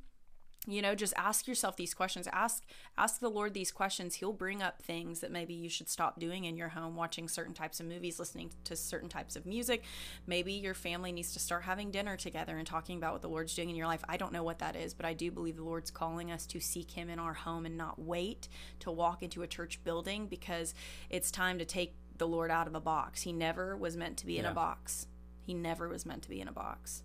You 0.66 0.83
know, 0.83 0.94
just 0.94 1.14
ask 1.16 1.49
yourself 1.49 1.77
these 1.77 1.94
questions. 1.94 2.29
Ask 2.31 2.64
ask 2.99 3.18
the 3.18 3.31
Lord 3.31 3.55
these 3.55 3.73
questions. 3.73 4.16
He'll 4.16 4.35
bring 4.35 4.62
up 4.62 4.83
things 4.83 5.20
that 5.20 5.33
maybe 5.33 5.55
you 5.55 5.70
should 5.70 5.88
stop 5.88 6.20
doing 6.20 6.44
in 6.44 6.55
your 6.55 6.68
home, 6.68 6.96
watching 6.96 7.29
certain 7.29 7.55
types 7.55 7.81
of 7.81 7.87
movies, 7.87 8.18
listening 8.18 8.51
to 8.64 8.77
certain 8.77 9.09
types 9.09 9.37
of 9.37 9.46
music. 9.46 9.85
Maybe 10.27 10.53
your 10.53 10.75
family 10.75 11.12
needs 11.12 11.33
to 11.33 11.38
start 11.38 11.62
having 11.62 11.90
dinner 11.90 12.18
together 12.18 12.59
and 12.59 12.66
talking 12.66 12.99
about 12.99 13.14
what 13.14 13.23
the 13.23 13.29
Lord's 13.29 13.55
doing 13.55 13.70
in 13.70 13.77
your 13.77 13.87
life. 13.87 14.05
I 14.07 14.18
don't 14.18 14.35
know 14.35 14.42
what 14.42 14.59
that 14.59 14.77
is, 14.77 14.92
but 14.92 15.07
I 15.07 15.14
do 15.14 15.31
believe 15.31 15.57
the 15.57 15.64
Lord's 15.64 15.90
calling 15.90 16.31
us 16.31 16.44
to 16.49 16.61
seek 16.61 16.90
him 16.90 17.09
in 17.09 17.18
our 17.18 17.35
home 17.35 17.64
and 17.64 17.79
not 17.79 17.99
wait 17.99 18.49
to 18.81 18.90
walk 18.90 19.23
into 19.23 19.42
a 19.42 19.46
church 19.46 19.83
building 19.83 20.27
because 20.27 20.75
it's 21.09 21.31
time 21.31 21.59
to 21.59 21.64
take 21.64 21.94
the 22.18 22.29
Lord 22.29 22.51
out 22.51 22.66
of 22.66 22.75
a 22.75 22.81
box. 22.81 23.23
He 23.23 23.33
never 23.33 23.79
was 23.79 23.96
meant 23.96 24.18
to 24.18 24.27
be 24.27 24.38
in 24.38 24.44
a 24.44 24.53
box. 24.53 25.07
He 25.40 25.55
never 25.55 25.88
was 25.88 26.05
meant 26.05 26.23
to 26.25 26.29
be 26.29 26.42
in 26.42 26.49
a 26.49 26.53
box. 26.53 27.03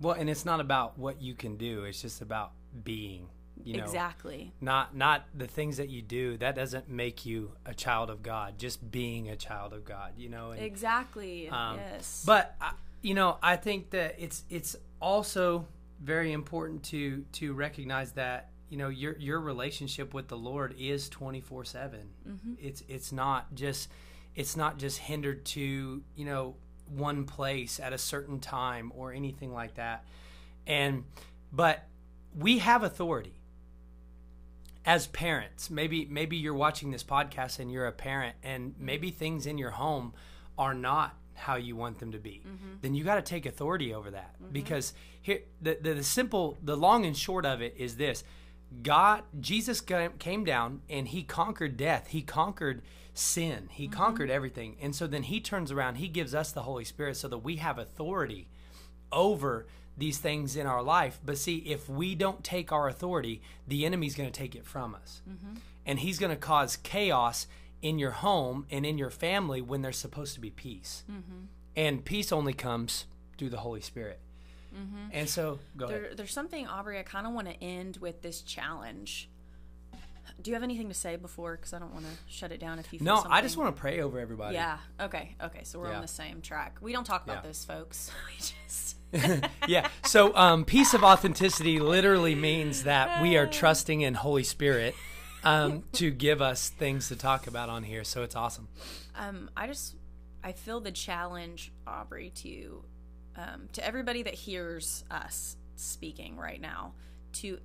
Well, 0.00 0.14
and 0.14 0.28
it's 0.30 0.44
not 0.44 0.60
about 0.60 0.98
what 0.98 1.20
you 1.20 1.34
can 1.34 1.56
do. 1.56 1.84
It's 1.84 2.02
just 2.02 2.20
about 2.20 2.52
being. 2.84 3.28
You 3.64 3.78
know, 3.78 3.84
exactly. 3.84 4.52
not 4.60 4.94
not 4.96 5.24
the 5.34 5.48
things 5.48 5.78
that 5.78 5.88
you 5.88 6.00
do. 6.00 6.36
That 6.36 6.54
doesn't 6.54 6.88
make 6.88 7.26
you 7.26 7.52
a 7.66 7.74
child 7.74 8.08
of 8.08 8.22
God. 8.22 8.56
Just 8.56 8.88
being 8.90 9.28
a 9.28 9.36
child 9.36 9.72
of 9.72 9.84
God. 9.84 10.12
You 10.16 10.28
know. 10.28 10.52
And, 10.52 10.62
Exactly. 10.62 11.48
Um, 11.48 11.76
yes. 11.76 12.22
But 12.24 12.54
I- 12.60 12.74
you 13.02 13.14
know, 13.14 13.38
I 13.42 13.56
think 13.56 13.90
that 13.90 14.14
it's 14.18 14.44
it's 14.48 14.76
also 15.00 15.66
very 16.00 16.32
important 16.32 16.84
to 16.84 17.24
to 17.32 17.52
recognize 17.52 18.12
that 18.12 18.50
you 18.68 18.76
know 18.78 18.88
your 18.88 19.16
your 19.18 19.40
relationship 19.40 20.14
with 20.14 20.28
the 20.28 20.36
Lord 20.36 20.74
is 20.78 21.08
twenty 21.08 21.40
four 21.40 21.64
seven. 21.64 22.10
It's 22.60 22.82
it's 22.88 23.10
not 23.12 23.54
just 23.54 23.88
it's 24.36 24.56
not 24.56 24.78
just 24.78 24.98
hindered 24.98 25.44
to 25.46 26.02
you 26.14 26.24
know 26.24 26.54
one 26.90 27.24
place 27.24 27.80
at 27.80 27.92
a 27.92 27.98
certain 27.98 28.40
time 28.40 28.92
or 28.94 29.12
anything 29.12 29.52
like 29.52 29.74
that. 29.74 30.04
And 30.66 31.04
but 31.52 31.84
we 32.36 32.58
have 32.58 32.82
authority 32.82 33.34
as 34.84 35.06
parents. 35.06 35.70
Maybe 35.70 36.06
maybe 36.06 36.36
you're 36.36 36.54
watching 36.54 36.90
this 36.90 37.04
podcast 37.04 37.58
and 37.58 37.70
you're 37.70 37.86
a 37.86 37.92
parent 37.92 38.36
and 38.42 38.74
maybe 38.78 39.10
things 39.10 39.46
in 39.46 39.58
your 39.58 39.70
home 39.72 40.14
are 40.56 40.74
not 40.74 41.16
how 41.34 41.56
you 41.56 41.76
want 41.76 42.00
them 42.00 42.12
to 42.12 42.18
be. 42.18 42.42
Mm-hmm. 42.46 42.74
Then 42.82 42.94
you 42.94 43.04
got 43.04 43.14
to 43.14 43.22
take 43.22 43.46
authority 43.46 43.94
over 43.94 44.10
that 44.10 44.34
mm-hmm. 44.34 44.52
because 44.52 44.92
here 45.22 45.40
the, 45.60 45.78
the 45.80 45.94
the 45.94 46.02
simple 46.02 46.58
the 46.62 46.76
long 46.76 47.04
and 47.04 47.16
short 47.16 47.46
of 47.46 47.60
it 47.60 47.74
is 47.76 47.96
this. 47.96 48.24
God 48.82 49.22
jesus 49.40 49.80
came 49.80 50.44
down 50.44 50.82
and 50.90 51.08
he 51.08 51.22
conquered 51.22 51.76
death. 51.76 52.08
He 52.08 52.22
conquered 52.22 52.82
sin 53.18 53.68
he 53.72 53.84
mm-hmm. 53.84 53.94
conquered 53.94 54.30
everything 54.30 54.76
and 54.80 54.94
so 54.94 55.06
then 55.06 55.24
he 55.24 55.40
turns 55.40 55.72
around 55.72 55.96
he 55.96 56.08
gives 56.08 56.34
us 56.34 56.52
the 56.52 56.62
holy 56.62 56.84
spirit 56.84 57.16
so 57.16 57.28
that 57.28 57.38
we 57.38 57.56
have 57.56 57.78
authority 57.78 58.48
over 59.10 59.66
these 59.98 60.18
things 60.18 60.56
in 60.56 60.66
our 60.66 60.82
life. 60.82 61.20
But 61.24 61.38
see, 61.38 61.56
if 61.56 61.88
we 61.88 62.14
don't 62.14 62.42
take 62.44 62.72
our 62.72 62.88
authority, 62.88 63.42
the 63.66 63.84
enemy's 63.84 64.14
going 64.14 64.30
to 64.30 64.38
take 64.38 64.54
it 64.54 64.64
from 64.64 64.94
us. 64.94 65.20
Mm-hmm. 65.28 65.56
And 65.84 65.98
he's 65.98 66.18
going 66.18 66.30
to 66.30 66.36
cause 66.36 66.76
chaos 66.76 67.46
in 67.82 67.98
your 67.98 68.12
home 68.12 68.66
and 68.70 68.86
in 68.86 68.98
your 68.98 69.10
family 69.10 69.60
when 69.60 69.82
there's 69.82 69.98
supposed 69.98 70.34
to 70.34 70.40
be 70.40 70.50
peace. 70.50 71.04
Mm-hmm. 71.10 71.46
And 71.76 72.04
peace 72.04 72.32
only 72.32 72.52
comes 72.52 73.06
through 73.36 73.50
the 73.50 73.58
Holy 73.58 73.80
Spirit. 73.80 74.20
And 75.12 75.28
so, 75.28 75.58
go 75.76 75.86
ahead. 75.86 76.16
There's 76.16 76.32
something, 76.32 76.66
Aubrey, 76.66 76.98
I 76.98 77.02
kind 77.02 77.26
of 77.26 77.32
want 77.32 77.48
to 77.48 77.62
end 77.62 77.96
with 77.98 78.22
this 78.22 78.42
challenge. 78.42 79.28
Do 80.40 80.50
you 80.50 80.54
have 80.54 80.62
anything 80.62 80.88
to 80.88 80.94
say 80.94 81.16
before? 81.16 81.56
Because 81.56 81.72
I 81.72 81.78
don't 81.78 81.92
want 81.92 82.06
to 82.06 82.12
shut 82.26 82.52
it 82.52 82.60
down 82.60 82.78
if 82.78 82.92
you 82.92 83.00
No, 83.02 83.16
something. 83.16 83.32
I 83.32 83.40
just 83.42 83.56
want 83.56 83.74
to 83.74 83.80
pray 83.80 84.00
over 84.00 84.18
everybody. 84.18 84.54
Yeah. 84.54 84.78
Okay. 85.00 85.34
Okay. 85.42 85.60
So 85.64 85.78
we're 85.78 85.90
Yeah. 85.90 85.96
on 85.96 86.02
the 86.02 86.08
same 86.08 86.40
track. 86.40 86.78
We 86.80 86.92
don't 86.92 87.04
talk 87.04 87.24
about 87.24 87.44
Yeah. 87.44 87.48
this, 87.48 87.64
folks. 87.64 88.10
We 88.28 88.36
just. 88.38 88.96
yeah. 89.68 89.88
So, 90.04 90.36
um, 90.36 90.64
peace 90.64 90.92
of 90.94 91.02
authenticity 91.02 91.78
literally 91.80 92.34
means 92.34 92.84
that 92.84 93.22
we 93.22 93.36
are 93.36 93.46
trusting 93.60 94.02
in 94.02 94.14
Holy 94.14 94.44
Spirit 94.44 94.94
um, 95.44 95.84
to 95.92 96.10
give 96.10 96.42
us 96.42 96.68
things 96.68 97.08
to 97.08 97.16
talk 97.16 97.46
about 97.46 97.68
on 97.70 97.84
here. 97.84 98.04
So 98.04 98.22
it's 98.22 98.36
awesome. 98.36 98.68
Um, 99.16 99.48
I 99.56 99.66
just 99.66 99.96
I 100.44 100.52
feel 100.52 100.80
the 100.80 100.92
challenge, 100.92 101.72
Aubrey, 101.86 102.30
to 102.36 102.84
um, 103.36 103.68
to 103.72 103.84
everybody 103.84 104.22
that 104.24 104.34
hears 104.34 105.04
us 105.10 105.56
speaking 105.76 106.36
right 106.36 106.60
now 106.60 106.92
to 107.34 107.58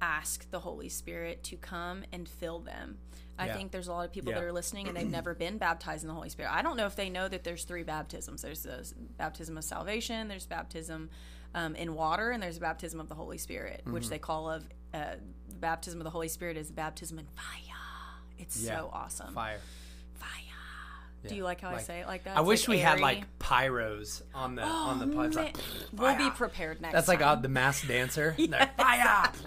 ask 0.00 0.50
the 0.50 0.60
Holy 0.60 0.88
Spirit 0.88 1.42
to 1.44 1.56
come 1.56 2.04
and 2.12 2.28
fill 2.28 2.60
them. 2.60 2.98
I 3.38 3.46
Yeah. 3.46 3.54
think 3.56 3.70
there's 3.72 3.88
a 3.88 3.92
lot 3.92 4.04
of 4.04 4.12
people 4.12 4.32
that 4.32 4.42
are 4.42 4.52
listening 4.52 4.86
and 4.88 4.96
they've 4.96 5.08
never 5.10 5.34
been 5.34 5.56
baptized 5.56 6.02
in 6.04 6.08
the 6.08 6.14
Holy 6.14 6.28
Spirit. 6.28 6.52
I 6.52 6.60
don't 6.62 6.76
know 6.76 6.86
if 6.86 6.94
they 6.96 7.08
know 7.08 7.26
that 7.28 7.42
there's 7.42 7.64
three 7.64 7.82
baptisms. 7.82 8.42
There's 8.42 8.62
the 8.64 8.86
baptism 9.16 9.56
of 9.56 9.64
salvation, 9.64 10.28
there's 10.28 10.46
baptism 10.46 11.08
um, 11.54 11.74
in 11.74 11.94
water, 11.94 12.30
and 12.30 12.42
there's 12.42 12.58
a 12.58 12.60
baptism 12.60 13.00
of 13.00 13.08
the 13.08 13.14
Holy 13.14 13.38
Spirit, 13.38 13.80
which 13.84 14.04
Mm-hmm. 14.04 14.10
they 14.10 14.18
call 14.18 14.50
of 14.50 14.64
uh, 14.94 15.14
the 15.48 15.54
baptism 15.56 16.00
of 16.00 16.04
the 16.04 16.10
Holy 16.10 16.28
Spirit 16.28 16.56
is 16.56 16.70
baptism 16.70 17.18
in 17.18 17.26
fire. 17.26 17.76
It's 18.38 18.60
Yeah. 18.62 18.78
so 18.78 18.90
awesome. 18.92 19.34
Fire. 19.34 19.58
Fire. 20.14 20.28
Do 21.28 21.34
you 21.34 21.44
like 21.44 21.60
how 21.60 21.70
I 21.70 21.78
say 21.78 22.00
it 22.00 22.06
like 22.06 22.24
that? 22.24 22.36
I 22.36 22.40
It's, 22.40 22.46
wish 22.48 22.60
like, 22.68 22.76
we 22.76 22.78
had 22.78 23.00
like 23.00 23.38
pyros 23.38 24.22
on 24.34 24.54
the 24.54 24.62
on 24.62 24.98
the 24.98 25.06
pod. 25.14 25.34
Like, 25.34 25.56
we'll 25.92 26.16
be 26.16 26.30
prepared 26.30 26.80
next 26.80 26.92
time. 26.92 26.98
That's 26.98 27.08
like 27.08 27.20
uh, 27.22 27.34
the 27.36 27.48
mass 27.48 27.82
dancer. 27.86 28.34
Like, 28.48 28.76
fire. 28.76 29.30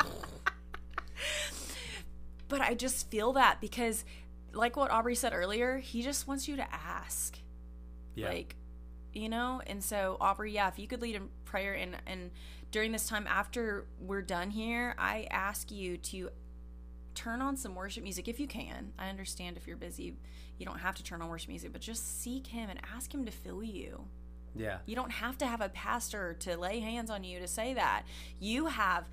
but 2.53 2.61
I 2.61 2.75
just 2.75 3.09
feel 3.09 3.33
that 3.33 3.59
because, 3.59 4.05
like 4.51 4.77
what 4.77 4.91
Aubrey 4.91 5.15
said 5.15 5.33
earlier, 5.33 5.79
he 5.79 6.03
just 6.03 6.27
wants 6.27 6.47
you 6.47 6.55
to 6.57 6.67
ask. 6.71 7.39
Yeah. 8.13 8.27
Like, 8.27 8.55
you 9.11 9.27
know? 9.27 9.59
And 9.65 9.83
so, 9.83 10.17
Aubrey, 10.21 10.51
yeah, 10.51 10.67
if 10.67 10.77
you 10.77 10.87
could 10.87 11.01
lead 11.01 11.15
in 11.15 11.29
prayer 11.45 11.73
and, 11.73 11.95
and 12.05 12.29
during 12.69 12.91
this 12.91 13.07
time 13.07 13.25
after 13.27 13.87
we're 13.99 14.21
done 14.21 14.51
here, 14.51 14.93
I 14.99 15.25
ask 15.31 15.71
you 15.71 15.97
to 15.97 16.29
turn 17.15 17.41
on 17.41 17.57
some 17.57 17.73
worship 17.73 18.03
music 18.03 18.27
if 18.27 18.39
you 18.39 18.45
can. 18.45 18.93
I 18.99 19.09
understand 19.09 19.57
if 19.57 19.65
you're 19.65 19.75
busy, 19.75 20.15
you 20.59 20.65
don't 20.67 20.77
have 20.77 20.93
to 20.97 21.03
turn 21.03 21.23
on 21.23 21.29
worship 21.29 21.49
music, 21.49 21.71
but 21.71 21.81
just 21.81 22.21
seek 22.21 22.45
him 22.45 22.69
and 22.69 22.79
ask 22.95 23.11
him 23.11 23.25
to 23.25 23.31
fill 23.31 23.63
you. 23.63 24.05
yeah. 24.55 24.77
You 24.85 24.95
don't 24.95 25.11
have 25.11 25.39
to 25.39 25.47
have 25.47 25.61
a 25.61 25.69
pastor 25.69 26.35
to 26.41 26.55
lay 26.55 26.81
hands 26.81 27.09
on 27.09 27.23
you 27.23 27.39
to 27.39 27.47
say 27.47 27.73
that. 27.73 28.03
You 28.39 28.67
have. 28.67 29.09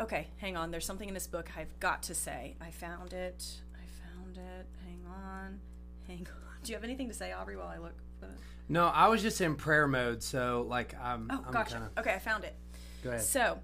Okay, 0.00 0.28
hang 0.38 0.56
on. 0.56 0.70
There's 0.70 0.84
something 0.86 1.08
in 1.08 1.14
this 1.14 1.26
book 1.26 1.50
I've 1.56 1.78
got 1.80 2.02
to 2.04 2.14
say. 2.14 2.56
I 2.60 2.70
found 2.70 3.12
it. 3.12 3.44
I 3.74 3.84
found 4.16 4.36
it. 4.36 4.66
Hang 4.84 5.04
on. 5.06 5.60
Hang 6.08 6.26
on. 6.30 6.62
Do 6.64 6.72
you 6.72 6.76
have 6.76 6.84
anything 6.84 7.08
to 7.08 7.14
say, 7.14 7.32
Aubrey, 7.32 7.56
while 7.56 7.68
I 7.68 7.78
look 7.78 7.94
for 8.18 8.26
it? 8.26 8.38
No, 8.68 8.86
I 8.86 9.08
was 9.08 9.22
just 9.22 9.40
in 9.40 9.54
prayer 9.56 9.86
mode, 9.86 10.22
so 10.22 10.66
like 10.68 10.94
I'm. 11.00 11.28
Oh, 11.30 11.44
I'm 11.46 11.52
gotcha. 11.52 11.74
Kinda, 11.74 11.90
Okay, 11.98 12.14
I 12.14 12.18
found 12.18 12.44
it. 12.44 12.54
go 13.02 13.10
ahead. 13.10 13.22
So, 13.22 13.58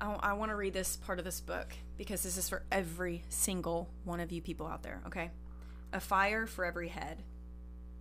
I, 0.00 0.12
I 0.22 0.32
want 0.34 0.50
to 0.50 0.56
read 0.56 0.72
this 0.74 0.96
part 0.96 1.18
of 1.18 1.24
this 1.24 1.40
book 1.40 1.72
because 1.96 2.22
this 2.22 2.36
is 2.36 2.48
for 2.48 2.62
every 2.70 3.24
single 3.30 3.88
one 4.04 4.20
of 4.20 4.30
you 4.30 4.42
people 4.42 4.66
out 4.66 4.82
there, 4.82 5.00
okay? 5.06 5.30
A 5.92 6.00
fire 6.00 6.46
for 6.46 6.64
every 6.64 6.88
head. 6.88 7.22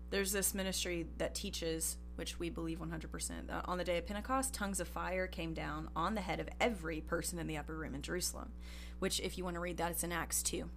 There's 0.09 0.31
this 0.31 0.53
ministry 0.53 1.07
that 1.17 1.35
teaches, 1.35 1.97
which 2.19 2.37
we 2.37 2.49
believe 2.49 2.79
100%, 2.79 3.47
that 3.47 3.63
on 3.65 3.77
the 3.77 3.83
day 3.85 3.97
of 3.97 4.05
Pentecost, 4.05 4.53
tongues 4.53 4.81
of 4.81 4.89
fire 4.89 5.25
came 5.25 5.53
down 5.53 5.87
on 5.95 6.15
the 6.15 6.21
head 6.21 6.41
of 6.41 6.49
every 6.59 6.99
person 6.99 7.39
in 7.39 7.47
the 7.47 7.57
upper 7.57 7.73
room 7.73 7.95
in 7.95 8.01
Jerusalem, 8.01 8.51
which, 8.99 9.21
if 9.21 9.37
you 9.37 9.45
want 9.45 9.55
to 9.55 9.61
read 9.61 9.77
that, 9.77 9.89
it's 9.89 10.03
in 10.03 10.11
Acts 10.11 10.43
2. 10.43 10.69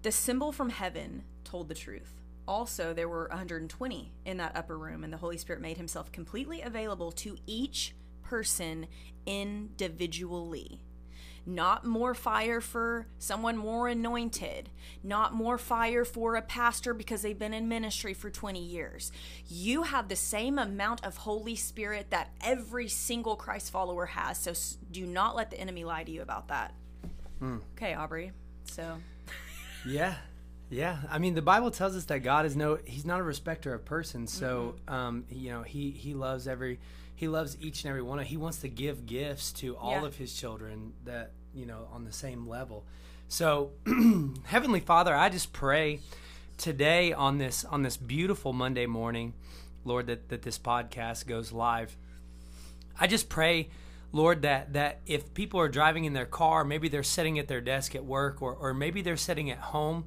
The 0.00 0.10
symbol 0.10 0.50
from 0.50 0.70
heaven 0.70 1.24
told 1.44 1.68
the 1.68 1.74
truth. 1.74 2.14
Also, 2.48 2.94
there 2.94 3.10
were 3.10 3.28
120 3.28 4.12
in 4.24 4.36
that 4.38 4.56
upper 4.56 4.78
room, 4.78 5.04
and 5.04 5.12
the 5.12 5.18
Holy 5.18 5.36
Spirit 5.36 5.60
made 5.60 5.76
himself 5.76 6.10
completely 6.10 6.62
available 6.62 7.12
to 7.12 7.36
each 7.46 7.94
person 8.22 8.86
individually. 9.26 10.80
Not 11.44 11.84
more 11.84 12.14
fire 12.14 12.60
for 12.60 13.06
someone 13.18 13.56
more 13.56 13.88
anointed, 13.88 14.70
not 15.02 15.34
more 15.34 15.58
fire 15.58 16.04
for 16.04 16.36
a 16.36 16.42
pastor 16.42 16.94
because 16.94 17.22
they've 17.22 17.38
been 17.38 17.52
in 17.52 17.68
ministry 17.68 18.14
for 18.14 18.30
20 18.30 18.62
years. 18.62 19.10
You 19.48 19.82
have 19.82 20.08
the 20.08 20.16
same 20.16 20.58
amount 20.58 21.04
of 21.04 21.16
Holy 21.16 21.56
Spirit 21.56 22.10
that 22.10 22.30
every 22.40 22.88
single 22.88 23.34
Christ 23.34 23.72
follower 23.72 24.06
has. 24.06 24.38
So 24.38 24.52
do 24.92 25.04
not 25.04 25.34
let 25.34 25.50
the 25.50 25.58
enemy 25.58 25.84
lie 25.84 26.04
to 26.04 26.12
you 26.12 26.22
about 26.22 26.48
that. 26.48 26.74
Hmm. 27.40 27.58
Okay, 27.76 27.94
Aubrey. 27.94 28.30
So 28.64 28.98
Yeah. 29.84 30.14
Yeah. 30.72 30.96
I 31.10 31.18
mean, 31.18 31.34
the 31.34 31.42
Bible 31.42 31.70
tells 31.70 31.94
us 31.94 32.06
that 32.06 32.20
God 32.20 32.46
is 32.46 32.56
no, 32.56 32.78
he's 32.84 33.04
not 33.04 33.20
a 33.20 33.22
respecter 33.22 33.74
of 33.74 33.84
persons. 33.84 34.32
So, 34.32 34.76
um, 34.88 35.24
you 35.30 35.50
know, 35.50 35.62
he, 35.62 35.90
he 35.90 36.14
loves 36.14 36.48
every, 36.48 36.80
he 37.14 37.28
loves 37.28 37.58
each 37.60 37.84
and 37.84 37.90
every 37.90 38.00
one 38.02 38.18
of, 38.18 38.26
he 38.26 38.38
wants 38.38 38.58
to 38.62 38.68
give 38.68 39.04
gifts 39.04 39.52
to 39.54 39.76
all 39.76 40.00
Yeah. 40.00 40.06
of 40.06 40.16
his 40.16 40.32
children 40.32 40.94
that, 41.04 41.32
you 41.54 41.66
know, 41.66 41.88
on 41.92 42.04
the 42.04 42.12
same 42.12 42.48
level. 42.48 42.84
So, 43.28 43.72
Heavenly 44.44 44.80
Father, 44.80 45.14
I 45.14 45.28
just 45.28 45.52
pray 45.52 46.00
today 46.56 47.12
on 47.12 47.36
this 47.38 47.64
on 47.66 47.82
this 47.82 47.96
beautiful 47.98 48.52
Monday 48.54 48.86
morning, 48.86 49.34
Lord, 49.84 50.06
that, 50.06 50.30
that 50.30 50.42
this 50.42 50.58
podcast 50.58 51.26
goes 51.26 51.52
live. 51.52 51.96
I 52.98 53.06
just 53.06 53.28
pray, 53.28 53.68
Lord, 54.10 54.42
that 54.42 54.72
that 54.74 55.00
if 55.06 55.32
people 55.34 55.60
are 55.60 55.68
driving 55.68 56.04
in 56.04 56.12
their 56.14 56.26
car, 56.26 56.64
maybe 56.64 56.88
they're 56.88 57.02
sitting 57.02 57.38
at 57.38 57.48
their 57.48 57.60
desk 57.60 57.94
at 57.94 58.04
work, 58.04 58.40
or 58.42 58.54
or 58.54 58.72
maybe 58.74 59.00
they're 59.02 59.16
sitting 59.16 59.50
at 59.50 59.58
home, 59.58 60.04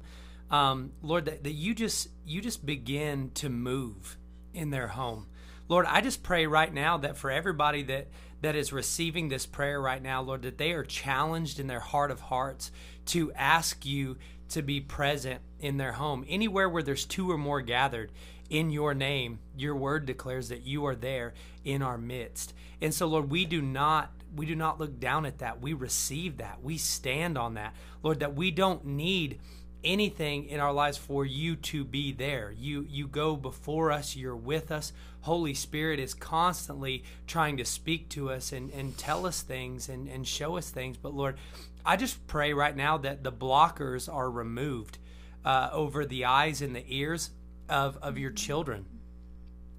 um, 0.50 0.92
Lord, 1.02 1.24
that, 1.26 1.44
that 1.44 1.52
you 1.52 1.74
just 1.74 2.08
you 2.24 2.40
just 2.40 2.64
begin 2.64 3.30
to 3.34 3.48
move 3.48 4.16
in 4.54 4.70
their 4.70 4.88
home. 4.88 5.26
Lord, 5.68 5.86
I 5.86 6.00
just 6.00 6.22
pray 6.22 6.46
right 6.46 6.72
now 6.72 6.98
that 6.98 7.16
for 7.16 7.30
everybody 7.30 7.82
that 7.84 8.08
that 8.42 8.54
is 8.54 8.72
receiving 8.72 9.28
this 9.28 9.46
prayer 9.46 9.80
right 9.80 10.02
now, 10.02 10.22
Lord, 10.22 10.42
that 10.42 10.58
they 10.58 10.72
are 10.72 10.84
challenged 10.84 11.58
in 11.58 11.66
their 11.66 11.80
heart 11.80 12.10
of 12.10 12.20
hearts 12.20 12.70
to 13.06 13.32
ask 13.32 13.84
you 13.84 14.16
to 14.50 14.62
be 14.62 14.80
present 14.80 15.40
in 15.58 15.76
their 15.78 15.92
home. 15.92 16.24
Anywhere 16.28 16.68
where 16.68 16.82
there's 16.82 17.04
two 17.04 17.30
or 17.30 17.38
more 17.38 17.60
gathered 17.60 18.12
in 18.48 18.70
your 18.70 18.94
name, 18.94 19.40
your 19.56 19.74
word 19.74 20.06
declares 20.06 20.50
that 20.50 20.62
you 20.62 20.86
are 20.86 20.94
there 20.94 21.34
in 21.64 21.82
our 21.82 21.98
midst. 21.98 22.54
And 22.80 22.94
so, 22.94 23.06
Lord, 23.06 23.30
we 23.30 23.44
do 23.44 23.60
not 23.60 24.12
we 24.34 24.44
do 24.46 24.54
not 24.54 24.78
look 24.78 25.00
down 25.00 25.24
at 25.24 25.38
that. 25.38 25.62
We 25.62 25.72
receive 25.72 26.36
that. 26.38 26.62
We 26.62 26.76
stand 26.76 27.38
on 27.38 27.54
that. 27.54 27.74
Lord, 28.02 28.20
that 28.20 28.34
we 28.34 28.50
don't 28.50 28.84
need 28.84 29.40
anything 29.84 30.46
in 30.46 30.60
our 30.60 30.72
lives 30.72 30.96
for 30.96 31.24
you 31.24 31.56
to 31.56 31.84
be 31.84 32.12
there. 32.12 32.52
You 32.56 32.86
you 32.88 33.06
go 33.06 33.36
before 33.36 33.92
us, 33.92 34.16
you're 34.16 34.36
with 34.36 34.70
us. 34.70 34.92
Holy 35.22 35.54
Spirit 35.54 35.98
is 35.98 36.14
constantly 36.14 37.04
trying 37.26 37.56
to 37.56 37.64
speak 37.64 38.08
to 38.10 38.30
us 38.30 38.52
and, 38.52 38.70
and 38.70 38.96
tell 38.96 39.26
us 39.26 39.42
things 39.42 39.88
and, 39.88 40.08
and 40.08 40.26
show 40.26 40.56
us 40.56 40.70
things. 40.70 40.96
But 40.96 41.14
Lord, 41.14 41.36
I 41.84 41.96
just 41.96 42.26
pray 42.26 42.52
right 42.52 42.76
now 42.76 42.98
that 42.98 43.24
the 43.24 43.32
blockers 43.32 44.12
are 44.12 44.30
removed 44.30 44.98
uh, 45.44 45.70
over 45.72 46.04
the 46.04 46.24
eyes 46.24 46.62
and 46.62 46.74
the 46.74 46.84
ears 46.88 47.30
of, 47.68 47.98
of 48.02 48.18
your 48.18 48.30
children. 48.30 48.86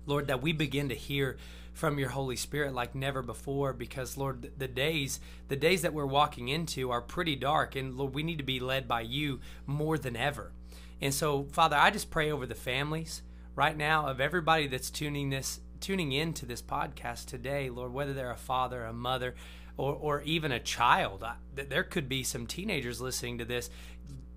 Lord, 0.08 0.28
that 0.28 0.42
we 0.42 0.54
begin 0.54 0.90
to 0.90 0.96
hear 0.96 1.38
from 1.74 2.00
your 2.00 2.10
Holy 2.10 2.36
Spirit 2.36 2.74
like 2.74 2.96
never 2.96 3.22
before 3.22 3.72
because 3.72 4.18
Lord 4.18 4.52
the 4.58 4.68
days 4.68 5.20
the 5.48 5.56
days 5.56 5.84
that 5.84 5.94
we're 5.94 6.08
walking 6.08 6.48
into 6.48 6.90
are 6.90 7.02
pretty 7.02 7.36
dark 7.36 7.76
and 7.76 7.96
Lord 7.96 8.16
we 8.16 8.24
need 8.24 8.40
to 8.40 8.44
be 8.44 8.60
led 8.60 8.88
by 8.88 9.02
you 9.02 9.40
more 9.68 10.00
than 10.00 10.16
ever. 10.16 10.52
And 11.00 11.14
so 11.14 11.44
Father, 11.52 11.76
I 11.76 11.92
just 11.92 12.10
pray 12.10 12.32
over 12.32 12.48
the 12.48 12.56
families 12.56 13.22
right 13.56 13.78
now 13.78 14.08
of 14.08 14.20
everybody 14.20 14.66
that's 14.66 14.90
tuning 14.90 15.30
this 15.30 15.60
tuning 15.80 16.12
into 16.12 16.46
this 16.48 16.62
podcast 16.62 17.26
today, 17.26 17.70
Lord, 17.70 17.94
whether 17.94 18.14
they're 18.14 18.32
a 18.32 18.38
father, 18.38 18.84
a 18.84 18.94
mother, 18.94 19.36
or, 19.78 19.94
or 19.94 20.22
even 20.24 20.52
a 20.52 20.60
child. 20.60 21.24
I, 21.24 21.36
there 21.54 21.84
could 21.84 22.10
be 22.10 22.24
some 22.24 22.48
teenagers 22.48 23.00
listening 23.00 23.38
to 23.38 23.46
this. 23.46 23.70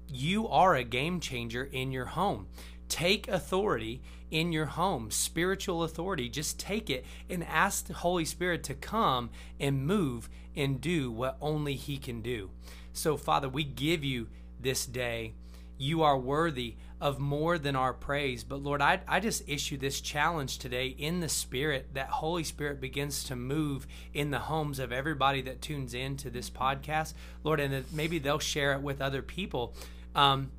You 0.08 0.48
are 0.48 0.74
a 0.74 0.84
game 0.84 1.20
changer 1.20 1.64
in 1.64 1.92
your 1.92 2.04
home. 2.04 2.48
Take 2.90 3.28
authority 3.28 4.02
in 4.30 4.52
your 4.52 4.66
home, 4.66 5.10
spiritual 5.10 5.82
authority. 5.84 6.28
Just 6.28 6.60
take 6.60 6.90
it 6.90 7.06
and 7.30 7.42
ask 7.44 7.86
the 7.86 7.94
Holy 7.94 8.24
Spirit 8.24 8.62
to 8.64 8.74
come 8.74 9.30
and 9.58 9.86
move 9.86 10.28
and 10.54 10.80
do 10.80 11.10
what 11.10 11.38
only 11.40 11.74
He 11.76 11.96
can 11.96 12.20
do. 12.20 12.50
So, 12.92 13.16
Father, 13.16 13.48
we 13.48 13.64
give 13.64 14.04
you 14.04 14.28
this 14.60 14.84
day. 14.84 15.32
You 15.78 16.02
are 16.02 16.18
worthy 16.18 16.74
of 17.00 17.18
more 17.18 17.58
than 17.58 17.74
our 17.74 17.94
praise. 17.94 18.44
But 18.44 18.62
Lord, 18.62 18.82
I, 18.82 19.00
I 19.08 19.20
just 19.20 19.48
issue 19.48 19.78
this 19.78 20.00
challenge 20.00 20.58
today 20.58 20.88
in 20.88 21.20
the 21.20 21.28
Spirit 21.28 21.94
that 21.94 22.08
Holy 22.08 22.44
Spirit 22.44 22.80
begins 22.80 23.24
to 23.24 23.36
move 23.36 23.86
in 24.12 24.30
the 24.30 24.40
homes 24.40 24.78
of 24.78 24.92
everybody 24.92 25.40
that 25.42 25.62
tunes 25.62 25.94
in 25.94 26.16
to 26.18 26.28
this 26.28 26.50
podcast, 26.50 27.14
Lord, 27.42 27.60
and 27.60 27.84
maybe 27.92 28.18
they'll 28.18 28.38
share 28.38 28.74
it 28.74 28.82
with 28.82 29.00
other 29.00 29.22
people. 29.22 29.74
Um, 30.14 30.50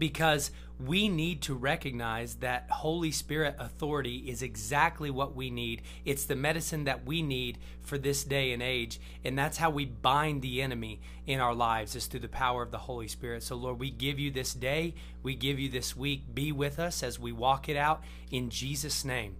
because 0.00 0.50
we 0.84 1.08
need 1.08 1.42
to 1.42 1.54
recognize 1.54 2.36
that 2.36 2.66
Holy 2.70 3.12
Spirit 3.12 3.54
authority 3.58 4.24
is 4.30 4.42
exactly 4.42 5.10
what 5.10 5.36
we 5.36 5.50
need. 5.50 5.82
It's 6.06 6.24
the 6.24 6.34
medicine 6.34 6.84
that 6.84 7.04
we 7.04 7.20
need 7.20 7.58
for 7.82 7.98
this 7.98 8.24
day 8.24 8.52
and 8.52 8.62
age. 8.62 8.98
And 9.22 9.38
that's 9.38 9.58
how 9.58 9.68
we 9.68 9.84
bind 9.84 10.40
the 10.40 10.62
enemy 10.62 11.02
in 11.26 11.38
our 11.38 11.54
lives, 11.54 11.94
is 11.94 12.06
through 12.06 12.20
the 12.20 12.28
power 12.28 12.62
of 12.62 12.70
the 12.70 12.78
Holy 12.78 13.08
Spirit. 13.08 13.42
So, 13.42 13.56
Lord, 13.56 13.78
we 13.78 13.90
give 13.90 14.18
you 14.18 14.30
this 14.30 14.54
day, 14.54 14.94
we 15.22 15.34
give 15.34 15.58
you 15.58 15.68
this 15.68 15.94
week. 15.94 16.34
Be 16.34 16.50
with 16.50 16.78
us 16.78 17.02
as 17.02 17.20
we 17.20 17.30
walk 17.30 17.68
it 17.68 17.76
out 17.76 18.02
in 18.30 18.48
Jesus' 18.48 19.04
name. 19.04 19.36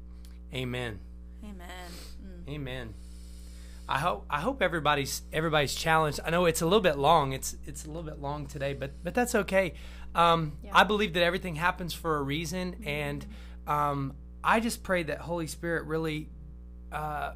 Amen. 0.53 1.01
Amen. 1.43 1.91
Mm. 2.23 2.53
Amen. 2.53 2.95
I 3.91 3.99
hope 3.99 4.25
I 4.31 4.41
hope 4.41 4.63
everybody's 4.63 5.23
everybody's 5.33 5.75
challenged. 5.75 6.21
I 6.25 6.31
know 6.31 6.45
it's 6.45 6.63
a 6.63 6.65
little 6.65 6.81
bit 6.81 6.97
long. 6.97 7.33
It's 7.33 7.57
it's 7.67 7.85
a 7.85 7.89
little 7.89 8.05
bit 8.05 8.21
long 8.21 8.47
today, 8.47 8.73
but 8.73 8.93
but 9.03 9.15
that's 9.15 9.35
okay. 9.35 9.75
Um, 10.15 10.59
yeah. 10.65 10.71
I 10.75 10.85
believe 10.85 11.15
that 11.15 11.23
everything 11.23 11.55
happens 11.55 11.95
for 11.95 12.17
a 12.17 12.23
reason, 12.23 12.77
and 12.85 13.25
um, 13.67 14.15
I 14.43 14.61
just 14.61 14.83
pray 14.83 15.03
that 15.05 15.19
Holy 15.19 15.47
Spirit 15.47 15.85
really 15.85 16.29
uh, 16.93 17.33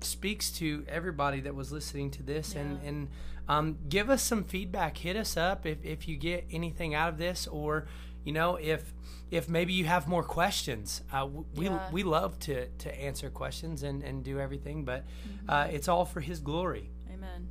speaks 0.00 0.50
to 0.52 0.84
everybody 0.88 1.40
that 1.40 1.54
was 1.54 1.72
listening 1.72 2.10
to 2.12 2.22
this, 2.22 2.54
yeah. 2.54 2.62
and 2.62 2.80
and 2.82 3.08
um, 3.48 3.78
give 3.88 4.10
us 4.10 4.22
some 4.22 4.44
feedback. 4.44 4.98
Hit 4.98 5.16
us 5.16 5.36
up 5.36 5.66
if 5.66 5.84
if 5.84 6.08
you 6.08 6.16
get 6.16 6.46
anything 6.50 6.94
out 6.94 7.10
of 7.10 7.18
this, 7.18 7.46
or 7.46 7.86
you 8.24 8.32
know 8.32 8.56
if 8.56 8.92
if 9.30 9.48
maybe 9.48 9.72
you 9.72 9.84
have 9.84 10.08
more 10.08 10.22
questions. 10.22 11.02
Uh, 11.12 11.28
we 11.54 11.66
yeah. 11.66 11.90
we 11.92 12.02
love 12.02 12.38
to 12.40 12.66
to 12.66 13.00
answer 13.00 13.30
questions 13.30 13.82
and 13.82 14.02
and 14.02 14.24
do 14.24 14.40
everything, 14.40 14.84
but 14.84 15.04
mm-hmm. 15.04 15.50
uh, 15.50 15.64
it's 15.64 15.88
all 15.88 16.04
for 16.04 16.20
His 16.20 16.40
glory. 16.40 16.90
Amen. 17.12 17.48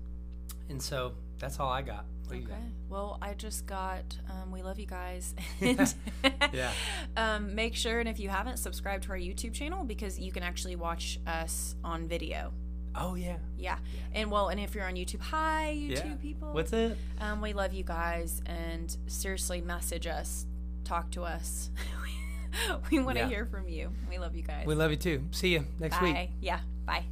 And 0.69 0.82
so 0.82 1.13
that's 1.45 1.59
all 1.59 1.69
I 1.69 1.83
got. 1.83 2.05
What 2.25 2.37
okay. 2.37 2.53
Well, 2.89 3.19
I 3.21 3.35
just 3.35 3.67
got. 3.67 4.03
Um, 4.31 4.51
we 4.51 4.63
love 4.63 4.79
you 4.79 4.87
guys. 4.87 5.35
and 5.61 5.93
yeah. 6.51 6.71
um, 7.15 7.53
make 7.53 7.75
sure, 7.75 7.99
and 7.99 8.09
if 8.09 8.19
you 8.19 8.29
haven't, 8.29 8.57
subscribe 8.57 9.03
to 9.03 9.11
our 9.11 9.17
YouTube 9.17 9.53
channel 9.53 9.83
because 9.83 10.17
you 10.17 10.31
can 10.31 10.41
actually 10.41 10.75
watch 10.75 11.19
us 11.27 11.75
on 11.83 12.07
video. 12.07 12.51
Oh 12.95 13.13
yeah. 13.13 13.37
yeah. 13.57 13.77
yeah. 13.93 13.99
And 14.13 14.31
well, 14.31 14.47
and 14.47 14.59
if 14.59 14.73
you're 14.73 14.85
on 14.85 14.95
YouTube, 14.95 15.21
hi 15.21 15.77
YouTube 15.77 16.03
yeah. 16.03 16.15
people. 16.15 16.51
What's 16.51 16.73
it? 16.73 16.97
Um, 17.21 17.41
we 17.41 17.53
love 17.53 17.73
you 17.73 17.83
guys, 17.83 18.41
and 18.47 18.95
seriously, 19.05 19.61
message 19.61 20.07
us, 20.07 20.47
talk 20.83 21.11
to 21.11 21.23
us. 21.23 21.69
we 22.91 22.99
want 22.99 23.17
to 23.17 23.23
yeah. 23.25 23.29
hear 23.29 23.45
from 23.45 23.67
you. 23.67 23.91
We 24.09 24.17
love 24.17 24.35
you 24.35 24.41
guys. 24.41 24.65
We 24.65 24.73
love 24.73 24.89
you 24.89 24.97
too. 24.97 25.25
See 25.29 25.49
you 25.49 25.65
next 25.79 26.01
week. 26.01 26.15
bye. 26.15 26.21
week. 26.21 26.37
Yeah. 26.41 26.59
Bye. 26.87 27.05